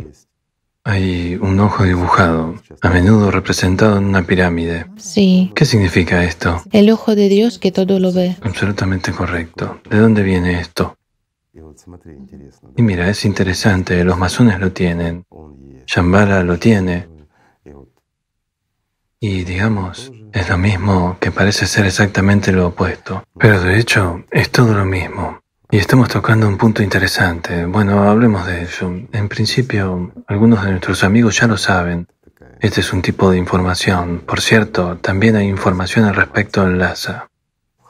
hay 0.85 1.37
un 1.37 1.59
ojo 1.61 1.85
dibujado, 1.85 2.55
a 2.83 2.91
menudo 2.91 3.31
representado 3.31 3.99
en 3.99 4.05
una 4.05 4.23
pirámide. 4.27 4.87
Sí. 4.97 5.53
¿Qué 5.55 5.65
significa 5.65 6.25
esto? 6.25 6.63
El 6.73 6.91
ojo 6.91 7.15
de 7.15 7.29
Dios 7.29 7.59
que 7.59 7.73
todo 7.73 7.99
lo 7.99 8.13
ve. 8.13 8.37
Absolutamente 8.43 9.13
correcto. 9.13 9.81
¿De 9.89 9.99
dónde 9.99 10.23
viene 10.23 10.61
esto? 10.61 10.97
Y 12.77 12.83
mira, 12.83 13.09
es 13.09 13.25
interesante, 13.25 14.03
los 14.05 14.19
masones 14.19 14.59
lo 14.59 14.73
tienen, 14.73 15.25
Shambhala 15.87 16.43
lo 16.43 16.59
tiene, 16.59 17.09
y 19.27 19.43
digamos, 19.43 20.13
es 20.35 20.51
lo 20.51 20.59
mismo 20.59 21.17
que 21.19 21.31
parece 21.31 21.67
ser 21.67 21.87
exactamente 21.87 22.53
lo 22.53 22.67
opuesto. 22.67 23.25
Pero 23.39 23.59
de 23.59 23.79
hecho, 23.79 24.23
es 24.31 24.51
todo 24.51 24.75
lo 24.75 24.85
mismo. 24.85 25.41
Y 25.71 25.79
estamos 25.79 26.11
tocando 26.11 26.47
un 26.47 26.59
punto 26.59 26.83
interesante. 26.83 27.65
Bueno, 27.65 28.07
hablemos 28.07 28.47
de 28.47 28.61
eso. 28.61 28.95
En 29.13 29.29
principio, 29.31 30.13
algunos 30.27 30.63
de 30.63 30.73
nuestros 30.73 31.05
amigos 31.05 31.39
ya 31.39 31.47
lo 31.47 31.57
saben. 31.57 32.07
Este 32.61 32.83
es 32.83 32.93
un 32.93 33.01
tipo 33.01 33.31
de 33.31 33.39
información. 33.39 34.25
Por 34.27 34.43
cierto, 34.43 34.99
también 34.99 35.37
hay 35.37 35.49
información 35.49 36.05
al 36.05 36.17
respecto 36.17 36.63
en 36.63 36.79
LASA. 36.79 37.31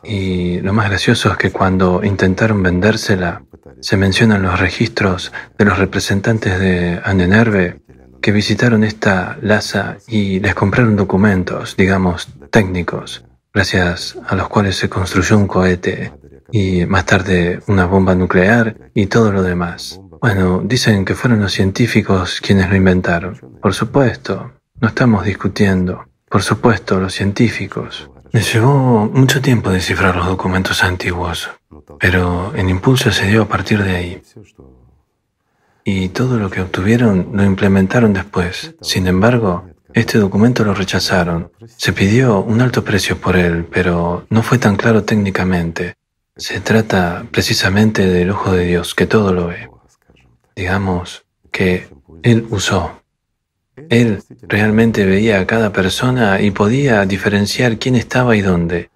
Y 0.04 0.60
lo 0.60 0.72
más 0.72 0.88
gracioso 0.88 1.32
es 1.32 1.36
que 1.36 1.50
cuando 1.50 2.04
intentaron 2.04 2.62
vendérsela, 2.62 3.42
se 3.80 3.96
mencionan 3.96 4.42
los 4.42 4.60
registros 4.60 5.32
de 5.58 5.64
los 5.64 5.78
representantes 5.78 6.60
de 6.60 7.00
Andenerve 7.04 7.80
que 8.24 8.32
visitaron 8.32 8.84
esta 8.84 9.36
LASA 9.42 9.98
y 10.08 10.40
les 10.40 10.54
compraron 10.54 10.96
documentos, 10.96 11.76
digamos, 11.76 12.28
técnicos, 12.50 13.22
gracias 13.52 14.16
a 14.26 14.34
los 14.34 14.48
cuales 14.48 14.76
se 14.76 14.88
construyó 14.88 15.36
un 15.36 15.46
cohete 15.46 16.10
y 16.50 16.86
más 16.86 17.04
tarde 17.04 17.60
una 17.66 17.84
bomba 17.84 18.14
nuclear 18.14 18.90
y 18.94 19.08
todo 19.08 19.30
lo 19.30 19.42
demás. 19.42 20.00
Bueno, 20.22 20.62
dicen 20.64 21.04
que 21.04 21.14
fueron 21.14 21.42
los 21.42 21.52
científicos 21.52 22.40
quienes 22.40 22.70
lo 22.70 22.76
inventaron. 22.76 23.38
Por 23.60 23.74
supuesto, 23.74 24.52
no 24.80 24.88
estamos 24.88 25.26
discutiendo. 25.26 26.06
Por 26.26 26.42
supuesto, 26.42 26.98
los 26.98 27.12
científicos. 27.12 28.10
Les 28.32 28.50
llevó 28.54 29.04
mucho 29.04 29.42
tiempo 29.42 29.68
descifrar 29.68 30.16
los 30.16 30.28
documentos 30.28 30.82
antiguos, 30.82 31.50
pero 32.00 32.54
el 32.56 32.70
impulso 32.70 33.12
se 33.12 33.26
dio 33.26 33.42
a 33.42 33.48
partir 33.48 33.82
de 33.82 33.96
ahí. 33.96 34.22
Y 35.84 36.08
todo 36.08 36.38
lo 36.38 36.50
que 36.50 36.62
obtuvieron 36.62 37.30
lo 37.34 37.44
implementaron 37.44 38.12
después. 38.12 38.74
Sin 38.80 39.06
embargo, 39.06 39.66
este 39.92 40.18
documento 40.18 40.64
lo 40.64 40.74
rechazaron. 40.74 41.52
Se 41.66 41.92
pidió 41.92 42.40
un 42.40 42.60
alto 42.60 42.82
precio 42.82 43.20
por 43.20 43.36
él, 43.36 43.66
pero 43.70 44.26
no 44.30 44.42
fue 44.42 44.58
tan 44.58 44.76
claro 44.76 45.04
técnicamente. 45.04 45.96
Se 46.36 46.60
trata 46.60 47.26
precisamente 47.30 48.06
del 48.06 48.30
ojo 48.30 48.52
de 48.52 48.64
Dios, 48.64 48.94
que 48.94 49.06
todo 49.06 49.32
lo 49.32 49.48
ve. 49.48 49.68
Digamos 50.56 51.24
que 51.52 51.88
Él 52.22 52.46
usó 52.50 53.04
él 53.90 54.22
realmente 54.42 55.04
veía 55.04 55.40
a 55.40 55.46
cada 55.46 55.72
persona 55.72 56.40
y 56.40 56.50
podía 56.50 57.04
diferenciar 57.06 57.78
quién 57.78 57.96
estaba 57.96 58.36
y 58.36 58.40
dónde. 58.40 58.90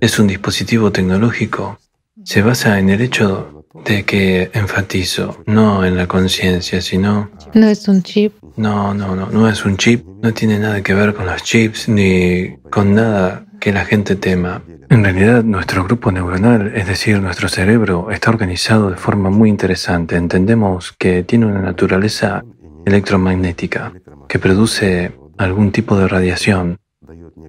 Es 0.00 0.18
un 0.18 0.26
dispositivo 0.26 0.90
tecnológico. 0.90 1.78
Se 2.24 2.42
basa 2.42 2.78
en 2.78 2.88
el 2.88 3.00
hecho 3.02 3.61
de 3.74 4.04
que 4.04 4.50
enfatizo, 4.52 5.42
no 5.46 5.84
en 5.84 5.96
la 5.96 6.06
conciencia, 6.06 6.80
sino... 6.80 7.30
No 7.54 7.66
es 7.66 7.88
un 7.88 8.02
chip. 8.02 8.34
No, 8.56 8.94
no, 8.94 9.16
no, 9.16 9.30
no 9.30 9.48
es 9.48 9.64
un 9.64 9.76
chip. 9.76 10.04
No 10.22 10.32
tiene 10.32 10.58
nada 10.58 10.82
que 10.82 10.94
ver 10.94 11.14
con 11.14 11.26
los 11.26 11.42
chips 11.42 11.88
ni 11.88 12.56
con 12.70 12.94
nada 12.94 13.46
que 13.60 13.72
la 13.72 13.84
gente 13.84 14.16
tema. 14.16 14.62
En 14.90 15.04
realidad, 15.04 15.42
nuestro 15.42 15.84
grupo 15.84 16.12
neuronal, 16.12 16.72
es 16.74 16.86
decir, 16.86 17.20
nuestro 17.20 17.48
cerebro, 17.48 18.10
está 18.10 18.30
organizado 18.30 18.90
de 18.90 18.96
forma 18.96 19.30
muy 19.30 19.48
interesante. 19.48 20.16
Entendemos 20.16 20.92
que 20.98 21.22
tiene 21.22 21.46
una 21.46 21.60
naturaleza 21.60 22.44
electromagnética 22.84 23.92
que 24.28 24.38
produce 24.38 25.12
algún 25.38 25.72
tipo 25.72 25.96
de 25.96 26.08
radiación. 26.08 26.78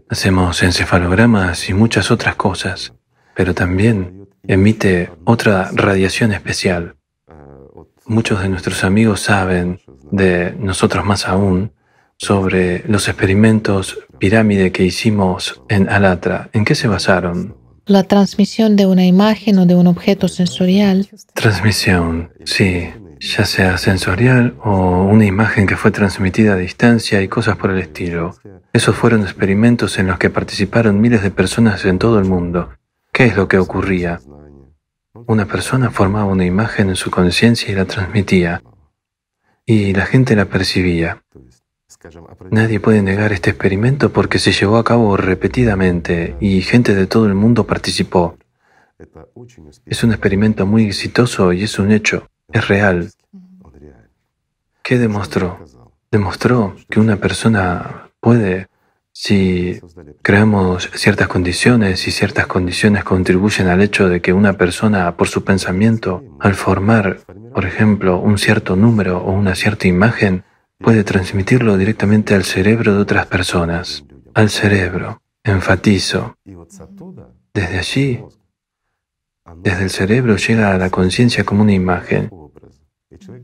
Hacemos 0.09 0.63
encefalogramas 0.63 1.69
y 1.69 1.73
muchas 1.73 2.11
otras 2.11 2.35
cosas, 2.35 2.93
pero 3.35 3.53
también 3.53 4.27
emite 4.47 5.09
otra 5.25 5.69
radiación 5.73 6.31
especial. 6.31 6.95
Muchos 8.05 8.41
de 8.41 8.49
nuestros 8.49 8.83
amigos 8.83 9.21
saben, 9.21 9.79
de 10.11 10.53
nosotros 10.59 11.05
más 11.05 11.27
aún, 11.27 11.71
sobre 12.17 12.83
los 12.87 13.07
experimentos 13.07 13.99
pirámide 14.19 14.71
que 14.71 14.83
hicimos 14.83 15.61
en 15.69 15.89
Alatra. 15.89 16.49
¿En 16.53 16.65
qué 16.65 16.75
se 16.75 16.87
basaron? 16.87 17.55
La 17.85 18.03
transmisión 18.03 18.75
de 18.75 18.85
una 18.85 19.05
imagen 19.05 19.59
o 19.59 19.65
de 19.65 19.75
un 19.75 19.87
objeto 19.87 20.27
sensorial. 20.27 21.09
Transmisión, 21.33 22.31
sí 22.45 22.89
ya 23.23 23.45
sea 23.45 23.77
sensorial 23.77 24.55
o 24.63 25.03
una 25.03 25.25
imagen 25.25 25.65
que 25.65 25.77
fue 25.77 25.91
transmitida 25.91 26.53
a 26.53 26.57
distancia 26.57 27.21
y 27.21 27.29
cosas 27.29 27.55
por 27.55 27.71
el 27.71 27.79
estilo. 27.79 28.35
Esos 28.73 28.95
fueron 28.95 29.21
experimentos 29.21 29.97
en 29.97 30.07
los 30.07 30.17
que 30.17 30.29
participaron 30.29 30.99
miles 30.99 31.23
de 31.23 31.31
personas 31.31 31.85
en 31.85 31.99
todo 31.99 32.19
el 32.19 32.25
mundo. 32.25 32.69
¿Qué 33.13 33.25
es 33.25 33.37
lo 33.37 33.47
que 33.47 33.59
ocurría? 33.59 34.19
Una 35.27 35.45
persona 35.45 35.91
formaba 35.91 36.25
una 36.25 36.45
imagen 36.45 36.89
en 36.89 36.95
su 36.95 37.11
conciencia 37.11 37.71
y 37.71 37.75
la 37.75 37.85
transmitía, 37.85 38.63
y 39.65 39.93
la 39.93 40.07
gente 40.07 40.35
la 40.35 40.45
percibía. 40.45 41.23
Nadie 42.49 42.79
puede 42.79 43.03
negar 43.03 43.31
este 43.31 43.51
experimento 43.51 44.11
porque 44.11 44.39
se 44.39 44.51
llevó 44.51 44.77
a 44.77 44.83
cabo 44.83 45.15
repetidamente 45.15 46.35
y 46.41 46.61
gente 46.61 46.95
de 46.95 47.05
todo 47.05 47.27
el 47.27 47.35
mundo 47.35 47.67
participó. 47.67 48.35
Es 49.85 50.03
un 50.03 50.11
experimento 50.11 50.65
muy 50.65 50.85
exitoso 50.85 51.53
y 51.53 51.63
es 51.63 51.77
un 51.77 51.91
hecho. 51.91 52.27
Es 52.51 52.67
real. 52.67 53.11
¿Qué 54.81 54.97
demostró? 54.97 55.63
Demostró 56.11 56.75
que 56.89 56.99
una 56.99 57.17
persona 57.17 58.09
puede, 58.19 58.67
si 59.15 59.79
creamos 60.23 60.89
ciertas 60.95 61.27
condiciones 61.27 62.07
y 62.07 62.11
ciertas 62.11 62.47
condiciones 62.47 63.03
contribuyen 63.03 63.67
al 63.67 63.81
hecho 63.81 64.09
de 64.09 64.21
que 64.21 64.33
una 64.33 64.53
persona, 64.53 65.15
por 65.15 65.27
su 65.27 65.43
pensamiento, 65.43 66.23
al 66.39 66.55
formar, 66.55 67.19
por 67.53 67.65
ejemplo, 67.65 68.19
un 68.19 68.39
cierto 68.39 68.75
número 68.75 69.19
o 69.19 69.31
una 69.31 69.53
cierta 69.53 69.87
imagen, 69.87 70.43
puede 70.79 71.03
transmitirlo 71.03 71.77
directamente 71.77 72.33
al 72.33 72.43
cerebro 72.43 72.95
de 72.95 73.01
otras 73.01 73.27
personas. 73.27 74.03
Al 74.33 74.49
cerebro. 74.49 75.21
Enfatizo. 75.43 76.35
Desde 77.53 77.77
allí, 77.77 78.19
desde 79.57 79.83
el 79.83 79.89
cerebro 79.91 80.37
llega 80.37 80.73
a 80.73 80.77
la 80.79 80.89
conciencia 80.89 81.43
como 81.43 81.61
una 81.61 81.73
imagen 81.73 82.31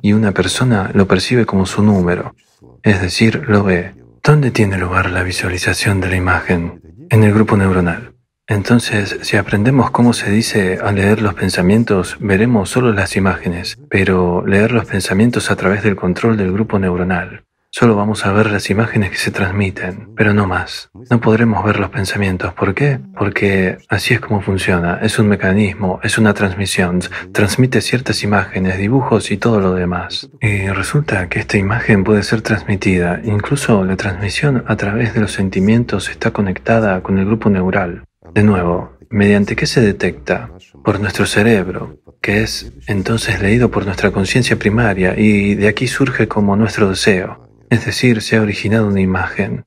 y 0.01 0.13
una 0.13 0.31
persona 0.31 0.89
lo 0.95 1.07
percibe 1.07 1.45
como 1.45 1.67
su 1.67 1.83
número, 1.83 2.33
es 2.81 3.01
decir, 3.01 3.43
lo 3.47 3.63
ve. 3.63 3.98
¿Dónde 4.29 4.51
tiene 4.51 4.77
lugar 4.77 5.09
la 5.09 5.23
visualización 5.23 6.01
de 6.01 6.07
la 6.07 6.15
imagen? 6.15 7.07
En 7.09 7.23
el 7.23 7.33
grupo 7.33 7.57
neuronal. 7.57 8.13
Entonces, 8.47 9.17
si 9.23 9.37
aprendemos 9.37 9.89
cómo 9.89 10.13
se 10.13 10.29
dice 10.29 10.77
a 10.83 10.91
leer 10.91 11.19
los 11.19 11.33
pensamientos, 11.33 12.15
veremos 12.19 12.69
solo 12.69 12.93
las 12.93 13.15
imágenes, 13.15 13.79
pero 13.89 14.45
leer 14.45 14.71
los 14.71 14.85
pensamientos 14.85 15.49
a 15.49 15.55
través 15.55 15.81
del 15.81 15.95
control 15.95 16.37
del 16.37 16.51
grupo 16.51 16.77
neuronal. 16.77 17.43
Solo 17.71 17.95
vamos 17.95 18.25
a 18.25 18.33
ver 18.33 18.51
las 18.51 18.71
imágenes 18.71 19.11
que 19.11 19.17
se 19.17 19.29
transmiten, 19.29 20.09
pero 20.15 20.33
no 20.33 20.47
más. 20.47 20.89
No 21.11 21.21
podremos 21.21 21.63
ver 21.63 21.79
los 21.79 21.91
pensamientos. 21.91 22.51
¿Por 22.53 22.73
qué? 22.73 22.99
Porque 23.15 23.77
así 23.89 24.15
es 24.15 24.19
como 24.19 24.41
funciona. 24.41 24.99
Es 25.03 25.19
un 25.19 25.27
mecanismo, 25.27 25.99
es 26.01 26.17
una 26.17 26.33
transmisión. 26.33 26.99
Transmite 27.31 27.81
ciertas 27.81 28.23
imágenes, 28.23 28.79
dibujos 28.79 29.29
y 29.29 29.37
todo 29.37 29.59
lo 29.59 29.73
demás. 29.75 30.31
Y 30.41 30.67
resulta 30.69 31.29
que 31.29 31.39
esta 31.39 31.59
imagen 31.59 32.03
puede 32.03 32.23
ser 32.23 32.41
transmitida. 32.41 33.21
Incluso 33.23 33.85
la 33.85 33.95
transmisión 33.95 34.63
a 34.67 34.75
través 34.75 35.13
de 35.13 35.21
los 35.21 35.31
sentimientos 35.31 36.09
está 36.09 36.31
conectada 36.31 37.01
con 37.03 37.19
el 37.19 37.25
grupo 37.27 37.51
neural. 37.51 38.03
De 38.33 38.41
nuevo, 38.41 38.97
¿mediante 39.11 39.55
qué 39.55 39.67
se 39.67 39.81
detecta? 39.81 40.49
Por 40.83 40.99
nuestro 40.99 41.27
cerebro, 41.27 41.99
que 42.19 42.41
es 42.41 42.73
entonces 42.87 43.43
leído 43.43 43.69
por 43.69 43.85
nuestra 43.85 44.09
conciencia 44.09 44.57
primaria 44.57 45.13
y 45.15 45.53
de 45.53 45.67
aquí 45.67 45.87
surge 45.87 46.27
como 46.27 46.55
nuestro 46.55 46.89
deseo. 46.89 47.48
Es 47.69 47.85
decir, 47.85 48.21
se 48.21 48.37
ha 48.37 48.41
originado 48.41 48.87
una 48.87 49.01
imagen. 49.01 49.65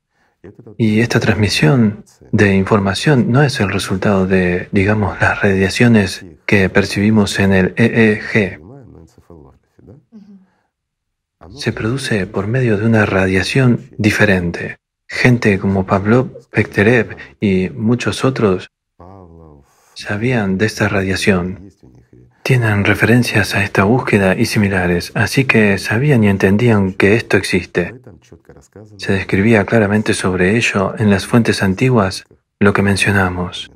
Y 0.76 1.00
esta 1.00 1.20
transmisión 1.20 2.04
de 2.32 2.56
información 2.56 3.30
no 3.30 3.42
es 3.42 3.60
el 3.60 3.70
resultado 3.70 4.26
de, 4.26 4.68
digamos, 4.72 5.20
las 5.20 5.40
radiaciones 5.40 6.24
que 6.46 6.68
percibimos 6.68 7.38
en 7.38 7.52
el 7.52 7.74
EEG. 7.76 8.60
Se 11.54 11.72
produce 11.72 12.26
por 12.26 12.46
medio 12.46 12.76
de 12.76 12.86
una 12.86 13.06
radiación 13.06 13.90
diferente. 13.98 14.78
Gente 15.06 15.58
como 15.58 15.86
Pavlov, 15.86 16.48
Pekterev 16.50 17.16
y 17.40 17.68
muchos 17.70 18.24
otros 18.24 18.68
sabían 19.94 20.58
de 20.58 20.66
esta 20.66 20.88
radiación 20.88 21.70
tienen 22.42 22.84
referencias 22.84 23.54
a 23.54 23.62
esta 23.62 23.84
búsqueda 23.84 24.34
y 24.34 24.46
similares, 24.46 25.12
así 25.14 25.44
que 25.44 25.78
sabían 25.78 26.24
y 26.24 26.28
entendían 26.28 26.92
que 26.92 27.14
esto 27.14 27.36
existe. 27.36 27.94
Se 28.96 29.12
describía 29.12 29.64
claramente 29.64 30.14
sobre 30.14 30.56
ello 30.56 30.94
en 30.98 31.10
las 31.10 31.26
fuentes 31.26 31.62
antiguas 31.62 32.24
lo 32.58 32.72
que 32.72 32.82
mencionamos. 32.82 33.70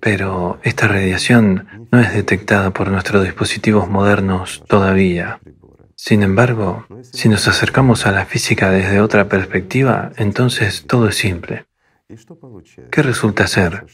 Pero 0.00 0.58
esta 0.62 0.88
radiación 0.88 1.88
no 1.90 2.00
es 2.00 2.12
detectada 2.12 2.70
por 2.70 2.90
nuestros 2.90 3.24
dispositivos 3.24 3.88
modernos 3.88 4.62
todavía. 4.68 5.40
Sin 5.96 6.22
embargo, 6.22 6.86
si 7.02 7.28
nos 7.28 7.48
acercamos 7.48 8.06
a 8.06 8.12
la 8.12 8.26
física 8.26 8.70
desde 8.70 9.00
otra 9.00 9.28
perspectiva, 9.28 10.12
entonces 10.16 10.84
todo 10.86 11.08
es 11.08 11.16
simple. 11.16 11.66
¿Qué 12.90 13.02
resulta 13.02 13.46
ser? 13.46 13.84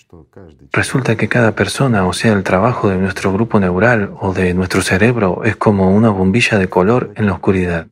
Resulta 0.73 1.17
que 1.17 1.29
cada 1.29 1.55
persona, 1.55 2.07
o 2.07 2.13
sea, 2.13 2.33
el 2.33 2.43
trabajo 2.43 2.89
de 2.89 2.97
nuestro 2.97 3.33
grupo 3.33 3.61
neural 3.61 4.13
o 4.21 4.33
de 4.33 4.55
nuestro 4.55 4.83
cerebro, 4.83 5.45
es 5.45 5.57
como 5.57 5.91
una 5.91 6.11
bombilla 6.11 6.59
de 6.59 6.69
color 6.69 7.13
en 7.17 7.27
la 7.27 7.35
oscuridad. 7.35 7.89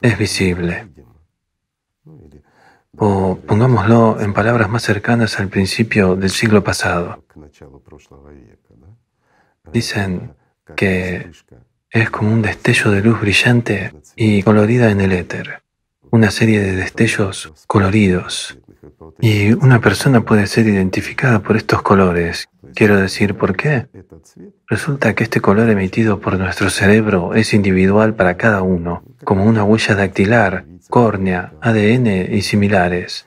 Es 0.00 0.18
visible. 0.18 0.88
O 2.98 3.38
pongámoslo 3.46 4.20
en 4.20 4.32
palabras 4.32 4.68
más 4.70 4.82
cercanas 4.82 5.38
al 5.38 5.48
principio 5.48 6.16
del 6.16 6.30
siglo 6.30 6.62
pasado. 6.62 7.24
Dicen 9.72 10.34
que 10.76 11.30
es 11.90 12.10
como 12.10 12.32
un 12.32 12.42
destello 12.42 12.90
de 12.90 13.02
luz 13.02 13.20
brillante 13.20 13.92
y 14.14 14.42
colorida 14.42 14.90
en 14.90 15.00
el 15.00 15.12
éter, 15.12 15.62
una 16.16 16.30
serie 16.30 16.60
de 16.60 16.74
destellos 16.74 17.52
coloridos. 17.66 18.58
Y 19.20 19.52
una 19.52 19.80
persona 19.80 20.22
puede 20.22 20.46
ser 20.46 20.66
identificada 20.66 21.40
por 21.40 21.56
estos 21.56 21.82
colores. 21.82 22.48
Quiero 22.74 22.98
decir, 22.98 23.34
¿por 23.34 23.54
qué? 23.54 23.86
Resulta 24.66 25.14
que 25.14 25.24
este 25.24 25.40
color 25.40 25.68
emitido 25.68 26.18
por 26.20 26.38
nuestro 26.38 26.70
cerebro 26.70 27.34
es 27.34 27.52
individual 27.52 28.14
para 28.14 28.36
cada 28.36 28.62
uno, 28.62 29.02
como 29.24 29.44
una 29.44 29.62
huella 29.62 29.94
dactilar 29.94 30.64
córnea, 30.88 31.52
ADN 31.60 32.34
y 32.34 32.42
similares. 32.42 33.26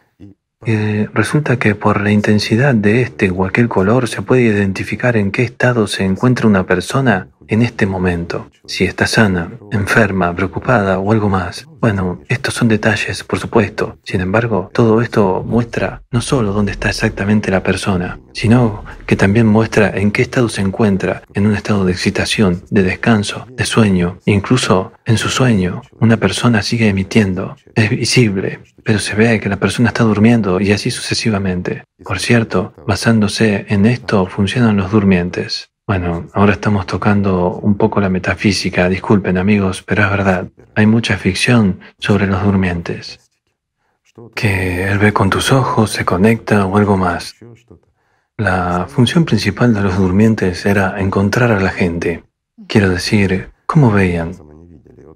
Resulta 1.14 1.58
que 1.58 1.76
por 1.76 2.02
la 2.02 2.12
intensidad 2.12 2.74
de 2.74 3.02
este 3.02 3.30
o 3.30 3.46
aquel 3.46 3.70
color 3.70 4.08
se 4.08 4.22
puede 4.22 4.42
identificar 4.44 5.16
en 5.16 5.32
qué 5.32 5.44
estado 5.44 5.88
se 5.88 6.04
encuentra 6.04 6.48
una 6.48 6.66
persona 6.66 7.30
en 7.50 7.64
este 7.64 7.86
momento, 7.88 8.50
si 8.66 8.86
está 8.86 9.08
sana, 9.08 9.52
enferma, 9.72 10.36
preocupada 10.36 11.00
o 11.00 11.12
algo 11.12 11.30
más. 11.30 11.68
Bueno, 11.82 12.22
estos 12.30 12.54
son 12.54 12.68
detalles, 12.68 13.24
por 13.24 13.40
supuesto. 13.40 13.98
Sin 14.04 14.22
embargo, 14.22 14.70
todo 14.74 15.02
esto 15.02 15.44
muestra 15.46 16.04
no 16.12 16.22
solo 16.22 16.54
dónde 16.54 16.74
está 16.74 16.90
exactamente 16.90 17.50
la 17.50 17.64
persona, 17.64 18.20
sino 18.34 18.86
que 19.08 19.16
también 19.16 19.48
muestra 19.48 19.90
en 19.90 20.12
qué 20.12 20.22
estado 20.22 20.48
se 20.50 20.62
encuentra, 20.62 21.24
en 21.34 21.48
un 21.48 21.56
estado 21.56 21.86
de 21.86 21.92
excitación, 21.92 22.64
de 22.70 22.84
descanso, 22.84 23.48
de 23.50 23.66
sueño. 23.66 24.20
Incluso 24.26 24.92
en 25.06 25.18
su 25.18 25.30
sueño, 25.30 25.82
una 26.00 26.18
persona 26.18 26.62
sigue 26.62 26.88
emitiendo. 26.88 27.56
Es 27.74 27.90
visible, 27.90 28.60
pero 28.84 29.00
se 29.00 29.16
ve 29.16 29.40
que 29.40 29.50
la 29.50 29.58
persona 29.58 29.90
está 29.90 30.04
durmiendo 30.04 30.62
y 30.62 30.72
así 30.72 30.92
sucesivamente. 30.92 31.84
Por 32.04 32.20
cierto, 32.20 32.74
basándose 32.86 33.66
en 33.70 33.88
esto 33.88 34.28
funcionan 34.28 34.78
los 34.78 34.92
durmientes. 34.92 35.72
Bueno, 35.90 36.28
ahora 36.34 36.52
estamos 36.52 36.86
tocando 36.86 37.56
un 37.64 37.74
poco 37.74 38.00
la 38.00 38.10
metafísica, 38.10 38.88
disculpen 38.88 39.40
amigos, 39.40 39.82
pero 39.82 40.04
es 40.04 40.12
verdad, 40.12 40.48
hay 40.76 40.86
mucha 40.86 41.18
ficción 41.18 41.80
sobre 41.98 42.28
los 42.28 42.44
durmientes. 42.44 43.32
Que 44.36 44.84
él 44.84 45.00
ve 45.00 45.14
con 45.14 45.32
tus 45.32 45.52
ojos, 45.52 45.90
se 45.90 46.06
conecta 46.06 46.68
o 46.68 46.78
algo 46.78 46.96
más. 46.96 47.34
La 48.38 48.86
función 48.88 49.26
principal 49.26 49.74
de 49.74 49.82
los 49.82 49.98
durmientes 49.98 50.64
era 50.68 51.02
encontrar 51.02 51.52
a 51.52 51.60
la 51.60 51.72
gente. 51.72 52.24
Quiero 52.68 52.92
decir, 52.92 53.50
¿cómo 53.66 53.90
veían? 53.90 54.34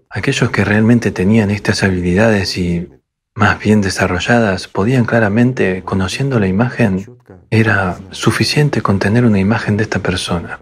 Aquellos 0.10 0.50
que 0.50 0.66
realmente 0.66 1.12
tenían 1.12 1.52
estas 1.52 1.84
habilidades 1.84 2.58
y 2.58 2.90
más 3.36 3.60
bien 3.60 3.82
desarrolladas 3.82 4.68
podían 4.68 5.06
claramente, 5.06 5.84
conociendo 5.84 6.40
la 6.40 6.48
imagen, 6.48 7.06
era 7.50 7.98
suficiente 8.12 8.82
con 8.82 9.00
tener 9.00 9.26
una 9.26 9.40
imagen 9.40 9.78
de 9.78 9.84
esta 9.84 10.00
persona. 10.00 10.60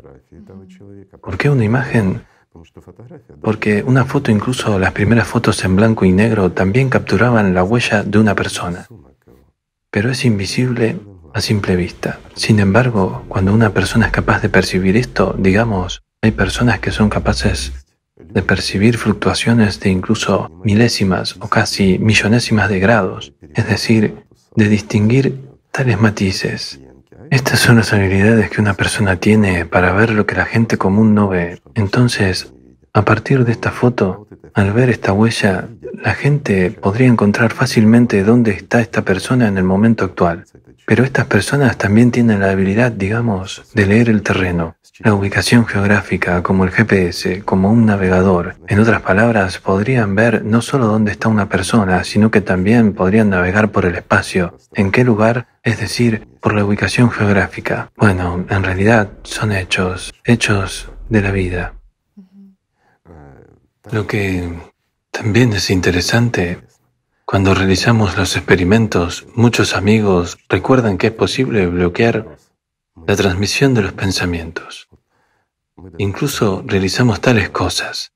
¿Por 1.22 1.38
qué 1.38 1.50
una 1.50 1.66
imagen? 1.66 2.24
Porque 3.42 3.84
una 3.84 4.06
foto, 4.06 4.32
incluso 4.32 4.80
las 4.80 4.92
primeras 4.92 5.28
fotos 5.28 5.64
en 5.64 5.76
blanco 5.76 6.06
y 6.06 6.12
negro, 6.12 6.52
también 6.52 6.90
capturaban 6.90 7.54
la 7.54 7.64
huella 7.64 8.04
de 8.04 8.20
una 8.20 8.36
persona. 8.36 8.88
Pero 9.90 10.10
es 10.10 10.26
invisible 10.26 10.98
a 11.34 11.42
simple 11.42 11.76
vista. 11.76 12.20
Sin 12.36 12.60
embargo, 12.60 13.24
cuando 13.28 13.54
una 13.54 13.72
persona 13.72 14.08
es 14.08 14.12
capaz 14.12 14.42
de 14.42 14.50
percibir 14.50 14.98
esto, 14.98 15.36
digamos, 15.38 16.04
hay 16.22 16.32
personas 16.32 16.80
que 16.80 16.92
son 16.92 17.10
capaces 17.10 17.74
de 18.34 18.42
percibir 18.42 18.98
fluctuaciones 18.98 19.80
de 19.80 19.90
incluso 19.90 20.50
milésimas 20.64 21.36
o 21.40 21.48
casi 21.48 22.00
millonésimas 22.00 22.70
de 22.70 22.80
grados, 22.80 23.34
es 23.54 23.68
decir, 23.68 24.16
de 24.56 24.70
distinguir 24.70 25.40
tales 25.72 26.00
matices. 26.00 26.80
Estas 27.30 27.60
son 27.60 27.78
las 27.78 27.94
habilidades 27.94 28.50
que 28.50 28.62
una 28.62 28.74
persona 28.74 29.16
tiene 29.16 29.66
para 29.66 29.94
ver 29.94 30.12
lo 30.12 30.26
que 30.26 30.36
la 30.36 30.46
gente 30.46 30.78
común 30.78 31.16
no 31.16 31.30
ve. 31.30 31.62
Entonces, 31.76 32.54
a 32.94 33.06
partir 33.06 33.46
de 33.46 33.54
esta 33.54 33.72
foto, 33.72 34.28
al 34.54 34.74
ver 34.74 34.90
esta 34.90 35.14
huella, 35.14 35.70
la 36.04 36.14
gente 36.14 36.72
podría 36.72 37.08
encontrar 37.08 37.54
fácilmente 37.54 38.24
dónde 38.24 38.52
está 38.52 38.82
esta 38.82 39.04
persona 39.04 39.48
en 39.48 39.58
el 39.58 39.64
momento 39.64 40.04
actual. 40.04 40.46
Pero 40.92 41.06
estas 41.06 41.26
personas 41.28 41.78
también 41.78 42.12
tienen 42.12 42.42
la 42.42 42.52
habilidad, 42.52 42.92
digamos, 42.92 43.64
de 43.74 43.86
leer 43.86 44.10
el 44.10 44.24
terreno, 44.24 44.76
la 45.00 45.14
ubicación 45.14 45.66
geográfica, 45.66 46.44
como 46.44 46.66
el 46.66 46.72
GPS, 46.72 47.44
como 47.44 47.72
un 47.72 47.86
navegador. 47.86 48.58
En 48.68 48.78
otras 48.78 49.02
palabras, 49.02 49.60
podrían 49.60 50.16
ver 50.16 50.44
no 50.44 50.62
solo 50.62 50.88
dónde 50.88 51.14
está 51.14 51.30
una 51.30 51.48
persona, 51.48 52.04
sino 52.04 52.30
que 52.30 52.42
también 52.42 52.92
podrían 52.92 53.30
navegar 53.30 53.72
por 53.72 53.86
el 53.86 53.96
espacio, 53.96 54.58
en 54.74 54.92
qué 54.92 55.06
lugar, 55.06 55.48
es 55.64 55.80
decir, 55.80 56.28
por 56.42 56.54
la 56.54 56.66
ubicación 56.66 57.10
geográfica. 57.10 57.90
Bueno, 57.96 58.46
en 58.50 58.62
realidad 58.62 59.12
son 59.24 59.54
hechos, 59.54 60.14
hechos 60.26 60.90
de 61.08 61.22
la 61.22 61.32
vida. 61.32 61.74
Lo 63.94 64.08
que 64.08 64.60
también 65.10 65.54
es 65.54 65.70
interesante 65.70 66.60
cuando 67.32 67.54
realizamos 67.54 68.18
los 68.18 68.36
experimentos, 68.36 69.26
muchos 69.36 69.74
amigos 69.74 70.38
recuerdan 70.50 70.98
que 70.98 71.08
es 71.08 71.14
posible 71.14 71.66
bloquear 71.66 72.36
la 73.08 73.16
transmisión 73.16 73.74
de 73.74 73.84
los 73.84 73.94
pensamientos. 73.94 74.90
Incluso 75.98 76.62
realizamos 76.68 77.22
tales 77.22 77.50
cosas 77.50 78.12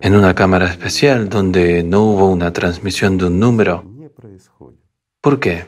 en 0.00 0.16
una 0.16 0.34
cámara 0.34 0.66
especial 0.66 1.28
donde 1.28 1.84
no 1.84 2.02
hubo 2.02 2.28
una 2.28 2.52
transmisión 2.52 3.16
de 3.16 3.26
un 3.26 3.38
número. 3.38 3.84
¿Por 5.20 5.38
qué? 5.38 5.66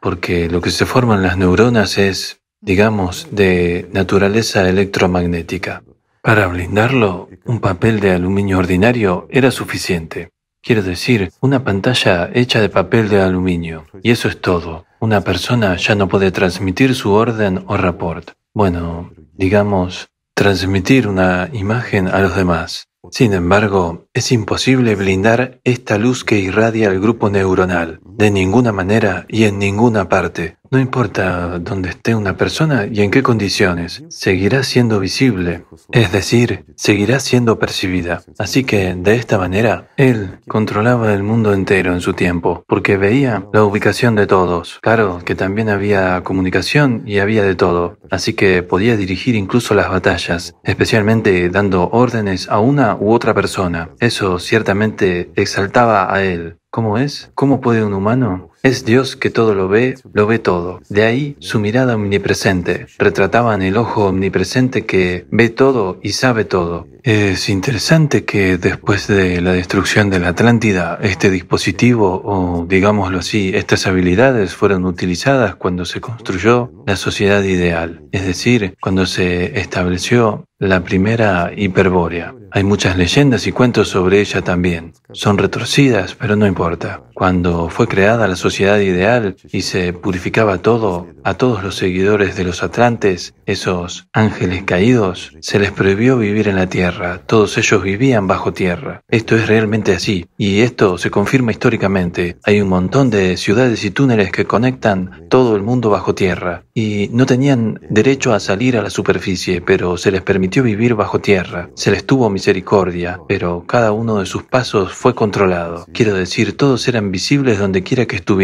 Porque 0.00 0.50
lo 0.50 0.60
que 0.60 0.72
se 0.72 0.86
forman 0.86 1.22
las 1.22 1.36
neuronas 1.38 1.96
es, 1.96 2.40
digamos, 2.60 3.28
de 3.30 3.88
naturaleza 3.92 4.68
electromagnética. 4.68 5.84
Para 6.22 6.48
blindarlo, 6.48 7.28
un 7.44 7.60
papel 7.60 8.00
de 8.00 8.10
aluminio 8.10 8.58
ordinario 8.58 9.28
era 9.30 9.52
suficiente. 9.52 10.33
Quiero 10.64 10.82
decir, 10.82 11.30
una 11.42 11.62
pantalla 11.62 12.30
hecha 12.32 12.58
de 12.58 12.70
papel 12.70 13.10
de 13.10 13.20
aluminio. 13.20 13.84
Y 14.02 14.12
eso 14.12 14.28
es 14.28 14.40
todo. 14.40 14.86
Una 14.98 15.20
persona 15.20 15.76
ya 15.76 15.94
no 15.94 16.08
puede 16.08 16.32
transmitir 16.32 16.94
su 16.94 17.12
orden 17.12 17.64
o 17.66 17.76
rapport. 17.76 18.30
Bueno, 18.54 19.12
digamos, 19.34 20.08
transmitir 20.34 21.06
una 21.06 21.50
imagen 21.52 22.08
a 22.08 22.20
los 22.20 22.34
demás. 22.34 22.88
Sin 23.10 23.34
embargo, 23.34 24.06
es 24.14 24.32
imposible 24.32 24.94
blindar 24.94 25.60
esta 25.64 25.98
luz 25.98 26.24
que 26.24 26.38
irradia 26.38 26.88
el 26.88 26.98
grupo 26.98 27.28
neuronal, 27.28 28.00
de 28.02 28.30
ninguna 28.30 28.72
manera 28.72 29.26
y 29.28 29.44
en 29.44 29.58
ninguna 29.58 30.08
parte. 30.08 30.56
No 30.74 30.80
importa 30.80 31.60
dónde 31.60 31.90
esté 31.90 32.16
una 32.16 32.36
persona 32.36 32.88
y 32.90 33.00
en 33.02 33.12
qué 33.12 33.22
condiciones, 33.22 34.02
seguirá 34.08 34.64
siendo 34.64 34.98
visible, 34.98 35.66
es 35.92 36.10
decir, 36.10 36.64
seguirá 36.74 37.20
siendo 37.20 37.60
percibida. 37.60 38.24
Así 38.40 38.64
que, 38.64 38.96
de 38.96 39.14
esta 39.14 39.38
manera, 39.38 39.90
él 39.96 40.40
controlaba 40.48 41.14
el 41.14 41.22
mundo 41.22 41.52
entero 41.52 41.92
en 41.92 42.00
su 42.00 42.14
tiempo, 42.14 42.64
porque 42.66 42.96
veía 42.96 43.46
la 43.52 43.62
ubicación 43.62 44.16
de 44.16 44.26
todos. 44.26 44.80
Claro 44.82 45.20
que 45.24 45.36
también 45.36 45.68
había 45.68 46.24
comunicación 46.24 47.04
y 47.06 47.20
había 47.20 47.44
de 47.44 47.54
todo, 47.54 47.98
así 48.10 48.32
que 48.32 48.64
podía 48.64 48.96
dirigir 48.96 49.36
incluso 49.36 49.74
las 49.74 49.88
batallas, 49.88 50.56
especialmente 50.64 51.50
dando 51.50 51.88
órdenes 51.92 52.48
a 52.48 52.58
una 52.58 52.96
u 52.96 53.12
otra 53.12 53.32
persona. 53.32 53.90
Eso 54.00 54.40
ciertamente 54.40 55.30
exaltaba 55.36 56.12
a 56.12 56.24
él. 56.24 56.56
¿Cómo 56.72 56.98
es? 56.98 57.30
¿Cómo 57.36 57.60
puede 57.60 57.84
un 57.84 57.94
humano 57.94 58.50
Es 58.64 58.86
Dios 58.86 59.14
que 59.14 59.28
todo 59.28 59.54
lo 59.54 59.68
ve, 59.68 59.96
lo 60.14 60.26
ve 60.26 60.38
todo. 60.38 60.80
De 60.88 61.04
ahí 61.04 61.36
su 61.38 61.60
mirada 61.60 61.96
omnipresente. 61.96 62.86
Retrataban 62.98 63.60
el 63.60 63.76
ojo 63.76 64.06
omnipresente 64.06 64.86
que 64.86 65.26
ve 65.30 65.50
todo 65.50 66.00
y 66.02 66.12
sabe 66.12 66.46
todo. 66.46 66.86
Es 67.02 67.50
interesante 67.50 68.24
que 68.24 68.56
después 68.56 69.06
de 69.06 69.42
la 69.42 69.52
destrucción 69.52 70.08
de 70.08 70.18
la 70.18 70.28
Atlántida, 70.28 70.98
este 71.02 71.28
dispositivo, 71.28 72.22
o 72.24 72.64
digámoslo 72.66 73.18
así, 73.18 73.52
estas 73.54 73.86
habilidades 73.86 74.54
fueron 74.54 74.86
utilizadas 74.86 75.56
cuando 75.56 75.84
se 75.84 76.00
construyó 76.00 76.72
la 76.86 76.96
sociedad 76.96 77.42
ideal, 77.42 78.04
es 78.12 78.24
decir, 78.24 78.74
cuando 78.80 79.04
se 79.04 79.60
estableció 79.60 80.46
la 80.58 80.82
primera 80.82 81.52
hiperbórea. 81.54 82.34
Hay 82.50 82.64
muchas 82.64 82.96
leyendas 82.96 83.46
y 83.46 83.52
cuentos 83.52 83.88
sobre 83.88 84.20
ella 84.20 84.40
también. 84.40 84.92
Son 85.12 85.36
retorcidas, 85.36 86.14
pero 86.14 86.36
no 86.36 86.46
importa. 86.46 87.02
Cuando 87.12 87.68
fue 87.68 87.88
creada 87.88 88.28
la 88.28 88.36
ideal 88.60 89.36
y 89.50 89.62
se 89.62 89.92
purificaba 89.92 90.58
todo, 90.58 91.08
a 91.24 91.34
todos 91.34 91.62
los 91.62 91.76
seguidores 91.76 92.36
de 92.36 92.44
los 92.44 92.62
atlantes, 92.62 93.34
esos 93.46 94.08
ángeles 94.12 94.62
caídos, 94.64 95.32
se 95.40 95.58
les 95.58 95.72
prohibió 95.72 96.18
vivir 96.18 96.48
en 96.48 96.56
la 96.56 96.68
tierra. 96.68 97.22
Todos 97.26 97.58
ellos 97.58 97.82
vivían 97.82 98.26
bajo 98.26 98.52
tierra. 98.52 99.02
Esto 99.08 99.36
es 99.36 99.46
realmente 99.46 99.92
así. 99.92 100.26
Y 100.38 100.60
esto 100.60 100.98
se 100.98 101.10
confirma 101.10 101.50
históricamente. 101.50 102.36
Hay 102.44 102.60
un 102.60 102.68
montón 102.68 103.10
de 103.10 103.36
ciudades 103.36 103.84
y 103.84 103.90
túneles 103.90 104.30
que 104.30 104.44
conectan 104.44 105.26
todo 105.28 105.56
el 105.56 105.62
mundo 105.62 105.90
bajo 105.90 106.14
tierra. 106.14 106.64
Y 106.74 107.08
no 107.12 107.26
tenían 107.26 107.80
derecho 107.88 108.34
a 108.34 108.40
salir 108.40 108.76
a 108.76 108.82
la 108.82 108.90
superficie, 108.90 109.60
pero 109.60 109.96
se 109.96 110.10
les 110.10 110.22
permitió 110.22 110.62
vivir 110.62 110.94
bajo 110.94 111.20
tierra. 111.20 111.70
Se 111.74 111.90
les 111.90 112.04
tuvo 112.04 112.30
misericordia, 112.30 113.20
pero 113.28 113.64
cada 113.66 113.92
uno 113.92 114.18
de 114.18 114.26
sus 114.26 114.42
pasos 114.42 114.92
fue 114.92 115.14
controlado. 115.14 115.86
Quiero 115.92 116.14
decir, 116.14 116.56
todos 116.56 116.86
eran 116.88 117.10
visibles 117.10 117.58
donde 117.58 117.82
quiera 117.82 118.06
que 118.06 118.16
estuvieran. 118.16 118.43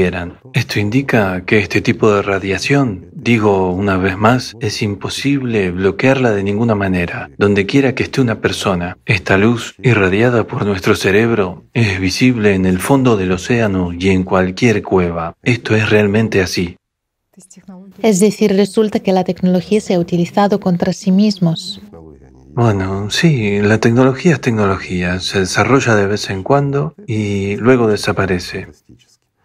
Esto 0.54 0.80
indica 0.80 1.44
que 1.44 1.58
este 1.58 1.80
tipo 1.80 2.10
de 2.12 2.22
radiación, 2.22 3.10
digo 3.12 3.70
una 3.70 3.96
vez 3.98 4.16
más, 4.16 4.56
es 4.60 4.80
imposible 4.82 5.70
bloquearla 5.70 6.30
de 6.30 6.42
ninguna 6.42 6.74
manera. 6.74 7.30
Donde 7.36 7.66
quiera 7.66 7.94
que 7.94 8.04
esté 8.04 8.20
una 8.20 8.40
persona, 8.40 8.96
esta 9.04 9.36
luz 9.36 9.74
irradiada 9.82 10.46
por 10.46 10.64
nuestro 10.64 10.96
cerebro 10.96 11.64
es 11.74 12.00
visible 12.00 12.54
en 12.54 12.64
el 12.64 12.78
fondo 12.78 13.16
del 13.16 13.32
océano 13.32 13.92
y 13.92 14.08
en 14.08 14.24
cualquier 14.24 14.82
cueva. 14.82 15.34
Esto 15.42 15.76
es 15.76 15.90
realmente 15.90 16.40
así. 16.40 16.76
Es 18.02 18.20
decir, 18.20 18.54
resulta 18.54 19.00
que 19.00 19.12
la 19.12 19.24
tecnología 19.24 19.80
se 19.80 19.94
ha 19.94 19.98
utilizado 19.98 20.60
contra 20.60 20.92
sí 20.92 21.10
mismos. 21.10 21.80
Bueno, 22.52 23.10
sí, 23.10 23.60
la 23.60 23.78
tecnología 23.78 24.32
es 24.32 24.40
tecnología, 24.40 25.20
se 25.20 25.40
desarrolla 25.40 25.94
de 25.94 26.06
vez 26.06 26.30
en 26.30 26.42
cuando 26.42 26.94
y 27.06 27.56
luego 27.56 27.86
desaparece. 27.86 28.66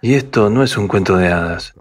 Y 0.06 0.14
esto 0.14 0.51
no 0.51 0.62
es 0.62 0.78
un 0.78 0.88
cuento 0.88 1.18
de 1.18 1.30
hadas. 1.30 1.74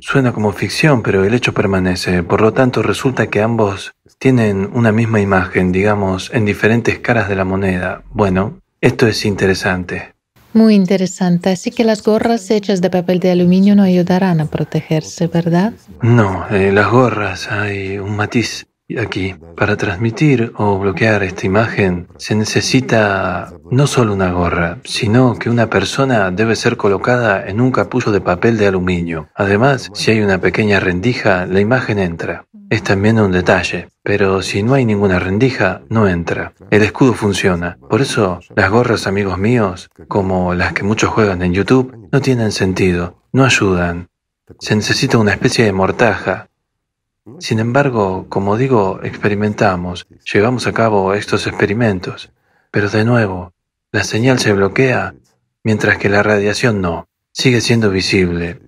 Suena 0.00 0.34
como 0.34 0.52
ficción, 0.52 1.02
pero 1.02 1.24
el 1.24 1.32
hecho 1.32 1.54
permanece. 1.54 2.22
Por 2.22 2.42
lo 2.42 2.52
tanto, 2.52 2.82
resulta 2.82 3.28
que 3.28 3.40
ambos 3.40 3.94
tienen 4.18 4.68
una 4.74 4.92
misma 4.92 5.22
imagen, 5.22 5.72
digamos, 5.72 6.30
en 6.34 6.44
diferentes 6.44 6.98
caras 6.98 7.30
de 7.30 7.36
la 7.36 7.46
moneda. 7.46 8.02
Bueno, 8.10 8.60
esto 8.82 9.06
es 9.06 9.24
interesante. 9.24 10.12
Muy 10.52 10.74
interesante. 10.74 11.48
Así 11.48 11.70
que 11.70 11.84
las 11.84 12.04
gorras 12.04 12.50
hechas 12.50 12.82
de 12.82 12.90
papel 12.90 13.20
de 13.20 13.30
aluminio 13.30 13.74
no 13.74 13.84
ayudarán 13.84 14.42
a 14.42 14.44
protegerse, 14.44 15.26
¿verdad? 15.26 15.72
No, 16.02 16.46
eh, 16.50 16.72
las 16.72 16.90
gorras 16.90 17.50
hay 17.50 17.96
un 17.96 18.16
matiz 18.16 18.66
Aquí, 18.98 19.34
para 19.56 19.78
transmitir 19.78 20.52
o 20.56 20.78
bloquear 20.78 21.22
esta 21.22 21.46
imagen, 21.46 22.06
se 22.18 22.34
necesita 22.34 23.54
no 23.70 23.86
solo 23.86 24.12
una 24.12 24.30
gorra, 24.30 24.78
sino 24.84 25.38
que 25.38 25.48
una 25.48 25.70
persona 25.70 26.30
debe 26.30 26.54
ser 26.54 26.76
colocada 26.76 27.48
en 27.48 27.62
un 27.62 27.72
capullo 27.72 28.12
de 28.12 28.20
papel 28.20 28.58
de 28.58 28.66
aluminio. 28.66 29.30
Además, 29.34 29.90
si 29.94 30.10
hay 30.10 30.20
una 30.20 30.38
pequeña 30.38 30.80
rendija, 30.80 31.46
la 31.46 31.60
imagen 31.60 31.98
entra. 31.98 32.44
Es 32.68 32.82
también 32.82 33.18
un 33.18 33.32
detalle, 33.32 33.88
pero 34.02 34.42
si 34.42 34.62
no 34.62 34.74
hay 34.74 34.84
ninguna 34.84 35.18
rendija, 35.18 35.80
no 35.88 36.06
entra. 36.06 36.52
El 36.70 36.82
escudo 36.82 37.14
funciona. 37.14 37.78
Por 37.88 38.02
eso, 38.02 38.40
las 38.54 38.70
gorras, 38.70 39.06
amigos 39.06 39.38
míos, 39.38 39.88
como 40.08 40.54
las 40.54 40.74
que 40.74 40.82
muchos 40.82 41.08
juegan 41.08 41.40
en 41.40 41.54
YouTube, 41.54 42.08
no 42.12 42.20
tienen 42.20 42.52
sentido, 42.52 43.22
no 43.32 43.46
ayudan. 43.46 44.10
Se 44.58 44.76
necesita 44.76 45.16
una 45.16 45.32
especie 45.32 45.64
de 45.64 45.72
mortaja, 45.72 46.48
sin 47.38 47.58
embargo, 47.58 48.26
como 48.28 48.56
digo, 48.56 49.00
experimentamos, 49.02 50.06
llevamos 50.32 50.66
a 50.66 50.72
cabo 50.72 51.14
estos 51.14 51.46
experimentos, 51.46 52.30
pero 52.70 52.90
de 52.90 53.04
nuevo, 53.04 53.52
la 53.92 54.04
señal 54.04 54.38
se 54.38 54.52
bloquea 54.52 55.14
mientras 55.62 55.98
que 55.98 56.08
la 56.08 56.22
radiación 56.22 56.80
no, 56.80 57.08
sigue 57.32 57.60
siendo 57.60 57.90
visible, 57.90 58.60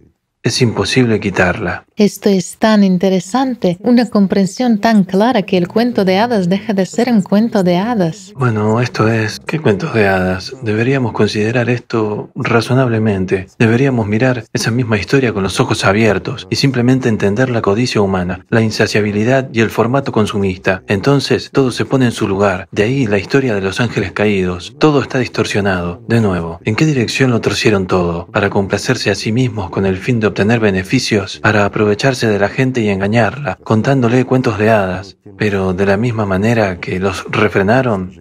es 0.47 0.62
imposible 0.62 1.18
quitarla. 1.18 1.84
Esto 1.97 2.28
es 2.28 2.59
tan 2.59 2.84
interesante, 2.84 3.78
una 3.80 4.09
comprensión 4.09 4.78
tan 4.78 5.03
clara 5.03 5.42
que 5.42 5.57
el 5.57 5.66
cuento 5.66 6.05
de 6.05 6.18
hadas 6.18 6.49
deja 6.49 6.72
de 6.72 6.86
ser 6.86 7.11
un 7.11 7.22
cuento 7.22 7.64
de 7.64 7.78
hadas. 7.78 8.32
Bueno, 8.36 8.80
esto 8.80 9.09
es, 9.09 9.40
¿qué 9.40 9.59
cuentos 9.59 9.92
de 9.94 10.07
hadas? 10.07 10.55
Deberíamos 10.62 11.12
considerar 11.12 11.68
esto 11.68 12.30
razonablemente. 12.36 13.47
Deberíamos 13.59 14.07
mirar 14.07 14.44
esa 14.53 14.70
misma 14.70 14.99
historia 14.99 15.32
con 15.32 15.42
los 15.42 15.59
ojos 15.59 15.84
abiertos 15.84 16.47
y 16.51 16.57
simplemente 16.57 17.09
entender 17.09 17.51
la 17.51 17.62
codicia 17.62 18.03
humana, 18.03 18.44
la 18.51 18.61
insaciabilidad 18.61 19.49
y 19.53 19.62
el 19.62 19.70
formato 19.70 20.12
consumista. 20.12 20.82
Entonces, 20.86 21.51
todo 21.51 21.72
se 21.72 21.86
pone 21.86 22.05
en 22.05 22.12
su 22.12 22.28
lugar. 22.28 22.68
De 22.70 22.84
ahí 22.84 23.07
la 23.07 23.18
historia 23.18 23.55
de 23.55 23.62
los 23.62 23.80
ángeles 23.80 24.12
caídos. 24.12 24.76
Todo 24.78 25.01
está 25.01 25.18
distorsionado. 25.18 26.03
De 26.07 26.20
nuevo, 26.20 26.61
¿en 26.64 26.76
qué 26.76 26.84
dirección 26.84 27.30
lo 27.30 27.40
torcieron 27.40 27.86
todo? 27.86 28.26
Para 28.26 28.51
complacerse 28.51 29.11
a 29.11 29.16
sí 29.16 29.32
mismos 29.32 29.70
con 29.70 29.86
el 29.86 29.97
fin 29.97 30.20
de 30.20 30.26
obtener 30.37 30.61
beneficios, 30.61 31.41
para 31.41 31.64
aprovecharse 31.64 32.26
de 32.26 32.39
la 32.39 32.51
gente 32.51 32.82
y 32.82 32.91
engañarla, 32.91 33.57
contándole 33.64 34.26
cuentos 34.26 34.59
de 34.59 34.68
hadas, 34.68 35.16
pero 35.39 35.72
de 35.72 35.87
la 35.87 35.97
misma 35.97 36.26
manera 36.26 36.78
que 36.78 37.01
los 37.01 37.24
refrenaron 37.30 38.12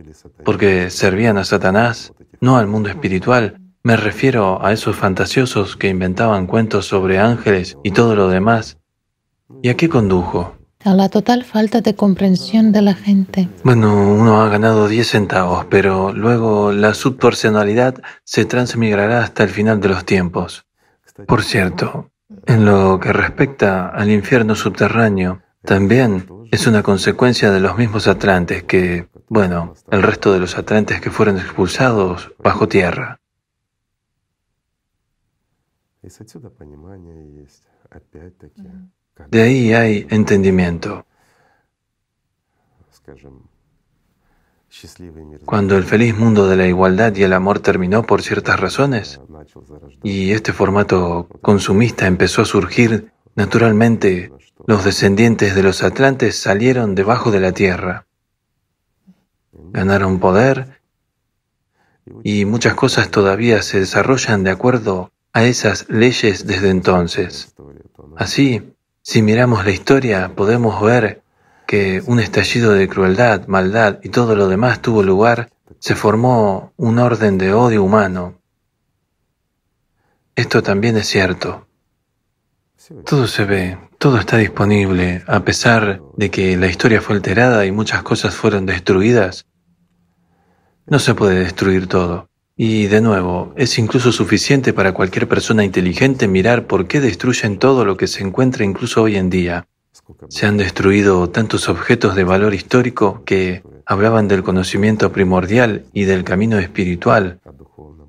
porque 0.45 0.89
servían 0.91 1.37
a 1.37 1.43
Satanás, 1.43 2.13
no 2.39 2.55
al 2.55 2.67
mundo 2.67 2.87
espiritual, 2.87 3.59
me 3.83 3.97
refiero 3.97 4.65
a 4.65 4.71
esos 4.71 4.95
fantasiosos 4.95 5.75
que 5.75 5.89
inventaban 5.89 6.47
cuentos 6.47 6.85
sobre 6.85 7.19
ángeles 7.19 7.77
y 7.83 7.91
todo 7.91 8.15
lo 8.15 8.29
demás. 8.29 8.77
¿Y 9.61 9.67
a 9.67 9.75
qué 9.75 9.89
condujo? 9.89 10.55
A 10.85 10.93
la 10.93 11.09
total 11.09 11.43
falta 11.43 11.81
de 11.81 11.95
comprensión 11.95 12.71
de 12.71 12.81
la 12.81 12.93
gente. 12.93 13.49
Bueno, 13.65 13.93
uno 13.93 14.41
ha 14.41 14.47
ganado 14.47 14.87
10 14.87 15.05
centavos, 15.05 15.65
pero 15.69 16.13
luego 16.13 16.71
la 16.71 16.93
subpersonalidad 16.93 17.95
se 18.23 18.45
transmigrará 18.45 19.21
hasta 19.21 19.43
el 19.43 19.49
final 19.49 19.81
de 19.81 19.89
los 19.89 20.05
tiempos. 20.05 20.64
Por 21.27 21.43
cierto, 21.43 22.11
en 22.45 22.65
lo 22.65 22.99
que 22.99 23.13
respecta 23.13 23.87
al 23.87 24.11
infierno 24.11 24.55
subterráneo, 24.55 25.41
también 25.63 26.27
es 26.51 26.67
una 26.67 26.83
consecuencia 26.83 27.51
de 27.51 27.59
los 27.61 27.77
mismos 27.77 28.07
atlantes 28.07 28.63
que, 28.63 29.07
bueno, 29.29 29.73
el 29.89 30.03
resto 30.03 30.33
de 30.33 30.39
los 30.39 30.57
atlantes 30.57 30.99
que 30.99 31.11
fueron 31.11 31.37
expulsados 31.37 32.33
bajo 32.37 32.67
tierra. 32.67 33.19
De 39.31 39.41
ahí 39.41 39.73
hay 39.73 40.07
entendimiento. 40.09 41.05
Cuando 45.45 45.77
el 45.77 45.83
feliz 45.83 46.17
mundo 46.17 46.47
de 46.47 46.55
la 46.55 46.67
igualdad 46.67 47.15
y 47.15 47.23
el 47.23 47.33
amor 47.33 47.59
terminó 47.59 48.03
por 48.03 48.21
ciertas 48.21 48.59
razones 48.59 49.21
y 50.03 50.31
este 50.31 50.53
formato 50.53 51.27
consumista 51.41 52.07
empezó 52.07 52.41
a 52.41 52.45
surgir, 52.45 53.11
naturalmente 53.35 54.31
los 54.67 54.83
descendientes 54.83 55.55
de 55.55 55.63
los 55.63 55.83
atlantes 55.83 56.37
salieron 56.37 56.95
debajo 56.95 57.31
de 57.31 57.39
la 57.39 57.51
tierra. 57.51 58.07
Ganaron 59.51 60.19
poder 60.19 60.81
y 62.23 62.45
muchas 62.45 62.73
cosas 62.73 63.09
todavía 63.09 63.61
se 63.61 63.79
desarrollan 63.79 64.43
de 64.43 64.51
acuerdo 64.51 65.11
a 65.33 65.43
esas 65.43 65.87
leyes 65.89 66.47
desde 66.47 66.69
entonces. 66.69 67.55
Así, 68.17 68.73
si 69.01 69.21
miramos 69.21 69.65
la 69.65 69.71
historia, 69.71 70.33
podemos 70.35 70.81
ver 70.81 71.21
que 71.67 72.01
un 72.05 72.19
estallido 72.19 72.73
de 72.73 72.87
crueldad, 72.87 73.47
maldad 73.47 73.99
y 74.03 74.09
todo 74.09 74.35
lo 74.35 74.47
demás 74.47 74.81
tuvo 74.81 75.03
lugar, 75.03 75.49
se 75.79 75.95
formó 75.95 76.73
un 76.77 76.99
orden 76.99 77.37
de 77.37 77.53
odio 77.53 77.83
humano. 77.83 78.39
Esto 80.35 80.61
también 80.61 80.97
es 80.97 81.07
cierto. 81.07 81.67
Todo 83.05 83.27
se 83.27 83.45
ve, 83.45 83.77
todo 83.97 84.17
está 84.17 84.37
disponible, 84.37 85.23
a 85.27 85.43
pesar 85.43 86.01
de 86.15 86.29
que 86.29 86.55
la 86.57 86.67
historia 86.67 87.01
fue 87.01 87.15
alterada 87.15 87.65
y 87.65 87.71
muchas 87.71 88.03
cosas 88.03 88.35
fueron 88.35 88.65
destruidas. 88.65 89.45
No 90.85 90.99
se 90.99 91.15
puede 91.15 91.39
destruir 91.39 91.87
todo. 91.87 92.29
Y 92.55 92.85
de 92.87 93.01
nuevo, 93.01 93.53
es 93.57 93.77
incluso 93.79 94.11
suficiente 94.11 94.71
para 94.71 94.93
cualquier 94.93 95.27
persona 95.27 95.63
inteligente 95.63 96.27
mirar 96.27 96.67
por 96.67 96.87
qué 96.87 97.01
destruyen 97.01 97.57
todo 97.57 97.83
lo 97.85 97.97
que 97.97 98.07
se 98.07 98.23
encuentra 98.23 98.63
incluso 98.63 99.01
hoy 99.01 99.15
en 99.17 99.29
día. 99.29 99.67
Se 100.29 100.45
han 100.45 100.57
destruido 100.57 101.29
tantos 101.29 101.67
objetos 101.69 102.15
de 102.15 102.23
valor 102.23 102.53
histórico 102.53 103.23
que 103.25 103.63
hablaban 103.85 104.27
del 104.27 104.43
conocimiento 104.43 105.11
primordial 105.11 105.85
y 105.93 106.05
del 106.05 106.23
camino 106.23 106.59
espiritual, 106.59 107.39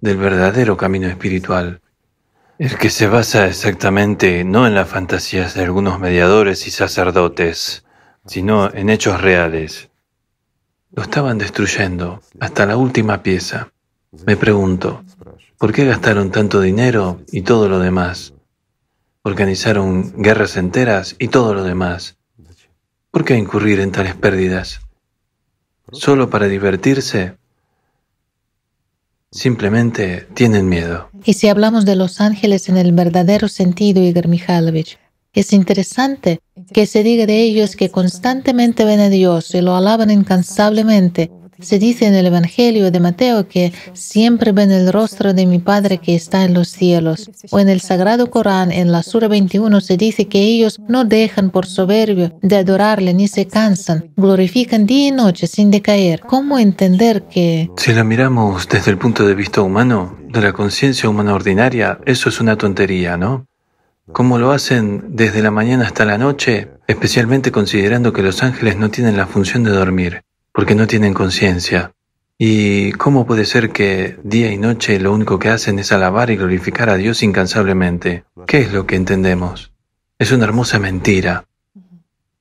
del 0.01 0.17
verdadero 0.17 0.77
camino 0.77 1.09
espiritual. 1.09 1.81
El 2.59 2.79
que 2.79 2.91
se 2.91 3.07
basa 3.07 3.47
exactamente 3.47 4.45
no 4.45 4.67
en 4.67 4.75
las 4.75 4.89
fantasías 4.89 5.55
de 5.55 5.65
algunos 5.65 6.01
mediadores 6.01 6.67
y 6.67 6.71
sacerdotes, 6.71 7.85
sino 8.27 8.73
en 8.73 8.89
hechos 8.89 9.21
reales. 9.21 9.91
Lo 10.93 11.03
estaban 11.03 11.39
destruyendo 11.39 12.23
hasta 12.41 12.65
la 12.65 12.77
última 12.77 13.23
pieza. 13.23 13.73
Me 14.27 14.37
pregunto, 14.37 15.05
¿por 15.59 15.73
qué 15.73 15.85
gastaron 15.85 16.31
tanto 16.31 16.61
dinero 16.61 17.21
y 17.31 17.43
todo 17.43 17.69
lo 17.69 17.79
demás? 17.79 18.33
Organizaron 19.27 20.23
guerras 20.23 20.57
enteras 20.57 21.17
y 21.19 21.27
todo 21.27 21.53
lo 21.53 21.65
demás. 21.65 22.17
¿Por 23.11 23.25
qué 23.25 23.37
incurrir 23.37 23.81
en 23.81 23.91
tales 23.91 24.15
pérdidas? 24.15 24.79
¿Solo 25.91 26.31
para 26.31 26.47
divertirse? 26.47 27.35
Simplemente 29.33 30.29
tienen 30.35 30.69
miedo. 30.69 31.11
Y 31.25 31.33
si 31.33 31.49
hablamos 31.49 31.85
de 31.85 31.97
los 31.97 32.21
ángeles 32.21 32.69
en 32.69 32.77
el 32.77 32.93
verdadero 32.93 33.49
sentido, 33.49 34.01
Igor 34.01 34.29
Mikhailovich, 34.29 34.97
es 35.33 35.53
interesante 35.53 36.39
que 36.73 36.87
se 36.87 37.03
diga 37.03 37.27
de 37.27 37.43
ellos 37.43 37.75
que 37.75 37.91
constantemente 37.91 38.85
ven 38.85 39.01
a 39.01 39.09
Dios 39.09 39.53
y 39.57 39.61
lo 39.61 39.75
alaban 39.75 40.13
incansablemente. 40.13 41.33
Se 41.61 41.79
dice 41.79 42.07
en 42.07 42.15
el 42.15 42.27
Evangelio 42.27 42.91
de 42.91 43.01
Mateo 43.01 43.49
que 43.49 43.73
siempre 43.95 44.53
ven 44.53 44.71
el 44.71 44.93
rostro 44.93 45.33
de 45.33 45.47
mi 45.47 45.59
Padre 45.59 45.99
que 45.99 46.15
está 46.15 46.45
en 46.45 46.55
los 46.55 46.69
cielos. 46.69 47.31
O 47.51 47.59
en 47.59 47.69
el 47.69 47.81
Sagrado 47.81 48.31
Corán, 48.31 48.73
en 48.73 48.93
la 48.93 49.03
Sura 49.03 49.29
21, 49.29 49.81
se 49.81 49.97
dice 49.97 50.29
que 50.29 50.41
ellos 50.41 50.79
no 50.89 51.05
dejan 51.05 51.51
por 51.51 51.67
soberbio 51.67 52.39
de 52.43 52.57
adorarle 52.57 53.15
ni 53.15 53.29
se 53.29 53.47
cansan, 53.47 54.11
glorifican 54.17 54.87
día 54.87 55.09
y 55.09 55.11
noche 55.13 55.47
sin 55.47 55.71
decaer. 55.71 56.21
¿Cómo 56.21 56.59
entender 56.59 57.23
que... 57.25 57.71
Si 57.77 57.93
la 57.93 58.05
miramos 58.05 58.69
desde 58.69 58.91
el 58.91 58.99
punto 58.99 59.27
de 59.27 59.35
vista 59.35 59.63
humano, 59.63 60.17
de 60.29 60.41
la 60.41 60.53
conciencia 60.53 61.09
humana 61.09 61.35
ordinaria, 61.35 61.99
eso 62.05 62.29
es 62.29 62.41
una 62.41 62.57
tontería, 62.57 63.17
¿no? 63.17 63.47
Como 64.13 64.39
lo 64.39 64.53
hacen 64.53 65.17
desde 65.17 65.43
la 65.43 65.51
mañana 65.51 65.87
hasta 65.87 66.05
la 66.05 66.19
noche, 66.19 66.69
especialmente 66.87 67.51
considerando 67.51 68.13
que 68.13 68.23
los 68.23 68.43
ángeles 68.43 68.77
no 68.77 68.91
tienen 68.91 69.17
la 69.17 69.27
función 69.27 69.65
de 69.65 69.71
dormir, 69.71 70.23
porque 70.57 70.75
no 70.75 70.87
tienen 70.87 71.13
conciencia. 71.13 71.93
¿Y 72.39 72.93
cómo 72.93 73.27
puede 73.27 73.45
ser 73.45 73.71
que 73.71 74.19
día 74.25 74.51
y 74.51 74.57
noche 74.57 74.99
lo 74.99 75.13
único 75.13 75.39
que 75.39 75.51
hacen 75.51 75.79
es 75.79 75.93
alabar 75.93 76.31
y 76.31 76.37
glorificar 76.37 76.89
a 76.89 76.97
Dios 76.97 77.23
incansablemente? 77.23 78.25
¿Qué 78.47 78.61
es 78.61 78.73
lo 78.73 78.87
que 78.87 78.97
entendemos? 78.97 79.73
Es 80.19 80.33
una 80.33 80.45
hermosa 80.45 80.79
mentira. 80.79 81.45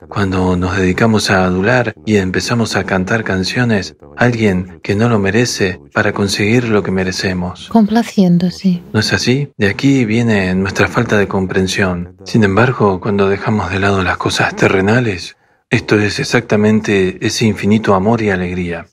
Cuando 0.08 0.56
nos 0.56 0.78
dedicamos 0.78 1.30
a 1.30 1.44
adular 1.44 1.94
y 2.06 2.16
empezamos 2.18 2.78
a 2.78 2.86
cantar 2.86 3.24
canciones 3.24 3.96
a 4.16 4.24
alguien 4.24 4.80
que 4.82 4.96
no 4.96 5.10
lo 5.10 5.20
merece 5.20 5.82
para 5.94 6.14
conseguir 6.14 6.70
lo 6.70 6.84
que 6.84 6.92
merecemos. 6.92 7.68
Complaciendo, 7.70 8.50
sí. 8.50 8.82
¿No 8.94 9.02
es 9.02 9.12
así? 9.12 9.50
De 9.58 9.68
aquí 9.68 10.06
viene 10.06 10.54
nuestra 10.56 10.88
falta 10.88 11.18
de 11.18 11.28
comprensión. 11.28 12.16
Sin 12.24 12.44
embargo, 12.46 13.02
cuando 13.02 13.28
dejamos 13.28 13.72
de 13.72 13.80
lado 13.80 14.04
las 14.04 14.18
cosas 14.18 14.56
terrenales, 14.56 15.36
esto 15.70 16.00
es 16.00 16.20
exactamente 16.20 17.18
ese 17.26 17.46
infinito 17.46 17.94
amor 17.96 18.22
y 18.22 18.30
alegría. 18.30 18.86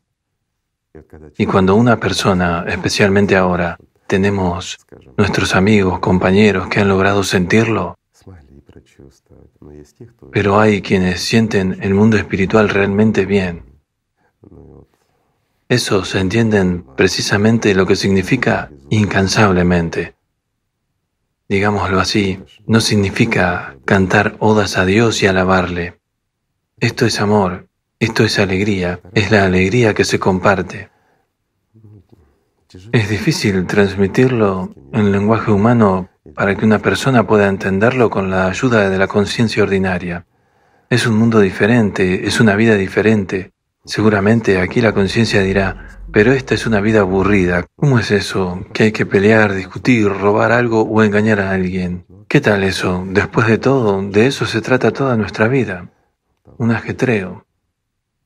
Y 1.38 1.46
cuando 1.46 1.74
una 1.74 1.98
persona, 1.98 2.64
especialmente 2.68 3.36
ahora, 3.36 3.78
tenemos 4.06 4.78
nuestros 5.16 5.54
amigos, 5.54 6.00
compañeros 6.00 6.68
que 6.68 6.80
han 6.80 6.88
logrado 6.88 7.24
sentirlo, 7.24 7.98
pero 10.32 10.60
hay 10.60 10.82
quienes 10.82 11.20
sienten 11.20 11.78
el 11.82 11.94
mundo 11.94 12.16
espiritual 12.16 12.68
realmente 12.68 13.26
bien. 13.26 13.64
Esos 15.68 16.14
entienden 16.14 16.84
precisamente 16.96 17.74
lo 17.74 17.86
que 17.86 17.96
significa 17.96 18.70
incansablemente. 18.90 20.14
Digámoslo 21.48 22.00
así, 22.00 22.40
no 22.66 22.80
significa 22.80 23.76
cantar 23.84 24.36
odas 24.38 24.76
a 24.76 24.84
Dios 24.84 25.22
y 25.22 25.26
alabarle. 25.26 26.01
Esto 26.82 27.06
es 27.06 27.20
amor, 27.20 27.68
esto 28.00 28.24
es 28.24 28.40
alegría, 28.40 28.98
es 29.14 29.30
la 29.30 29.44
alegría 29.44 29.94
que 29.94 30.02
se 30.02 30.18
comparte. 30.18 30.90
Es 32.90 33.08
difícil 33.08 33.64
transmitirlo 33.68 34.74
en 34.92 35.12
lenguaje 35.12 35.52
humano 35.52 36.08
para 36.34 36.56
que 36.56 36.64
una 36.64 36.80
persona 36.80 37.24
pueda 37.24 37.46
entenderlo 37.46 38.10
con 38.10 38.30
la 38.30 38.48
ayuda 38.48 38.90
de 38.90 38.98
la 38.98 39.06
conciencia 39.06 39.62
ordinaria. 39.62 40.26
Es 40.90 41.06
un 41.06 41.16
mundo 41.16 41.38
diferente, 41.38 42.26
es 42.26 42.40
una 42.40 42.56
vida 42.56 42.74
diferente. 42.74 43.52
Seguramente 43.84 44.60
aquí 44.60 44.80
la 44.80 44.92
conciencia 44.92 45.40
dirá, 45.40 46.00
pero 46.10 46.32
esta 46.32 46.56
es 46.56 46.66
una 46.66 46.80
vida 46.80 47.02
aburrida. 47.02 47.64
¿Cómo 47.76 48.00
es 48.00 48.10
eso? 48.10 48.66
Que 48.72 48.82
hay 48.82 48.92
que 48.92 49.06
pelear, 49.06 49.54
discutir, 49.54 50.08
robar 50.08 50.50
algo 50.50 50.82
o 50.82 51.04
engañar 51.04 51.38
a 51.38 51.52
alguien. 51.52 52.06
¿Qué 52.26 52.40
tal 52.40 52.64
eso? 52.64 53.04
Después 53.06 53.46
de 53.46 53.58
todo, 53.58 54.02
de 54.02 54.26
eso 54.26 54.46
se 54.46 54.60
trata 54.60 54.90
toda 54.90 55.16
nuestra 55.16 55.46
vida. 55.46 55.88
Un 56.58 56.70
ajetreo. 56.70 57.46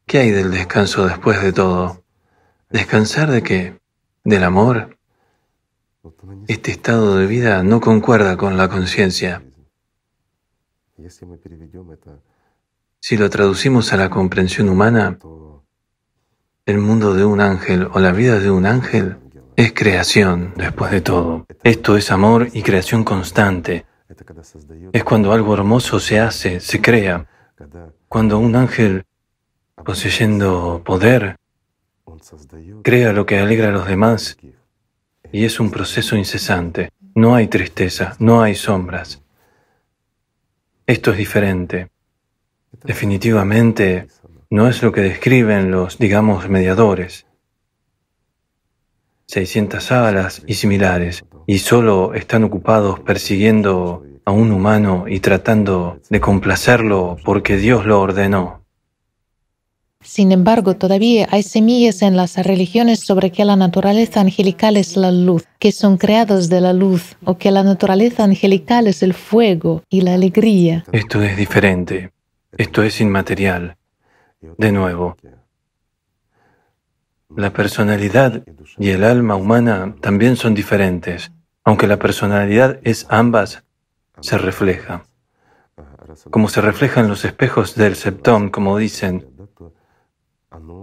¿Qué 0.06 0.18
hay 0.18 0.30
del 0.30 0.50
descanso 0.50 1.06
después 1.06 1.42
de 1.42 1.52
todo? 1.52 2.04
¿Descansar 2.70 3.30
de 3.30 3.42
qué? 3.42 3.80
¿Del 4.24 4.44
amor? 4.44 4.98
Este 6.48 6.70
estado 6.70 7.16
de 7.16 7.26
vida 7.26 7.62
no 7.62 7.80
concuerda 7.80 8.36
con 8.36 8.56
la 8.56 8.68
conciencia. 8.68 9.42
Si 13.00 13.16
lo 13.16 13.30
traducimos 13.30 13.92
a 13.92 13.96
la 13.96 14.10
comprensión 14.10 14.68
humana, 14.68 15.18
el 16.64 16.78
mundo 16.78 17.14
de 17.14 17.24
un 17.24 17.40
ángel 17.40 17.88
o 17.92 18.00
la 18.00 18.12
vida 18.12 18.38
de 18.40 18.50
un 18.50 18.66
ángel 18.66 19.18
es 19.56 19.72
creación, 19.72 20.52
después 20.56 20.90
de 20.90 21.00
todo. 21.00 21.46
Esto 21.62 21.96
es 21.96 22.10
amor 22.10 22.48
y 22.52 22.62
creación 22.62 23.04
constante. 23.04 23.86
Es 24.92 25.04
cuando 25.04 25.32
algo 25.32 25.54
hermoso 25.54 25.98
se 25.98 26.20
hace, 26.20 26.60
se 26.60 26.80
crea. 26.80 27.26
Cuando 28.08 28.38
un 28.38 28.54
ángel, 28.54 29.04
poseyendo 29.84 30.82
poder, 30.84 31.36
crea 32.82 33.12
lo 33.12 33.26
que 33.26 33.38
alegra 33.38 33.68
a 33.68 33.72
los 33.72 33.86
demás 33.86 34.36
y 35.32 35.44
es 35.44 35.58
un 35.58 35.70
proceso 35.70 36.16
incesante. 36.16 36.90
No 37.14 37.34
hay 37.34 37.48
tristeza, 37.48 38.14
no 38.18 38.42
hay 38.42 38.54
sombras. 38.54 39.22
Esto 40.86 41.10
es 41.10 41.18
diferente. 41.18 41.88
Definitivamente 42.84 44.06
no 44.50 44.68
es 44.68 44.82
lo 44.82 44.92
que 44.92 45.00
describen 45.00 45.70
los, 45.70 45.98
digamos, 45.98 46.48
mediadores. 46.48 47.26
600 49.26 49.90
alas 49.90 50.42
y 50.46 50.54
similares, 50.54 51.24
y 51.46 51.58
solo 51.58 52.14
están 52.14 52.44
ocupados 52.44 53.00
persiguiendo 53.00 54.04
a 54.26 54.32
un 54.32 54.50
humano 54.50 55.04
y 55.08 55.20
tratando 55.20 56.00
de 56.10 56.20
complacerlo 56.20 57.16
porque 57.24 57.56
Dios 57.56 57.86
lo 57.86 58.00
ordenó. 58.00 58.66
Sin 60.02 60.30
embargo, 60.30 60.76
todavía 60.76 61.26
hay 61.30 61.42
semillas 61.42 62.02
en 62.02 62.16
las 62.16 62.36
religiones 62.36 63.00
sobre 63.00 63.30
que 63.30 63.44
la 63.44 63.56
naturaleza 63.56 64.20
angelical 64.20 64.76
es 64.76 64.96
la 64.96 65.10
luz, 65.10 65.44
que 65.58 65.72
son 65.72 65.96
creados 65.96 66.48
de 66.48 66.60
la 66.60 66.72
luz, 66.72 67.16
o 67.24 67.38
que 67.38 67.50
la 67.50 67.62
naturaleza 67.62 68.22
angelical 68.24 68.86
es 68.86 69.02
el 69.02 69.14
fuego 69.14 69.82
y 69.88 70.02
la 70.02 70.14
alegría. 70.14 70.84
Esto 70.92 71.22
es 71.22 71.36
diferente. 71.36 72.12
Esto 72.56 72.82
es 72.82 73.00
inmaterial. 73.00 73.76
De 74.40 74.70
nuevo, 74.70 75.16
la 77.34 77.52
personalidad 77.52 78.44
y 78.78 78.90
el 78.90 79.02
alma 79.02 79.34
humana 79.34 79.94
también 80.00 80.36
son 80.36 80.54
diferentes. 80.54 81.32
Aunque 81.64 81.88
la 81.88 81.98
personalidad 81.98 82.78
es 82.84 83.06
ambas, 83.08 83.64
se 84.20 84.38
refleja. 84.38 85.04
Como 86.30 86.48
se 86.48 86.60
refleja 86.60 87.00
en 87.00 87.08
los 87.08 87.24
espejos 87.24 87.74
del 87.74 87.96
septón, 87.96 88.50
como 88.50 88.78
dicen, 88.78 89.36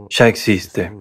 ya 0.09 0.27
existe. 0.27 0.91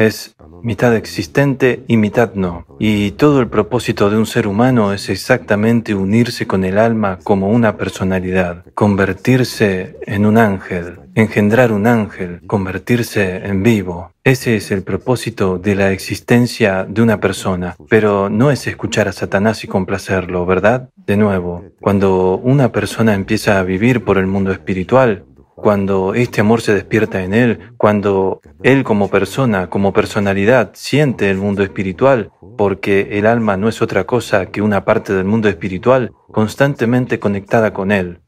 Es 0.00 0.34
mitad 0.62 0.96
existente 0.96 1.84
y 1.86 1.98
mitad 1.98 2.32
no. 2.32 2.64
Y 2.78 3.10
todo 3.10 3.40
el 3.40 3.48
propósito 3.48 4.08
de 4.08 4.16
un 4.16 4.24
ser 4.24 4.46
humano 4.46 4.94
es 4.94 5.10
exactamente 5.10 5.94
unirse 5.94 6.46
con 6.46 6.64
el 6.64 6.78
alma 6.78 7.18
como 7.22 7.50
una 7.50 7.76
personalidad, 7.76 8.64
convertirse 8.72 9.98
en 10.06 10.24
un 10.24 10.38
ángel, 10.38 11.00
engendrar 11.14 11.70
un 11.70 11.86
ángel, 11.86 12.40
convertirse 12.46 13.46
en 13.46 13.62
vivo. 13.62 14.12
Ese 14.24 14.56
es 14.56 14.70
el 14.70 14.82
propósito 14.82 15.58
de 15.58 15.74
la 15.74 15.92
existencia 15.92 16.86
de 16.88 17.02
una 17.02 17.20
persona, 17.20 17.76
pero 17.90 18.30
no 18.30 18.50
es 18.50 18.66
escuchar 18.66 19.06
a 19.06 19.12
Satanás 19.12 19.64
y 19.64 19.66
complacerlo, 19.66 20.46
¿verdad? 20.46 20.88
De 20.96 21.18
nuevo, 21.18 21.64
cuando 21.78 22.38
una 22.38 22.72
persona 22.72 23.12
empieza 23.12 23.58
a 23.58 23.64
vivir 23.64 24.02
por 24.02 24.16
el 24.16 24.26
mundo 24.26 24.50
espiritual, 24.50 25.24
cuando 25.60 26.14
este 26.14 26.40
amor 26.40 26.62
se 26.62 26.74
despierta 26.74 27.22
en 27.22 27.34
él, 27.34 27.72
cuando 27.76 28.40
él 28.62 28.82
como 28.82 29.08
persona, 29.08 29.68
como 29.68 29.92
personalidad, 29.92 30.70
siente 30.74 31.30
el 31.30 31.36
mundo 31.36 31.62
espiritual, 31.62 32.32
porque 32.56 33.18
el 33.18 33.26
alma 33.26 33.56
no 33.56 33.68
es 33.68 33.82
otra 33.82 34.04
cosa 34.04 34.46
que 34.46 34.62
una 34.62 34.84
parte 34.84 35.12
del 35.12 35.26
mundo 35.26 35.48
espiritual 35.48 36.12
constantemente 36.32 37.18
conectada 37.18 37.72
con 37.72 37.92
él. 37.92 38.20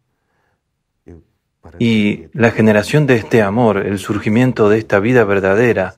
Y 1.79 2.27
la 2.33 2.51
generación 2.51 3.07
de 3.07 3.17
este 3.17 3.41
amor, 3.43 3.79
el 3.79 3.99
surgimiento 3.99 4.69
de 4.69 4.79
esta 4.79 5.01
vida 5.01 5.25
verdadera, 5.25 5.95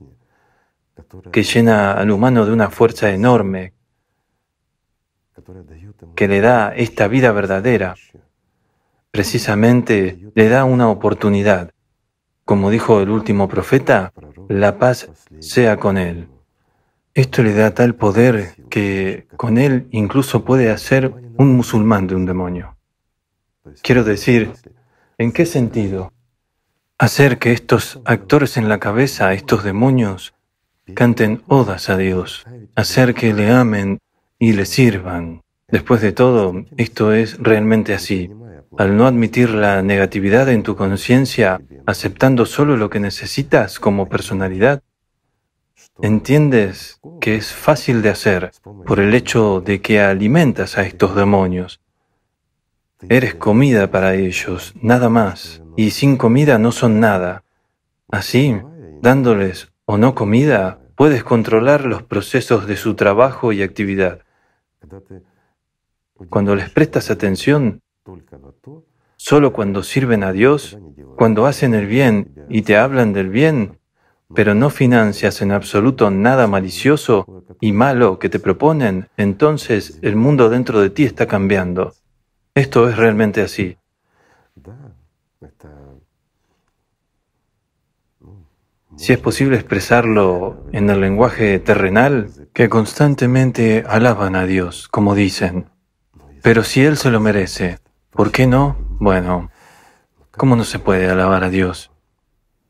que 1.32 1.42
llena 1.42 1.92
al 1.92 2.10
humano 2.10 2.46
de 2.46 2.52
una 2.52 2.70
fuerza 2.70 3.10
enorme, 3.10 3.72
que 6.14 6.28
le 6.28 6.40
da 6.40 6.72
esta 6.74 7.08
vida 7.08 7.32
verdadera, 7.32 7.94
precisamente 9.14 10.18
le 10.34 10.48
da 10.48 10.64
una 10.64 10.88
oportunidad. 10.88 11.70
Como 12.44 12.68
dijo 12.68 13.00
el 13.00 13.10
último 13.10 13.48
profeta, 13.48 14.12
la 14.48 14.76
paz 14.76 15.08
sea 15.38 15.76
con 15.76 15.98
él. 15.98 16.26
Esto 17.14 17.44
le 17.44 17.54
da 17.54 17.72
tal 17.74 17.94
poder 17.94 18.56
que 18.68 19.28
con 19.36 19.56
él 19.56 19.86
incluso 19.92 20.44
puede 20.44 20.68
hacer 20.68 21.14
un 21.38 21.54
musulmán 21.54 22.08
de 22.08 22.16
un 22.16 22.26
demonio. 22.26 22.76
Quiero 23.82 24.02
decir, 24.02 24.50
¿en 25.16 25.30
qué 25.30 25.46
sentido? 25.46 26.12
Hacer 26.98 27.38
que 27.38 27.52
estos 27.52 28.00
actores 28.04 28.56
en 28.56 28.68
la 28.68 28.80
cabeza, 28.80 29.32
estos 29.32 29.62
demonios, 29.62 30.34
canten 30.92 31.44
odas 31.46 31.88
a 31.88 31.96
Dios, 31.96 32.44
hacer 32.74 33.14
que 33.14 33.32
le 33.32 33.48
amen 33.52 34.00
y 34.40 34.54
le 34.54 34.66
sirvan. 34.66 35.42
Después 35.68 36.00
de 36.00 36.10
todo, 36.10 36.64
esto 36.76 37.12
es 37.12 37.38
realmente 37.38 37.94
así. 37.94 38.28
Al 38.76 38.96
no 38.96 39.06
admitir 39.06 39.50
la 39.50 39.82
negatividad 39.82 40.48
en 40.48 40.62
tu 40.62 40.74
conciencia, 40.74 41.60
aceptando 41.86 42.44
solo 42.44 42.76
lo 42.76 42.90
que 42.90 42.98
necesitas 42.98 43.78
como 43.78 44.08
personalidad, 44.08 44.82
entiendes 46.02 47.00
que 47.20 47.36
es 47.36 47.52
fácil 47.52 48.02
de 48.02 48.10
hacer 48.10 48.50
por 48.84 48.98
el 48.98 49.14
hecho 49.14 49.60
de 49.60 49.80
que 49.80 50.00
alimentas 50.00 50.76
a 50.76 50.82
estos 50.82 51.14
demonios. 51.14 51.80
Eres 53.08 53.34
comida 53.34 53.90
para 53.90 54.14
ellos, 54.14 54.74
nada 54.80 55.08
más, 55.08 55.62
y 55.76 55.90
sin 55.90 56.16
comida 56.16 56.58
no 56.58 56.72
son 56.72 57.00
nada. 57.00 57.44
Así, 58.10 58.56
dándoles 59.02 59.72
o 59.84 59.98
no 59.98 60.14
comida, 60.14 60.80
puedes 60.96 61.22
controlar 61.22 61.84
los 61.84 62.02
procesos 62.02 62.66
de 62.66 62.76
su 62.76 62.94
trabajo 62.94 63.52
y 63.52 63.62
actividad. 63.62 64.20
Cuando 66.30 66.54
les 66.54 66.70
prestas 66.70 67.10
atención, 67.10 67.82
solo 69.24 69.54
cuando 69.54 69.82
sirven 69.82 70.22
a 70.22 70.32
Dios, 70.32 70.76
cuando 71.16 71.46
hacen 71.46 71.72
el 71.72 71.86
bien 71.86 72.34
y 72.50 72.60
te 72.60 72.76
hablan 72.76 73.14
del 73.14 73.30
bien, 73.30 73.78
pero 74.34 74.54
no 74.54 74.68
financias 74.68 75.40
en 75.40 75.50
absoluto 75.50 76.10
nada 76.10 76.46
malicioso 76.46 77.24
y 77.58 77.72
malo 77.72 78.18
que 78.18 78.28
te 78.28 78.38
proponen, 78.38 79.08
entonces 79.16 79.98
el 80.02 80.14
mundo 80.14 80.50
dentro 80.50 80.78
de 80.82 80.90
ti 80.90 81.04
está 81.04 81.26
cambiando. 81.26 81.94
Esto 82.54 82.86
es 82.86 82.98
realmente 82.98 83.40
así. 83.40 83.78
Si 88.96 89.14
es 89.14 89.18
posible 89.18 89.56
expresarlo 89.56 90.66
en 90.72 90.90
el 90.90 91.00
lenguaje 91.00 91.58
terrenal, 91.60 92.28
que 92.52 92.68
constantemente 92.68 93.84
alaban 93.88 94.36
a 94.36 94.44
Dios, 94.44 94.86
como 94.88 95.14
dicen. 95.14 95.70
Pero 96.42 96.62
si 96.62 96.84
Él 96.84 96.98
se 96.98 97.10
lo 97.10 97.20
merece, 97.20 97.78
¿por 98.10 98.30
qué 98.30 98.46
no? 98.46 98.83
Bueno, 99.04 99.50
¿cómo 100.30 100.56
no 100.56 100.64
se 100.64 100.78
puede 100.78 101.10
alabar 101.10 101.44
a 101.44 101.50
Dios? 101.50 101.90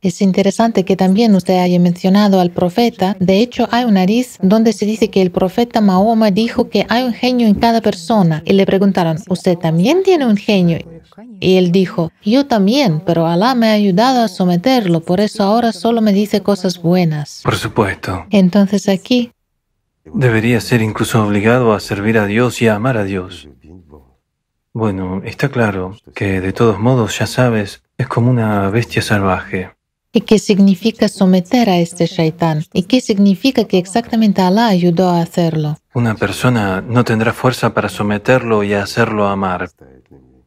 Es 0.01 0.21
interesante 0.21 0.85
que 0.85 0.97
también 0.97 1.33
usted 1.37 1.61
haya 1.61 1.79
mencionado 1.79 2.41
al 2.41 2.51
profeta. 2.51 3.17
De 3.21 3.39
hecho, 3.39 3.69
hay 3.71 3.85
un 3.85 3.95
nariz 3.95 4.39
donde 4.43 4.73
se 4.73 4.85
dice 4.85 5.11
que 5.11 5.23
el 5.23 5.31
profeta 5.31 5.81
Mahoma 5.81 6.33
dijo 6.33 6.69
que 6.69 6.87
hay 6.89 7.05
un 7.05 7.13
genio 7.13 7.47
en 7.47 7.55
cada 7.55 7.81
persona. 7.81 8.43
Y 8.45 8.55
le 8.55 8.67
preguntaron, 8.67 9.17
¿usted 9.29 9.57
también 9.57 10.03
tiene 10.03 10.27
un 10.27 10.37
genio? 10.37 10.79
Y 11.39 11.55
él 11.55 11.71
dijo, 11.71 12.11
yo 12.25 12.47
también, 12.47 13.01
pero 13.07 13.29
Alá 13.29 13.55
me 13.55 13.69
ha 13.69 13.75
ayudado 13.75 14.21
a 14.25 14.27
someterlo, 14.27 15.03
por 15.03 15.21
eso 15.21 15.45
ahora 15.45 15.71
solo 15.71 16.01
me 16.01 16.13
dice 16.13 16.43
cosas 16.43 16.83
buenas. 16.83 17.43
Por 17.45 17.55
supuesto. 17.55 18.27
Entonces 18.31 18.89
aquí... 18.89 19.31
Debería 20.05 20.61
ser 20.61 20.83
incluso 20.83 21.25
obligado 21.25 21.73
a 21.73 21.79
servir 21.79 22.19
a 22.19 22.27
Dios 22.27 22.61
y 22.61 22.67
a 22.67 22.75
amar 22.75 22.97
a 22.97 23.05
Dios. 23.05 23.49
Bueno, 24.77 25.23
está 25.25 25.51
claro 25.51 25.97
que 26.17 26.41
de 26.41 26.53
todos 26.53 26.81
modos, 26.81 27.17
ya 27.17 27.29
sabes, 27.29 27.85
es 27.97 28.09
como 28.09 28.29
una 28.29 28.69
bestia 28.71 29.03
salvaje. 29.03 29.71
¿Y 30.13 30.23
qué 30.23 30.41
significa 30.41 31.07
someter 31.07 31.71
a 31.71 31.79
este 31.79 32.07
shaitán? 32.07 32.65
¿Y 32.73 32.83
qué 32.83 33.01
significa 33.01 33.67
que 33.67 33.79
exactamente 33.79 34.43
Allah 34.43 34.67
ayudó 34.67 35.11
a 35.11 35.21
hacerlo? 35.21 35.79
Una 35.95 36.17
persona 36.17 36.81
no 36.81 37.05
tendrá 37.05 37.33
fuerza 37.33 37.73
para 37.73 37.89
someterlo 37.89 38.65
y 38.65 38.75
hacerlo 38.75 39.29
amar. 39.29 39.71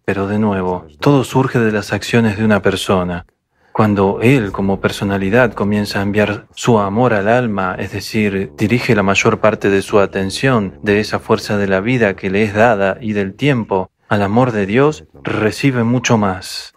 Pero 0.03 0.28
de 0.28 0.39
nuevo, 0.39 0.86
todo 0.99 1.23
surge 1.23 1.59
de 1.59 1.71
las 1.71 1.93
acciones 1.93 2.38
de 2.38 2.43
una 2.43 2.61
persona. 2.61 3.25
Cuando 3.71 4.19
él 4.21 4.51
como 4.51 4.82
personalidad 4.82 5.53
comienza 5.53 5.99
a 5.99 6.03
enviar 6.03 6.47
su 6.53 6.80
amor 6.80 7.13
al 7.13 7.30
alma, 7.30 7.78
es 7.80 7.93
decir, 7.93 8.51
dirige 8.57 8.93
la 8.93 9.03
mayor 9.03 9.39
parte 9.39 9.69
de 9.69 9.82
su 9.82 9.99
atención 9.99 10.80
de 10.84 10.99
esa 10.99 11.19
fuerza 11.19 11.57
de 11.57 11.67
la 11.67 11.80
vida 11.80 12.17
que 12.17 12.30
le 12.30 12.43
es 12.43 12.53
dada 12.53 12.97
y 12.99 13.13
del 13.13 13.34
tiempo 13.34 13.89
al 14.09 14.21
amor 14.21 14.51
de 14.51 14.65
Dios, 14.65 15.05
recibe 15.23 15.83
mucho 15.83 16.17
más. 16.17 16.73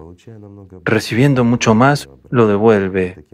Recibiendo 0.85 1.45
mucho 1.45 1.75
más, 1.75 2.09
lo 2.31 2.47
devuelve. 2.47 3.25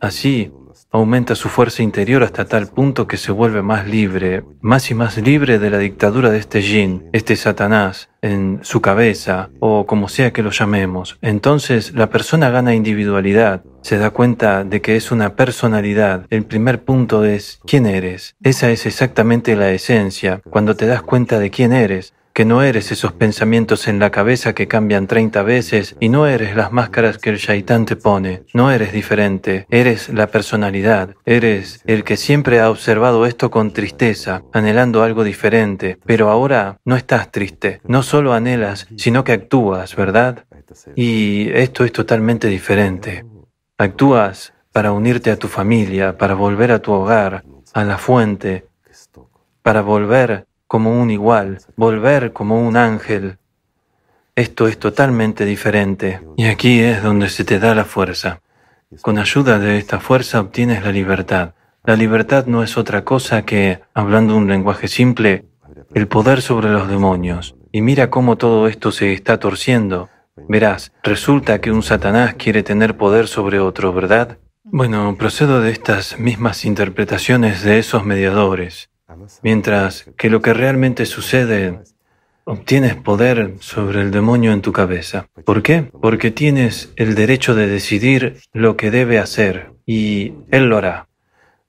Así, 0.00 0.52
aumenta 0.90 1.34
su 1.34 1.48
fuerza 1.48 1.82
interior 1.82 2.22
hasta 2.22 2.44
tal 2.44 2.68
punto 2.68 3.06
que 3.06 3.16
se 3.16 3.32
vuelve 3.32 3.62
más 3.62 3.86
libre, 3.86 4.44
más 4.60 4.90
y 4.90 4.94
más 4.94 5.18
libre 5.18 5.58
de 5.58 5.70
la 5.70 5.78
dictadura 5.78 6.30
de 6.30 6.38
este 6.38 6.62
yin, 6.62 7.08
este 7.12 7.36
Satanás, 7.36 8.08
en 8.22 8.60
su 8.62 8.80
cabeza, 8.80 9.50
o 9.60 9.86
como 9.86 10.08
sea 10.08 10.32
que 10.32 10.42
lo 10.42 10.50
llamemos. 10.50 11.18
Entonces, 11.20 11.94
la 11.94 12.10
persona 12.10 12.50
gana 12.50 12.74
individualidad, 12.74 13.62
se 13.82 13.98
da 13.98 14.10
cuenta 14.10 14.64
de 14.64 14.80
que 14.80 14.96
es 14.96 15.10
una 15.10 15.34
personalidad. 15.34 16.26
El 16.30 16.44
primer 16.44 16.84
punto 16.84 17.24
es, 17.24 17.60
¿quién 17.66 17.86
eres? 17.86 18.36
Esa 18.42 18.70
es 18.70 18.86
exactamente 18.86 19.56
la 19.56 19.70
esencia. 19.70 20.42
Cuando 20.50 20.76
te 20.76 20.86
das 20.86 21.02
cuenta 21.02 21.38
de 21.38 21.50
quién 21.50 21.72
eres, 21.72 22.14
que 22.38 22.44
no 22.44 22.62
eres 22.62 22.92
esos 22.92 23.12
pensamientos 23.12 23.88
en 23.88 23.98
la 23.98 24.12
cabeza 24.12 24.54
que 24.54 24.68
cambian 24.68 25.08
30 25.08 25.42
veces 25.42 25.96
y 25.98 26.08
no 26.08 26.28
eres 26.28 26.54
las 26.54 26.70
máscaras 26.70 27.18
que 27.18 27.30
el 27.30 27.38
shaitán 27.38 27.84
te 27.84 27.96
pone, 27.96 28.44
no 28.54 28.70
eres 28.70 28.92
diferente, 28.92 29.66
eres 29.70 30.08
la 30.08 30.28
personalidad, 30.28 31.16
eres 31.26 31.82
el 31.84 32.04
que 32.04 32.16
siempre 32.16 32.60
ha 32.60 32.70
observado 32.70 33.26
esto 33.26 33.50
con 33.50 33.72
tristeza, 33.72 34.44
anhelando 34.52 35.02
algo 35.02 35.24
diferente, 35.24 35.98
pero 36.06 36.30
ahora 36.30 36.78
no 36.84 36.94
estás 36.94 37.32
triste, 37.32 37.80
no 37.82 38.04
solo 38.04 38.32
anhelas, 38.32 38.86
sino 38.96 39.24
que 39.24 39.32
actúas, 39.32 39.96
¿verdad? 39.96 40.44
Y 40.94 41.50
esto 41.50 41.84
es 41.84 41.90
totalmente 41.90 42.46
diferente. 42.46 43.24
Actúas 43.78 44.52
para 44.70 44.92
unirte 44.92 45.32
a 45.32 45.38
tu 45.40 45.48
familia, 45.48 46.16
para 46.16 46.34
volver 46.34 46.70
a 46.70 46.78
tu 46.78 46.92
hogar, 46.92 47.42
a 47.74 47.82
la 47.82 47.98
fuente, 47.98 48.68
para 49.60 49.80
volver 49.80 50.46
como 50.68 51.00
un 51.00 51.10
igual, 51.10 51.58
volver 51.76 52.32
como 52.32 52.60
un 52.60 52.76
ángel. 52.76 53.38
Esto 54.36 54.68
es 54.68 54.78
totalmente 54.78 55.44
diferente. 55.44 56.20
Y 56.36 56.44
aquí 56.44 56.78
es 56.78 57.02
donde 57.02 57.30
se 57.30 57.44
te 57.44 57.58
da 57.58 57.74
la 57.74 57.84
fuerza. 57.84 58.40
Con 59.00 59.18
ayuda 59.18 59.58
de 59.58 59.78
esta 59.78 59.98
fuerza 59.98 60.40
obtienes 60.40 60.84
la 60.84 60.92
libertad. 60.92 61.54
La 61.84 61.96
libertad 61.96 62.46
no 62.46 62.62
es 62.62 62.76
otra 62.76 63.02
cosa 63.02 63.46
que, 63.46 63.80
hablando 63.94 64.36
un 64.36 64.46
lenguaje 64.46 64.88
simple, 64.88 65.46
el 65.94 66.06
poder 66.06 66.42
sobre 66.42 66.68
los 66.68 66.86
demonios. 66.86 67.56
Y 67.72 67.80
mira 67.80 68.10
cómo 68.10 68.36
todo 68.36 68.68
esto 68.68 68.92
se 68.92 69.12
está 69.12 69.38
torciendo. 69.38 70.10
Verás, 70.48 70.92
resulta 71.02 71.60
que 71.60 71.72
un 71.72 71.82
Satanás 71.82 72.34
quiere 72.34 72.62
tener 72.62 72.96
poder 72.96 73.26
sobre 73.26 73.58
otro, 73.58 73.92
¿verdad? 73.92 74.38
Bueno, 74.64 75.16
procedo 75.18 75.62
de 75.62 75.70
estas 75.70 76.18
mismas 76.18 76.66
interpretaciones 76.66 77.62
de 77.62 77.78
esos 77.78 78.04
mediadores. 78.04 78.90
Mientras 79.42 80.10
que 80.16 80.30
lo 80.30 80.42
que 80.42 80.54
realmente 80.54 81.06
sucede, 81.06 81.80
obtienes 82.44 82.94
poder 82.94 83.54
sobre 83.60 84.00
el 84.00 84.10
demonio 84.10 84.52
en 84.52 84.62
tu 84.62 84.72
cabeza. 84.72 85.28
¿Por 85.44 85.62
qué? 85.62 85.90
Porque 86.00 86.30
tienes 86.30 86.92
el 86.96 87.14
derecho 87.14 87.54
de 87.54 87.66
decidir 87.66 88.38
lo 88.52 88.76
que 88.76 88.90
debe 88.90 89.18
hacer 89.18 89.72
y 89.86 90.32
él 90.50 90.66
lo 90.68 90.78
hará. 90.78 91.08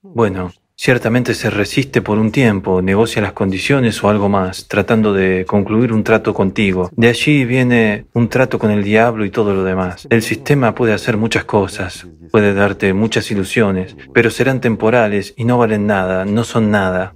Bueno, 0.01 0.53
ciertamente 0.75 1.33
se 1.33 1.49
resiste 1.49 2.01
por 2.01 2.17
un 2.17 2.31
tiempo, 2.31 2.81
negocia 2.81 3.21
las 3.21 3.33
condiciones 3.33 4.01
o 4.01 4.09
algo 4.09 4.29
más, 4.29 4.69
tratando 4.69 5.13
de 5.13 5.43
concluir 5.45 5.91
un 5.91 6.05
trato 6.05 6.33
contigo. 6.33 6.89
De 6.95 7.09
allí 7.09 7.43
viene 7.43 8.05
un 8.13 8.29
trato 8.29 8.57
con 8.57 8.71
el 8.71 8.83
diablo 8.83 9.25
y 9.25 9.29
todo 9.29 9.53
lo 9.53 9.65
demás. 9.65 10.07
El 10.09 10.21
sistema 10.21 10.75
puede 10.75 10.93
hacer 10.93 11.17
muchas 11.17 11.43
cosas, 11.43 12.07
puede 12.31 12.53
darte 12.53 12.93
muchas 12.93 13.29
ilusiones, 13.31 13.97
pero 14.13 14.29
serán 14.29 14.61
temporales 14.61 15.33
y 15.35 15.43
no 15.43 15.57
valen 15.57 15.87
nada, 15.87 16.23
no 16.23 16.45
son 16.45 16.71
nada. 16.71 17.15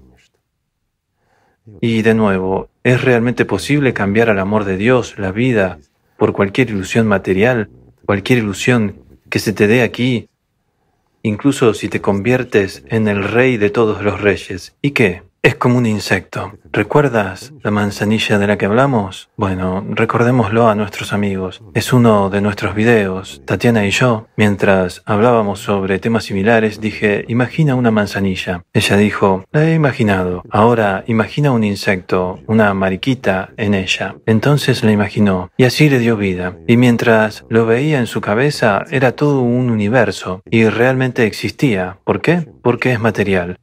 Y 1.81 2.01
de 2.01 2.13
nuevo, 2.13 2.69
¿es 2.83 3.01
realmente 3.03 3.45
posible 3.45 3.93
cambiar 3.93 4.29
al 4.29 4.39
amor 4.39 4.65
de 4.65 4.77
Dios, 4.77 5.17
la 5.17 5.31
vida, 5.31 5.79
por 6.17 6.33
cualquier 6.33 6.69
ilusión 6.69 7.07
material, 7.07 7.69
cualquier 8.05 8.39
ilusión 8.39 8.95
que 9.29 9.39
se 9.39 9.53
te 9.53 9.67
dé 9.67 9.81
aquí, 9.81 10.29
incluso 11.21 11.73
si 11.73 11.89
te 11.89 12.01
conviertes 12.01 12.83
en 12.87 13.07
el 13.07 13.23
rey 13.23 13.57
de 13.57 13.69
todos 13.69 14.03
los 14.03 14.21
reyes? 14.21 14.75
¿Y 14.81 14.91
qué? 14.91 15.23
Es 15.45 15.55
como 15.55 15.77
un 15.77 15.85
insecto. 15.85 16.53
¿Recuerdas 16.71 17.51
la 17.63 17.69
manzanilla 17.69 18.39
de 18.39 18.47
la 18.47 18.57
que 18.57 18.65
hablamos? 18.65 19.29
Bueno, 19.35 19.85
recordémoslo 19.89 20.69
a 20.69 20.75
nuestros 20.75 21.11
amigos. 21.11 21.61
Es 21.73 21.91
uno 21.91 22.29
de 22.29 22.39
nuestros 22.39 22.75
videos. 22.75 23.41
Tatiana 23.43 23.85
y 23.85 23.91
yo, 23.91 24.27
mientras 24.37 25.03
hablábamos 25.05 25.59
sobre 25.59 25.99
temas 25.99 26.23
similares, 26.23 26.79
dije, 26.79 27.25
imagina 27.27 27.75
una 27.75 27.91
manzanilla. 27.91 28.63
Ella 28.71 28.95
dijo, 28.95 29.43
la 29.51 29.65
he 29.67 29.73
imaginado. 29.73 30.43
Ahora 30.49 31.03
imagina 31.07 31.51
un 31.51 31.65
insecto, 31.65 32.39
una 32.47 32.73
mariquita 32.73 33.49
en 33.57 33.73
ella. 33.73 34.15
Entonces 34.25 34.81
la 34.81 34.93
imaginó 34.93 35.51
y 35.57 35.65
así 35.65 35.89
le 35.89 35.99
dio 35.99 36.15
vida. 36.15 36.55
Y 36.67 36.77
mientras 36.77 37.43
lo 37.49 37.65
veía 37.65 37.99
en 37.99 38.07
su 38.07 38.21
cabeza, 38.21 38.85
era 38.91 39.11
todo 39.11 39.41
un 39.41 39.71
universo 39.71 40.41
y 40.49 40.69
realmente 40.69 41.25
existía. 41.25 41.97
¿Por 42.05 42.21
qué? 42.21 42.47
Porque 42.61 42.93
es 42.93 43.01
material. 43.01 43.57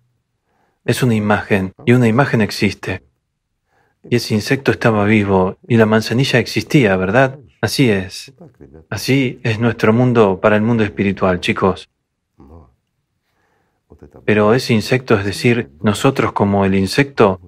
Es 0.85 1.03
una 1.03 1.14
imagen 1.14 1.72
y 1.85 1.93
una 1.93 2.09
imagen 2.09 2.41
existe. 2.41 3.03
Y 4.09 4.16
ese 4.16 4.35
insecto 4.35 4.70
estaba 4.70 5.05
vivo 5.05 5.59
y 5.68 5.76
la 5.76 5.87
manzanilla 5.87 6.39
existía, 6.39 6.97
¿verdad? 6.97 7.39
Así 7.61 7.91
es. 7.91 8.33
Así 8.89 9.41
es 9.43 9.59
nuestro 9.59 9.93
mundo 9.93 10.41
para 10.41 10.57
el 10.57 10.62
mundo 10.62 10.83
espiritual, 10.83 11.41
chicos. 11.41 11.91
Pero 14.24 14.55
ese 14.55 14.72
insecto, 14.72 15.14
es 15.18 15.24
decir, 15.24 15.70
nosotros 15.83 16.33
como 16.33 16.64
el 16.64 16.74
insecto, 16.74 17.41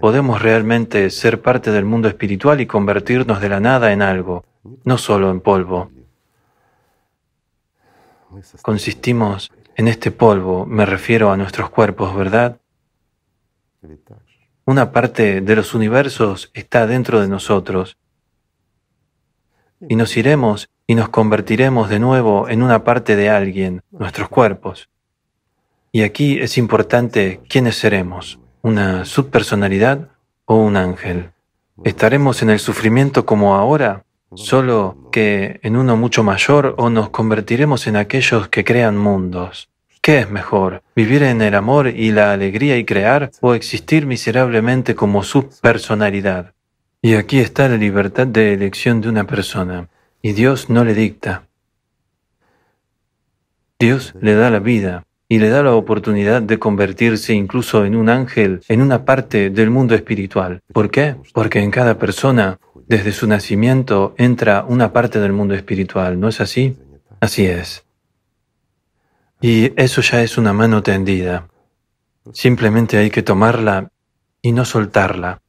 podemos 0.00 0.42
realmente 0.42 1.10
ser 1.10 1.40
parte 1.40 1.70
del 1.70 1.84
mundo 1.84 2.08
espiritual 2.08 2.60
y 2.60 2.66
convertirnos 2.66 3.40
de 3.40 3.48
la 3.48 3.60
nada 3.60 3.92
en 3.92 4.02
algo, 4.02 4.44
no 4.84 4.98
solo 4.98 5.30
en 5.30 5.40
polvo. 5.40 5.90
Consistimos 8.62 9.52
en 9.80 9.88
este 9.88 10.10
polvo 10.10 10.66
me 10.66 10.84
refiero 10.84 11.32
a 11.32 11.38
nuestros 11.38 11.70
cuerpos, 11.70 12.14
¿verdad? 12.14 12.60
Una 14.66 14.92
parte 14.92 15.40
de 15.40 15.56
los 15.56 15.72
universos 15.72 16.50
está 16.52 16.86
dentro 16.86 17.22
de 17.22 17.28
nosotros. 17.28 17.96
Y 19.88 19.96
nos 19.96 20.18
iremos 20.18 20.68
y 20.86 20.96
nos 20.96 21.08
convertiremos 21.08 21.88
de 21.88 21.98
nuevo 21.98 22.46
en 22.50 22.62
una 22.62 22.84
parte 22.84 23.16
de 23.16 23.30
alguien, 23.30 23.80
nuestros 23.90 24.28
cuerpos. 24.28 24.90
Y 25.92 26.02
aquí 26.02 26.38
es 26.38 26.58
importante 26.58 27.40
quiénes 27.48 27.76
seremos, 27.76 28.38
una 28.60 29.06
subpersonalidad 29.06 30.10
o 30.44 30.56
un 30.56 30.76
ángel. 30.76 31.30
¿Estaremos 31.84 32.42
en 32.42 32.50
el 32.50 32.58
sufrimiento 32.58 33.24
como 33.24 33.54
ahora? 33.54 34.04
Solo 34.34 35.08
que 35.10 35.58
en 35.62 35.74
uno 35.76 35.96
mucho 35.96 36.22
mayor 36.22 36.74
o 36.76 36.90
nos 36.90 37.08
convertiremos 37.08 37.86
en 37.86 37.96
aquellos 37.96 38.48
que 38.48 38.62
crean 38.62 38.98
mundos. 38.98 39.69
¿Qué 40.02 40.20
es 40.20 40.30
mejor? 40.30 40.82
¿Vivir 40.96 41.22
en 41.22 41.42
el 41.42 41.54
amor 41.54 41.88
y 41.88 42.10
la 42.10 42.32
alegría 42.32 42.78
y 42.78 42.86
crear 42.86 43.30
o 43.42 43.52
existir 43.52 44.06
miserablemente 44.06 44.94
como 44.94 45.22
su 45.22 45.50
personalidad? 45.60 46.54
Y 47.02 47.14
aquí 47.14 47.38
está 47.38 47.68
la 47.68 47.76
libertad 47.76 48.26
de 48.26 48.54
elección 48.54 49.02
de 49.02 49.10
una 49.10 49.26
persona, 49.26 49.88
y 50.22 50.32
Dios 50.32 50.70
no 50.70 50.84
le 50.84 50.94
dicta. 50.94 51.44
Dios 53.78 54.14
le 54.20 54.34
da 54.34 54.48
la 54.48 54.58
vida 54.58 55.04
y 55.28 55.38
le 55.38 55.50
da 55.50 55.62
la 55.62 55.74
oportunidad 55.74 56.40
de 56.40 56.58
convertirse 56.58 57.34
incluso 57.34 57.84
en 57.84 57.94
un 57.94 58.08
ángel 58.08 58.62
en 58.68 58.80
una 58.80 59.04
parte 59.04 59.50
del 59.50 59.68
mundo 59.68 59.94
espiritual. 59.94 60.60
¿Por 60.72 60.90
qué? 60.90 61.16
Porque 61.34 61.60
en 61.60 61.70
cada 61.70 61.98
persona, 61.98 62.58
desde 62.88 63.12
su 63.12 63.26
nacimiento, 63.26 64.14
entra 64.16 64.64
una 64.66 64.94
parte 64.94 65.20
del 65.20 65.32
mundo 65.32 65.54
espiritual, 65.54 66.18
¿no 66.18 66.28
es 66.28 66.40
así? 66.40 66.76
Así 67.20 67.44
es. 67.44 67.84
Y 69.40 69.72
eso 69.80 70.02
ya 70.02 70.22
es 70.22 70.36
una 70.36 70.52
mano 70.52 70.82
tendida. 70.82 71.48
Simplemente 72.32 72.98
hay 72.98 73.10
que 73.10 73.22
tomarla 73.22 73.90
y 74.42 74.52
no 74.52 74.64
soltarla. 74.64 75.40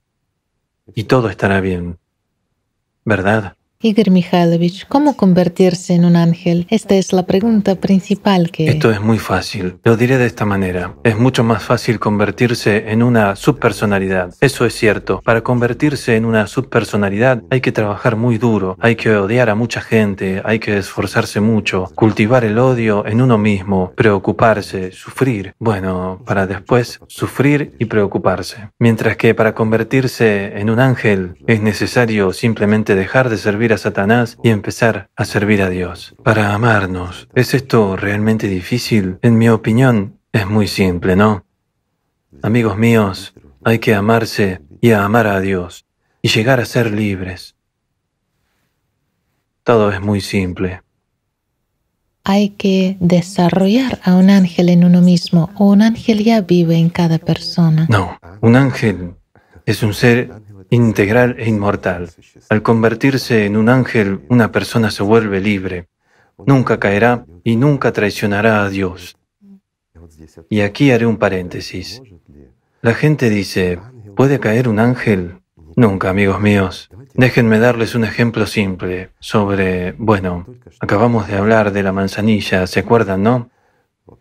Y 0.96 1.04
todo 1.06 1.30
estará 1.30 1.60
bien. 1.60 2.00
¿Verdad? 3.04 3.58
Igor 3.84 4.12
Mikhailovich, 4.12 4.86
¿cómo 4.88 5.18
convertirse 5.18 5.96
en 5.96 6.06
un 6.06 6.16
ángel? 6.16 6.68
Esta 6.70 6.94
es 6.94 7.14
la 7.14 7.26
pregunta 7.26 7.74
principal 7.76 8.52
que... 8.52 8.68
Esto 8.68 8.92
es 8.92 9.02
muy 9.02 9.18
fácil. 9.18 9.78
Lo 9.84 9.98
diré 9.98 10.20
de 10.20 10.28
esta 10.28 10.46
manera. 10.46 10.94
Es 11.04 11.18
mucho 11.18 11.44
más 11.44 11.64
fácil 11.64 11.98
convertirse 11.98 12.92
en 12.92 13.02
una 13.02 13.36
subpersonalidad. 13.36 14.36
Eso 14.40 14.68
es 14.68 14.76
cierto. 14.76 15.20
Para 15.26 15.42
convertirse 15.42 16.16
en 16.16 16.26
una 16.26 16.46
subpersonalidad 16.46 17.42
hay 17.50 17.62
que 17.62 17.72
trabajar 17.72 18.18
muy 18.18 18.38
duro, 18.38 18.78
hay 18.80 18.96
que 18.96 19.16
odiar 19.16 19.50
a 19.50 19.56
mucha 19.56 19.82
gente, 19.82 20.44
hay 20.46 20.60
que 20.60 20.78
esforzarse 20.78 21.42
mucho, 21.42 21.92
cultivar 21.96 22.44
el 22.44 22.60
odio 22.60 23.04
en 23.08 23.20
uno 23.20 23.40
mismo, 23.40 23.94
preocuparse, 23.96 24.92
sufrir. 24.92 25.56
Bueno, 25.58 26.22
para 26.24 26.46
después 26.46 27.00
sufrir 27.08 27.74
y 27.80 27.86
preocuparse. 27.86 28.70
Mientras 28.78 29.18
que 29.18 29.34
para 29.34 29.56
convertirse 29.56 30.60
en 30.60 30.70
un 30.70 30.80
ángel 30.80 31.36
es 31.48 31.62
necesario 31.62 32.32
simplemente 32.32 32.94
dejar 32.94 33.30
de 33.30 33.38
servir 33.38 33.71
a 33.74 33.78
Satanás 33.78 34.38
y 34.44 34.50
empezar 34.50 35.10
a 35.16 35.26
servir 35.26 35.62
a 35.62 35.70
Dios. 35.70 36.16
Para 36.24 36.54
amarnos, 36.54 37.28
¿es 37.36 37.54
esto 37.54 37.96
realmente 37.96 38.48
difícil? 38.48 39.18
En 39.22 39.38
mi 39.38 39.50
opinión, 39.50 40.20
es 40.32 40.48
muy 40.48 40.68
simple, 40.68 41.16
¿no? 41.16 41.46
Amigos 42.42 42.78
míos, 42.78 43.34
hay 43.64 43.80
que 43.80 43.94
amarse 43.94 44.62
y 44.82 44.92
amar 44.92 45.28
a 45.28 45.40
Dios 45.40 45.86
y 46.22 46.30
llegar 46.30 46.60
a 46.60 46.66
ser 46.66 46.92
libres. 46.92 47.56
Todo 49.64 49.92
es 49.92 50.02
muy 50.02 50.22
simple. 50.22 50.82
Hay 52.24 52.50
que 52.50 52.98
desarrollar 53.00 54.00
a 54.04 54.16
un 54.16 54.30
ángel 54.30 54.70
en 54.70 54.84
uno 54.84 55.02
mismo 55.02 55.50
o 55.56 55.70
un 55.70 55.82
ángel 55.82 56.24
ya 56.24 56.42
vive 56.42 56.76
en 56.76 56.90
cada 56.90 57.18
persona. 57.18 57.88
No, 57.90 58.18
un 58.42 58.56
ángel 58.56 59.16
es 59.66 59.84
un 59.84 59.94
ser 59.94 60.32
integral 60.72 61.36
e 61.38 61.48
inmortal. 61.48 62.10
Al 62.50 62.64
convertirse 62.64 63.46
en 63.46 63.58
un 63.58 63.70
ángel, 63.70 64.22
una 64.30 64.52
persona 64.52 64.90
se 64.90 65.04
vuelve 65.04 65.42
libre. 65.42 65.90
Nunca 66.48 66.80
caerá 66.80 67.26
y 67.44 67.58
nunca 67.58 67.92
traicionará 67.92 68.64
a 68.64 68.70
Dios. 68.70 69.18
Y 70.50 70.62
aquí 70.62 70.92
haré 70.92 71.06
un 71.06 71.18
paréntesis. 71.18 72.02
La 72.82 72.94
gente 72.94 73.30
dice, 73.30 73.80
¿puede 74.16 74.40
caer 74.40 74.70
un 74.70 74.80
ángel? 74.80 75.42
Nunca, 75.76 76.10
amigos 76.10 76.40
míos. 76.40 76.90
Déjenme 77.16 77.60
darles 77.60 77.94
un 77.94 78.06
ejemplo 78.06 78.46
simple 78.48 79.10
sobre, 79.20 79.92
bueno, 79.98 80.46
acabamos 80.80 81.28
de 81.28 81.36
hablar 81.36 81.74
de 81.74 81.84
la 81.84 81.92
manzanilla, 81.92 82.66
¿se 82.66 82.80
acuerdan, 82.80 83.24
no? 83.24 83.50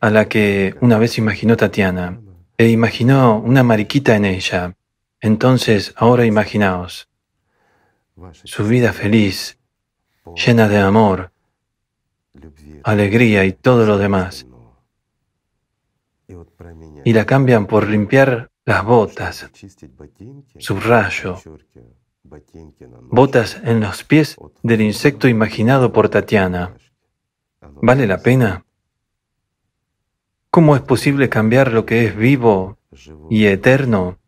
A 0.00 0.10
la 0.10 0.28
que 0.28 0.74
una 0.80 0.98
vez 0.98 1.16
imaginó 1.16 1.56
Tatiana, 1.56 2.20
e 2.58 2.68
imaginó 2.68 3.38
una 3.38 3.62
mariquita 3.62 4.16
en 4.16 4.24
ella, 4.24 4.74
entonces, 5.20 5.94
ahora 5.96 6.24
imaginaos 6.24 7.10
su 8.44 8.66
vida 8.66 8.92
feliz, 8.92 9.58
llena 10.34 10.68
de 10.68 10.78
amor, 10.78 11.32
alegría 12.84 13.44
y 13.44 13.52
todo 13.52 13.86
lo 13.86 13.98
demás. 13.98 14.46
Y 17.04 17.12
la 17.12 17.24
cambian 17.24 17.66
por 17.66 17.88
limpiar 17.88 18.50
las 18.64 18.84
botas, 18.84 19.50
subrayo, 20.58 21.38
botas 23.02 23.60
en 23.64 23.80
los 23.80 24.04
pies 24.04 24.36
del 24.62 24.82
insecto 24.82 25.26
imaginado 25.28 25.92
por 25.92 26.08
Tatiana. 26.08 26.74
¿Vale 27.82 28.06
la 28.06 28.18
pena? 28.18 28.64
¿Cómo 30.50 30.76
es 30.76 30.82
posible 30.82 31.28
cambiar 31.28 31.72
lo 31.72 31.86
que 31.86 32.04
es 32.06 32.16
vivo 32.16 32.78
y 33.30 33.46
eterno 33.46 34.19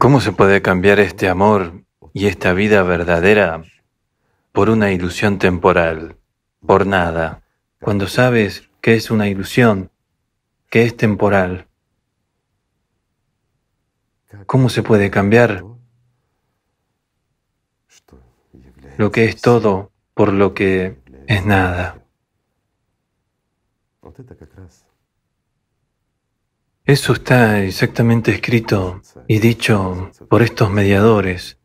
¿Cómo 0.00 0.22
se 0.22 0.32
puede 0.32 0.62
cambiar 0.62 0.98
este 0.98 1.28
amor 1.28 1.84
y 2.14 2.24
esta 2.24 2.54
vida 2.54 2.82
verdadera 2.82 3.64
por 4.50 4.70
una 4.70 4.92
ilusión 4.92 5.38
temporal, 5.38 6.16
por 6.66 6.86
nada, 6.86 7.42
cuando 7.82 8.06
sabes 8.08 8.70
que 8.80 8.94
es 8.94 9.10
una 9.10 9.28
ilusión, 9.28 9.90
que 10.70 10.84
es 10.84 10.96
temporal? 10.96 11.68
¿Cómo 14.46 14.70
se 14.70 14.82
puede 14.82 15.10
cambiar 15.10 15.66
lo 18.96 19.12
que 19.12 19.26
es 19.26 19.38
todo 19.42 19.92
por 20.14 20.32
lo 20.32 20.54
que 20.54 20.96
es 21.26 21.44
nada? 21.44 22.02
Eso 26.86 27.12
está 27.12 27.62
exactamente 27.62 28.32
escrito 28.32 29.02
y 29.30 29.38
dicho 29.38 30.10
por 30.28 30.42
estos 30.42 30.72
mediadores, 30.72 31.56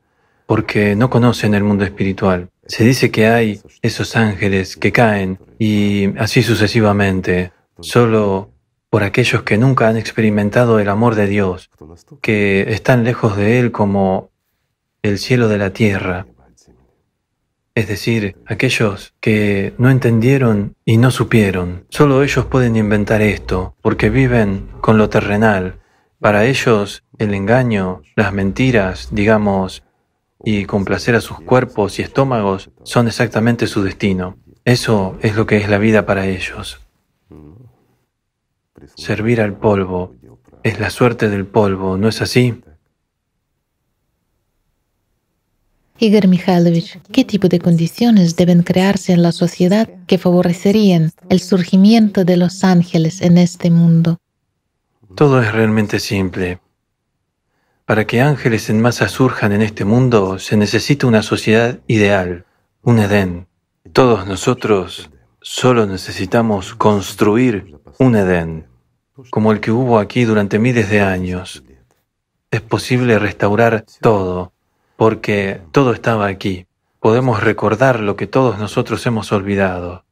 porque 0.46 0.96
no 0.96 1.10
conocen 1.10 1.56
el 1.56 1.64
mundo 1.64 1.84
espiritual. 1.84 2.52
Se 2.68 2.84
dice 2.84 3.10
que 3.10 3.26
hay 3.26 3.60
esos 3.82 4.16
ángeles 4.16 4.78
que 4.78 4.92
caen 4.92 5.40
y 5.58 6.16
así 6.20 6.44
sucesivamente, 6.44 7.54
solo 7.80 8.52
por 8.92 9.02
aquellos 9.02 9.42
que 9.42 9.58
nunca 9.58 9.88
han 9.88 9.98
experimentado 9.98 10.78
el 10.78 10.90
amor 10.90 11.16
de 11.16 11.26
Dios, 11.26 11.72
que 12.22 12.72
están 12.72 13.04
lejos 13.04 13.36
de 13.36 13.58
Él 13.58 13.72
como 13.72 14.30
el 15.02 15.18
cielo 15.18 15.48
de 15.48 15.58
la 15.58 15.72
tierra, 15.72 16.28
es 17.74 17.88
decir, 17.88 18.36
aquellos 18.46 19.16
que 19.20 19.74
no 19.80 19.90
entendieron 19.90 20.76
y 20.86 20.98
no 20.98 21.10
supieron. 21.10 21.88
Solo 21.90 22.22
ellos 22.22 22.46
pueden 22.46 22.76
inventar 22.76 23.24
esto, 23.24 23.76
porque 23.82 24.12
viven 24.12 24.70
con 24.82 25.00
lo 25.00 25.10
terrenal 25.10 25.80
Para 26.20 26.46
ellos, 26.46 27.04
el 27.18 27.34
engaño, 27.34 28.02
las 28.16 28.34
mentiras, 28.34 29.10
digamos, 29.12 29.84
y 30.44 30.66
complacer 30.66 31.16
a 31.16 31.22
sus 31.22 31.40
cuerpos 31.40 32.00
y 32.00 32.04
estómagos 32.04 32.70
son 32.84 33.08
exactamente 33.08 33.68
su 33.68 33.84
destino. 33.84 34.38
Eso 34.64 35.18
es 35.22 35.36
lo 35.36 35.46
que 35.46 35.58
es 35.58 35.70
la 35.70 35.78
vida 35.78 36.06
para 36.06 36.28
ellos. 36.28 36.80
Servir 38.96 39.42
al 39.42 39.54
polvo 39.54 40.16
es 40.64 40.80
la 40.80 40.90
suerte 40.90 41.30
del 41.30 41.46
polvo, 41.46 41.98
¿no 41.98 42.08
es 42.08 42.22
así? 42.22 42.62
Igor 45.98 46.28
Mikhailovich, 46.28 47.00
¿qué 47.12 47.24
tipo 47.24 47.48
de 47.48 47.60
condiciones 47.60 48.36
deben 48.36 48.64
crearse 48.64 49.14
en 49.14 49.22
la 49.22 49.32
sociedad 49.32 49.90
que 50.08 50.18
favorecerían 50.18 51.12
el 51.30 51.40
surgimiento 51.40 52.26
de 52.26 52.36
los 52.36 52.64
ángeles 52.64 53.22
en 53.22 53.38
este 53.38 53.70
mundo? 53.70 54.20
Todo 55.16 55.42
es 55.42 55.54
realmente 55.54 56.02
simple. 56.02 56.60
Para 57.86 58.06
que 58.06 58.20
ángeles 58.20 58.70
en 58.70 58.82
masa 58.82 59.08
surjan 59.08 59.54
en 59.54 59.62
este 59.62 59.86
mundo 59.86 60.40
se 60.40 60.58
necesita 60.58 61.08
una 61.08 61.22
sociedad 61.22 61.80
ideal, 61.88 62.46
un 62.82 63.00
Edén. 63.00 63.48
Todos 63.94 64.28
nosotros 64.28 65.10
solo 65.40 65.86
necesitamos 65.86 66.76
construir 66.76 67.80
un 67.98 68.18
Edén, 68.18 68.68
como 69.30 69.54
el 69.54 69.62
que 69.62 69.72
hubo 69.72 70.00
aquí 70.00 70.26
durante 70.26 70.60
miles 70.60 70.90
de 70.90 71.00
años. 71.00 71.64
Es 72.52 72.60
posible 72.60 73.18
restaurar 73.18 73.86
todo, 74.02 74.52
porque 74.98 75.62
todo 75.72 75.94
estaba 75.94 76.28
aquí. 76.28 76.68
Podemos 77.00 77.42
recordar 77.42 78.02
lo 78.02 78.18
que 78.18 78.28
todos 78.28 78.60
nosotros 78.60 79.06
hemos 79.06 79.32
olvidado. 79.32 80.04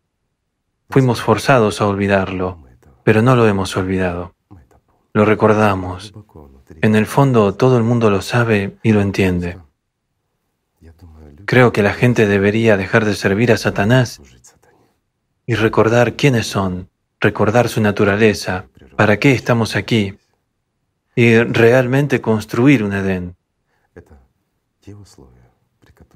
Fuimos 0.89 1.21
forzados 1.21 1.81
a 1.81 1.87
olvidarlo, 1.87 2.63
pero 3.03 3.21
no 3.21 3.35
lo 3.35 3.45
hemos 3.49 3.75
olvidado. 3.75 4.33
Lo 5.13 5.25
recordamos. 5.25 6.13
En 6.81 6.95
el 6.95 7.05
fondo 7.05 7.53
todo 7.53 7.77
el 7.77 7.83
mundo 7.83 8.09
lo 8.09 8.21
sabe 8.21 8.77
y 8.81 8.91
lo 8.93 9.01
entiende. 9.01 9.59
Creo 11.45 11.71
que 11.71 11.83
la 11.83 11.93
gente 11.93 12.25
debería 12.25 12.77
dejar 12.77 13.05
de 13.05 13.13
servir 13.13 13.51
a 13.51 13.57
Satanás 13.57 14.21
y 15.45 15.55
recordar 15.55 16.15
quiénes 16.15 16.47
son, 16.47 16.89
recordar 17.19 17.69
su 17.69 17.79
naturaleza, 17.81 18.65
para 18.95 19.17
qué 19.17 19.33
estamos 19.33 19.75
aquí 19.75 20.17
y 21.15 21.37
realmente 21.37 22.21
construir 22.21 22.83
un 22.83 22.93
Edén. 22.93 23.35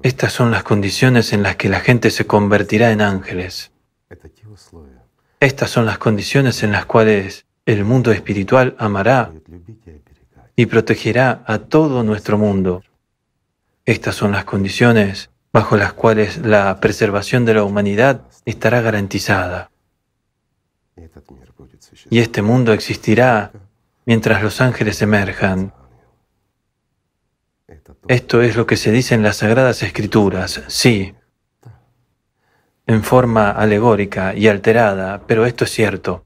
Estas 0.02 0.32
son 0.32 0.50
las 0.50 0.64
condiciones 0.64 1.32
en 1.32 1.42
las 1.42 1.56
que 1.56 1.68
la 1.68 1.80
gente 1.80 2.10
se 2.10 2.26
convertirá 2.26 2.90
en 2.90 3.00
ángeles. 3.00 3.70
Estas 5.40 5.70
son 5.70 5.86
las 5.86 5.98
condiciones 5.98 6.62
en 6.62 6.72
las 6.72 6.86
cuales 6.86 7.46
el 7.68 7.84
mundo 7.84 8.12
espiritual 8.12 8.74
amará 8.78 9.30
y 10.56 10.64
protegerá 10.64 11.44
a 11.46 11.58
todo 11.58 12.02
nuestro 12.02 12.38
mundo. 12.38 12.82
Estas 13.84 14.14
son 14.14 14.32
las 14.32 14.46
condiciones 14.46 15.28
bajo 15.52 15.76
las 15.76 15.92
cuales 15.92 16.38
la 16.38 16.80
preservación 16.80 17.44
de 17.44 17.52
la 17.52 17.64
humanidad 17.64 18.22
estará 18.46 18.80
garantizada. 18.80 19.70
Y 22.08 22.20
este 22.20 22.40
mundo 22.40 22.72
existirá 22.72 23.52
mientras 24.06 24.42
los 24.42 24.62
ángeles 24.62 25.02
emerjan. 25.02 25.74
Esto 28.08 28.40
es 28.40 28.56
lo 28.56 28.66
que 28.66 28.78
se 28.78 28.92
dice 28.92 29.14
en 29.14 29.22
las 29.22 29.36
Sagradas 29.36 29.82
Escrituras, 29.82 30.62
sí, 30.68 31.14
en 32.86 33.02
forma 33.02 33.50
alegórica 33.50 34.34
y 34.34 34.48
alterada, 34.48 35.26
pero 35.26 35.44
esto 35.44 35.64
es 35.64 35.70
cierto. 35.70 36.24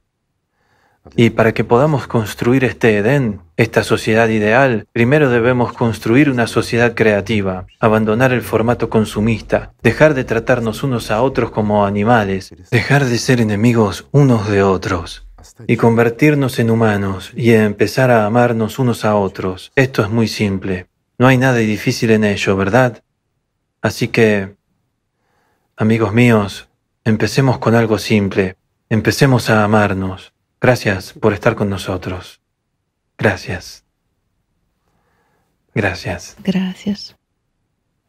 Y 1.16 1.30
para 1.30 1.52
que 1.52 1.64
podamos 1.64 2.06
construir 2.06 2.64
este 2.64 2.96
Edén, 2.96 3.40
esta 3.56 3.82
sociedad 3.82 4.28
ideal, 4.28 4.86
primero 4.92 5.30
debemos 5.30 5.72
construir 5.72 6.30
una 6.30 6.46
sociedad 6.46 6.94
creativa, 6.94 7.66
abandonar 7.80 8.32
el 8.32 8.42
formato 8.42 8.88
consumista, 8.88 9.72
dejar 9.82 10.14
de 10.14 10.24
tratarnos 10.24 10.82
unos 10.82 11.10
a 11.10 11.22
otros 11.22 11.50
como 11.50 11.84
animales, 11.84 12.54
dejar 12.70 13.04
de 13.04 13.18
ser 13.18 13.40
enemigos 13.40 14.06
unos 14.12 14.48
de 14.48 14.62
otros 14.62 15.26
y 15.66 15.76
convertirnos 15.76 16.58
en 16.58 16.70
humanos 16.70 17.32
y 17.34 17.52
empezar 17.52 18.10
a 18.10 18.24
amarnos 18.24 18.78
unos 18.78 19.04
a 19.04 19.16
otros. 19.16 19.72
Esto 19.74 20.02
es 20.02 20.10
muy 20.10 20.28
simple. 20.28 20.86
No 21.18 21.26
hay 21.26 21.36
nada 21.36 21.58
difícil 21.58 22.10
en 22.10 22.24
ello, 22.24 22.56
¿verdad? 22.56 23.02
Así 23.80 24.08
que, 24.08 24.54
amigos 25.76 26.12
míos, 26.12 26.68
empecemos 27.04 27.58
con 27.58 27.74
algo 27.74 27.98
simple. 27.98 28.56
Empecemos 28.88 29.50
a 29.50 29.64
amarnos. 29.64 30.32
Gracias 30.62 31.12
por 31.14 31.32
estar 31.32 31.56
con 31.56 31.68
nosotros. 31.68 32.40
Gracias. 33.18 33.84
Gracias. 35.74 36.36
Gracias. 36.38 37.16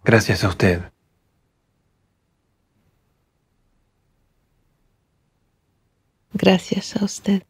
Gracias 0.04 0.44
a 0.44 0.50
usted. 0.50 0.82
Gracias 6.34 6.96
a 6.96 7.04
usted. 7.04 7.42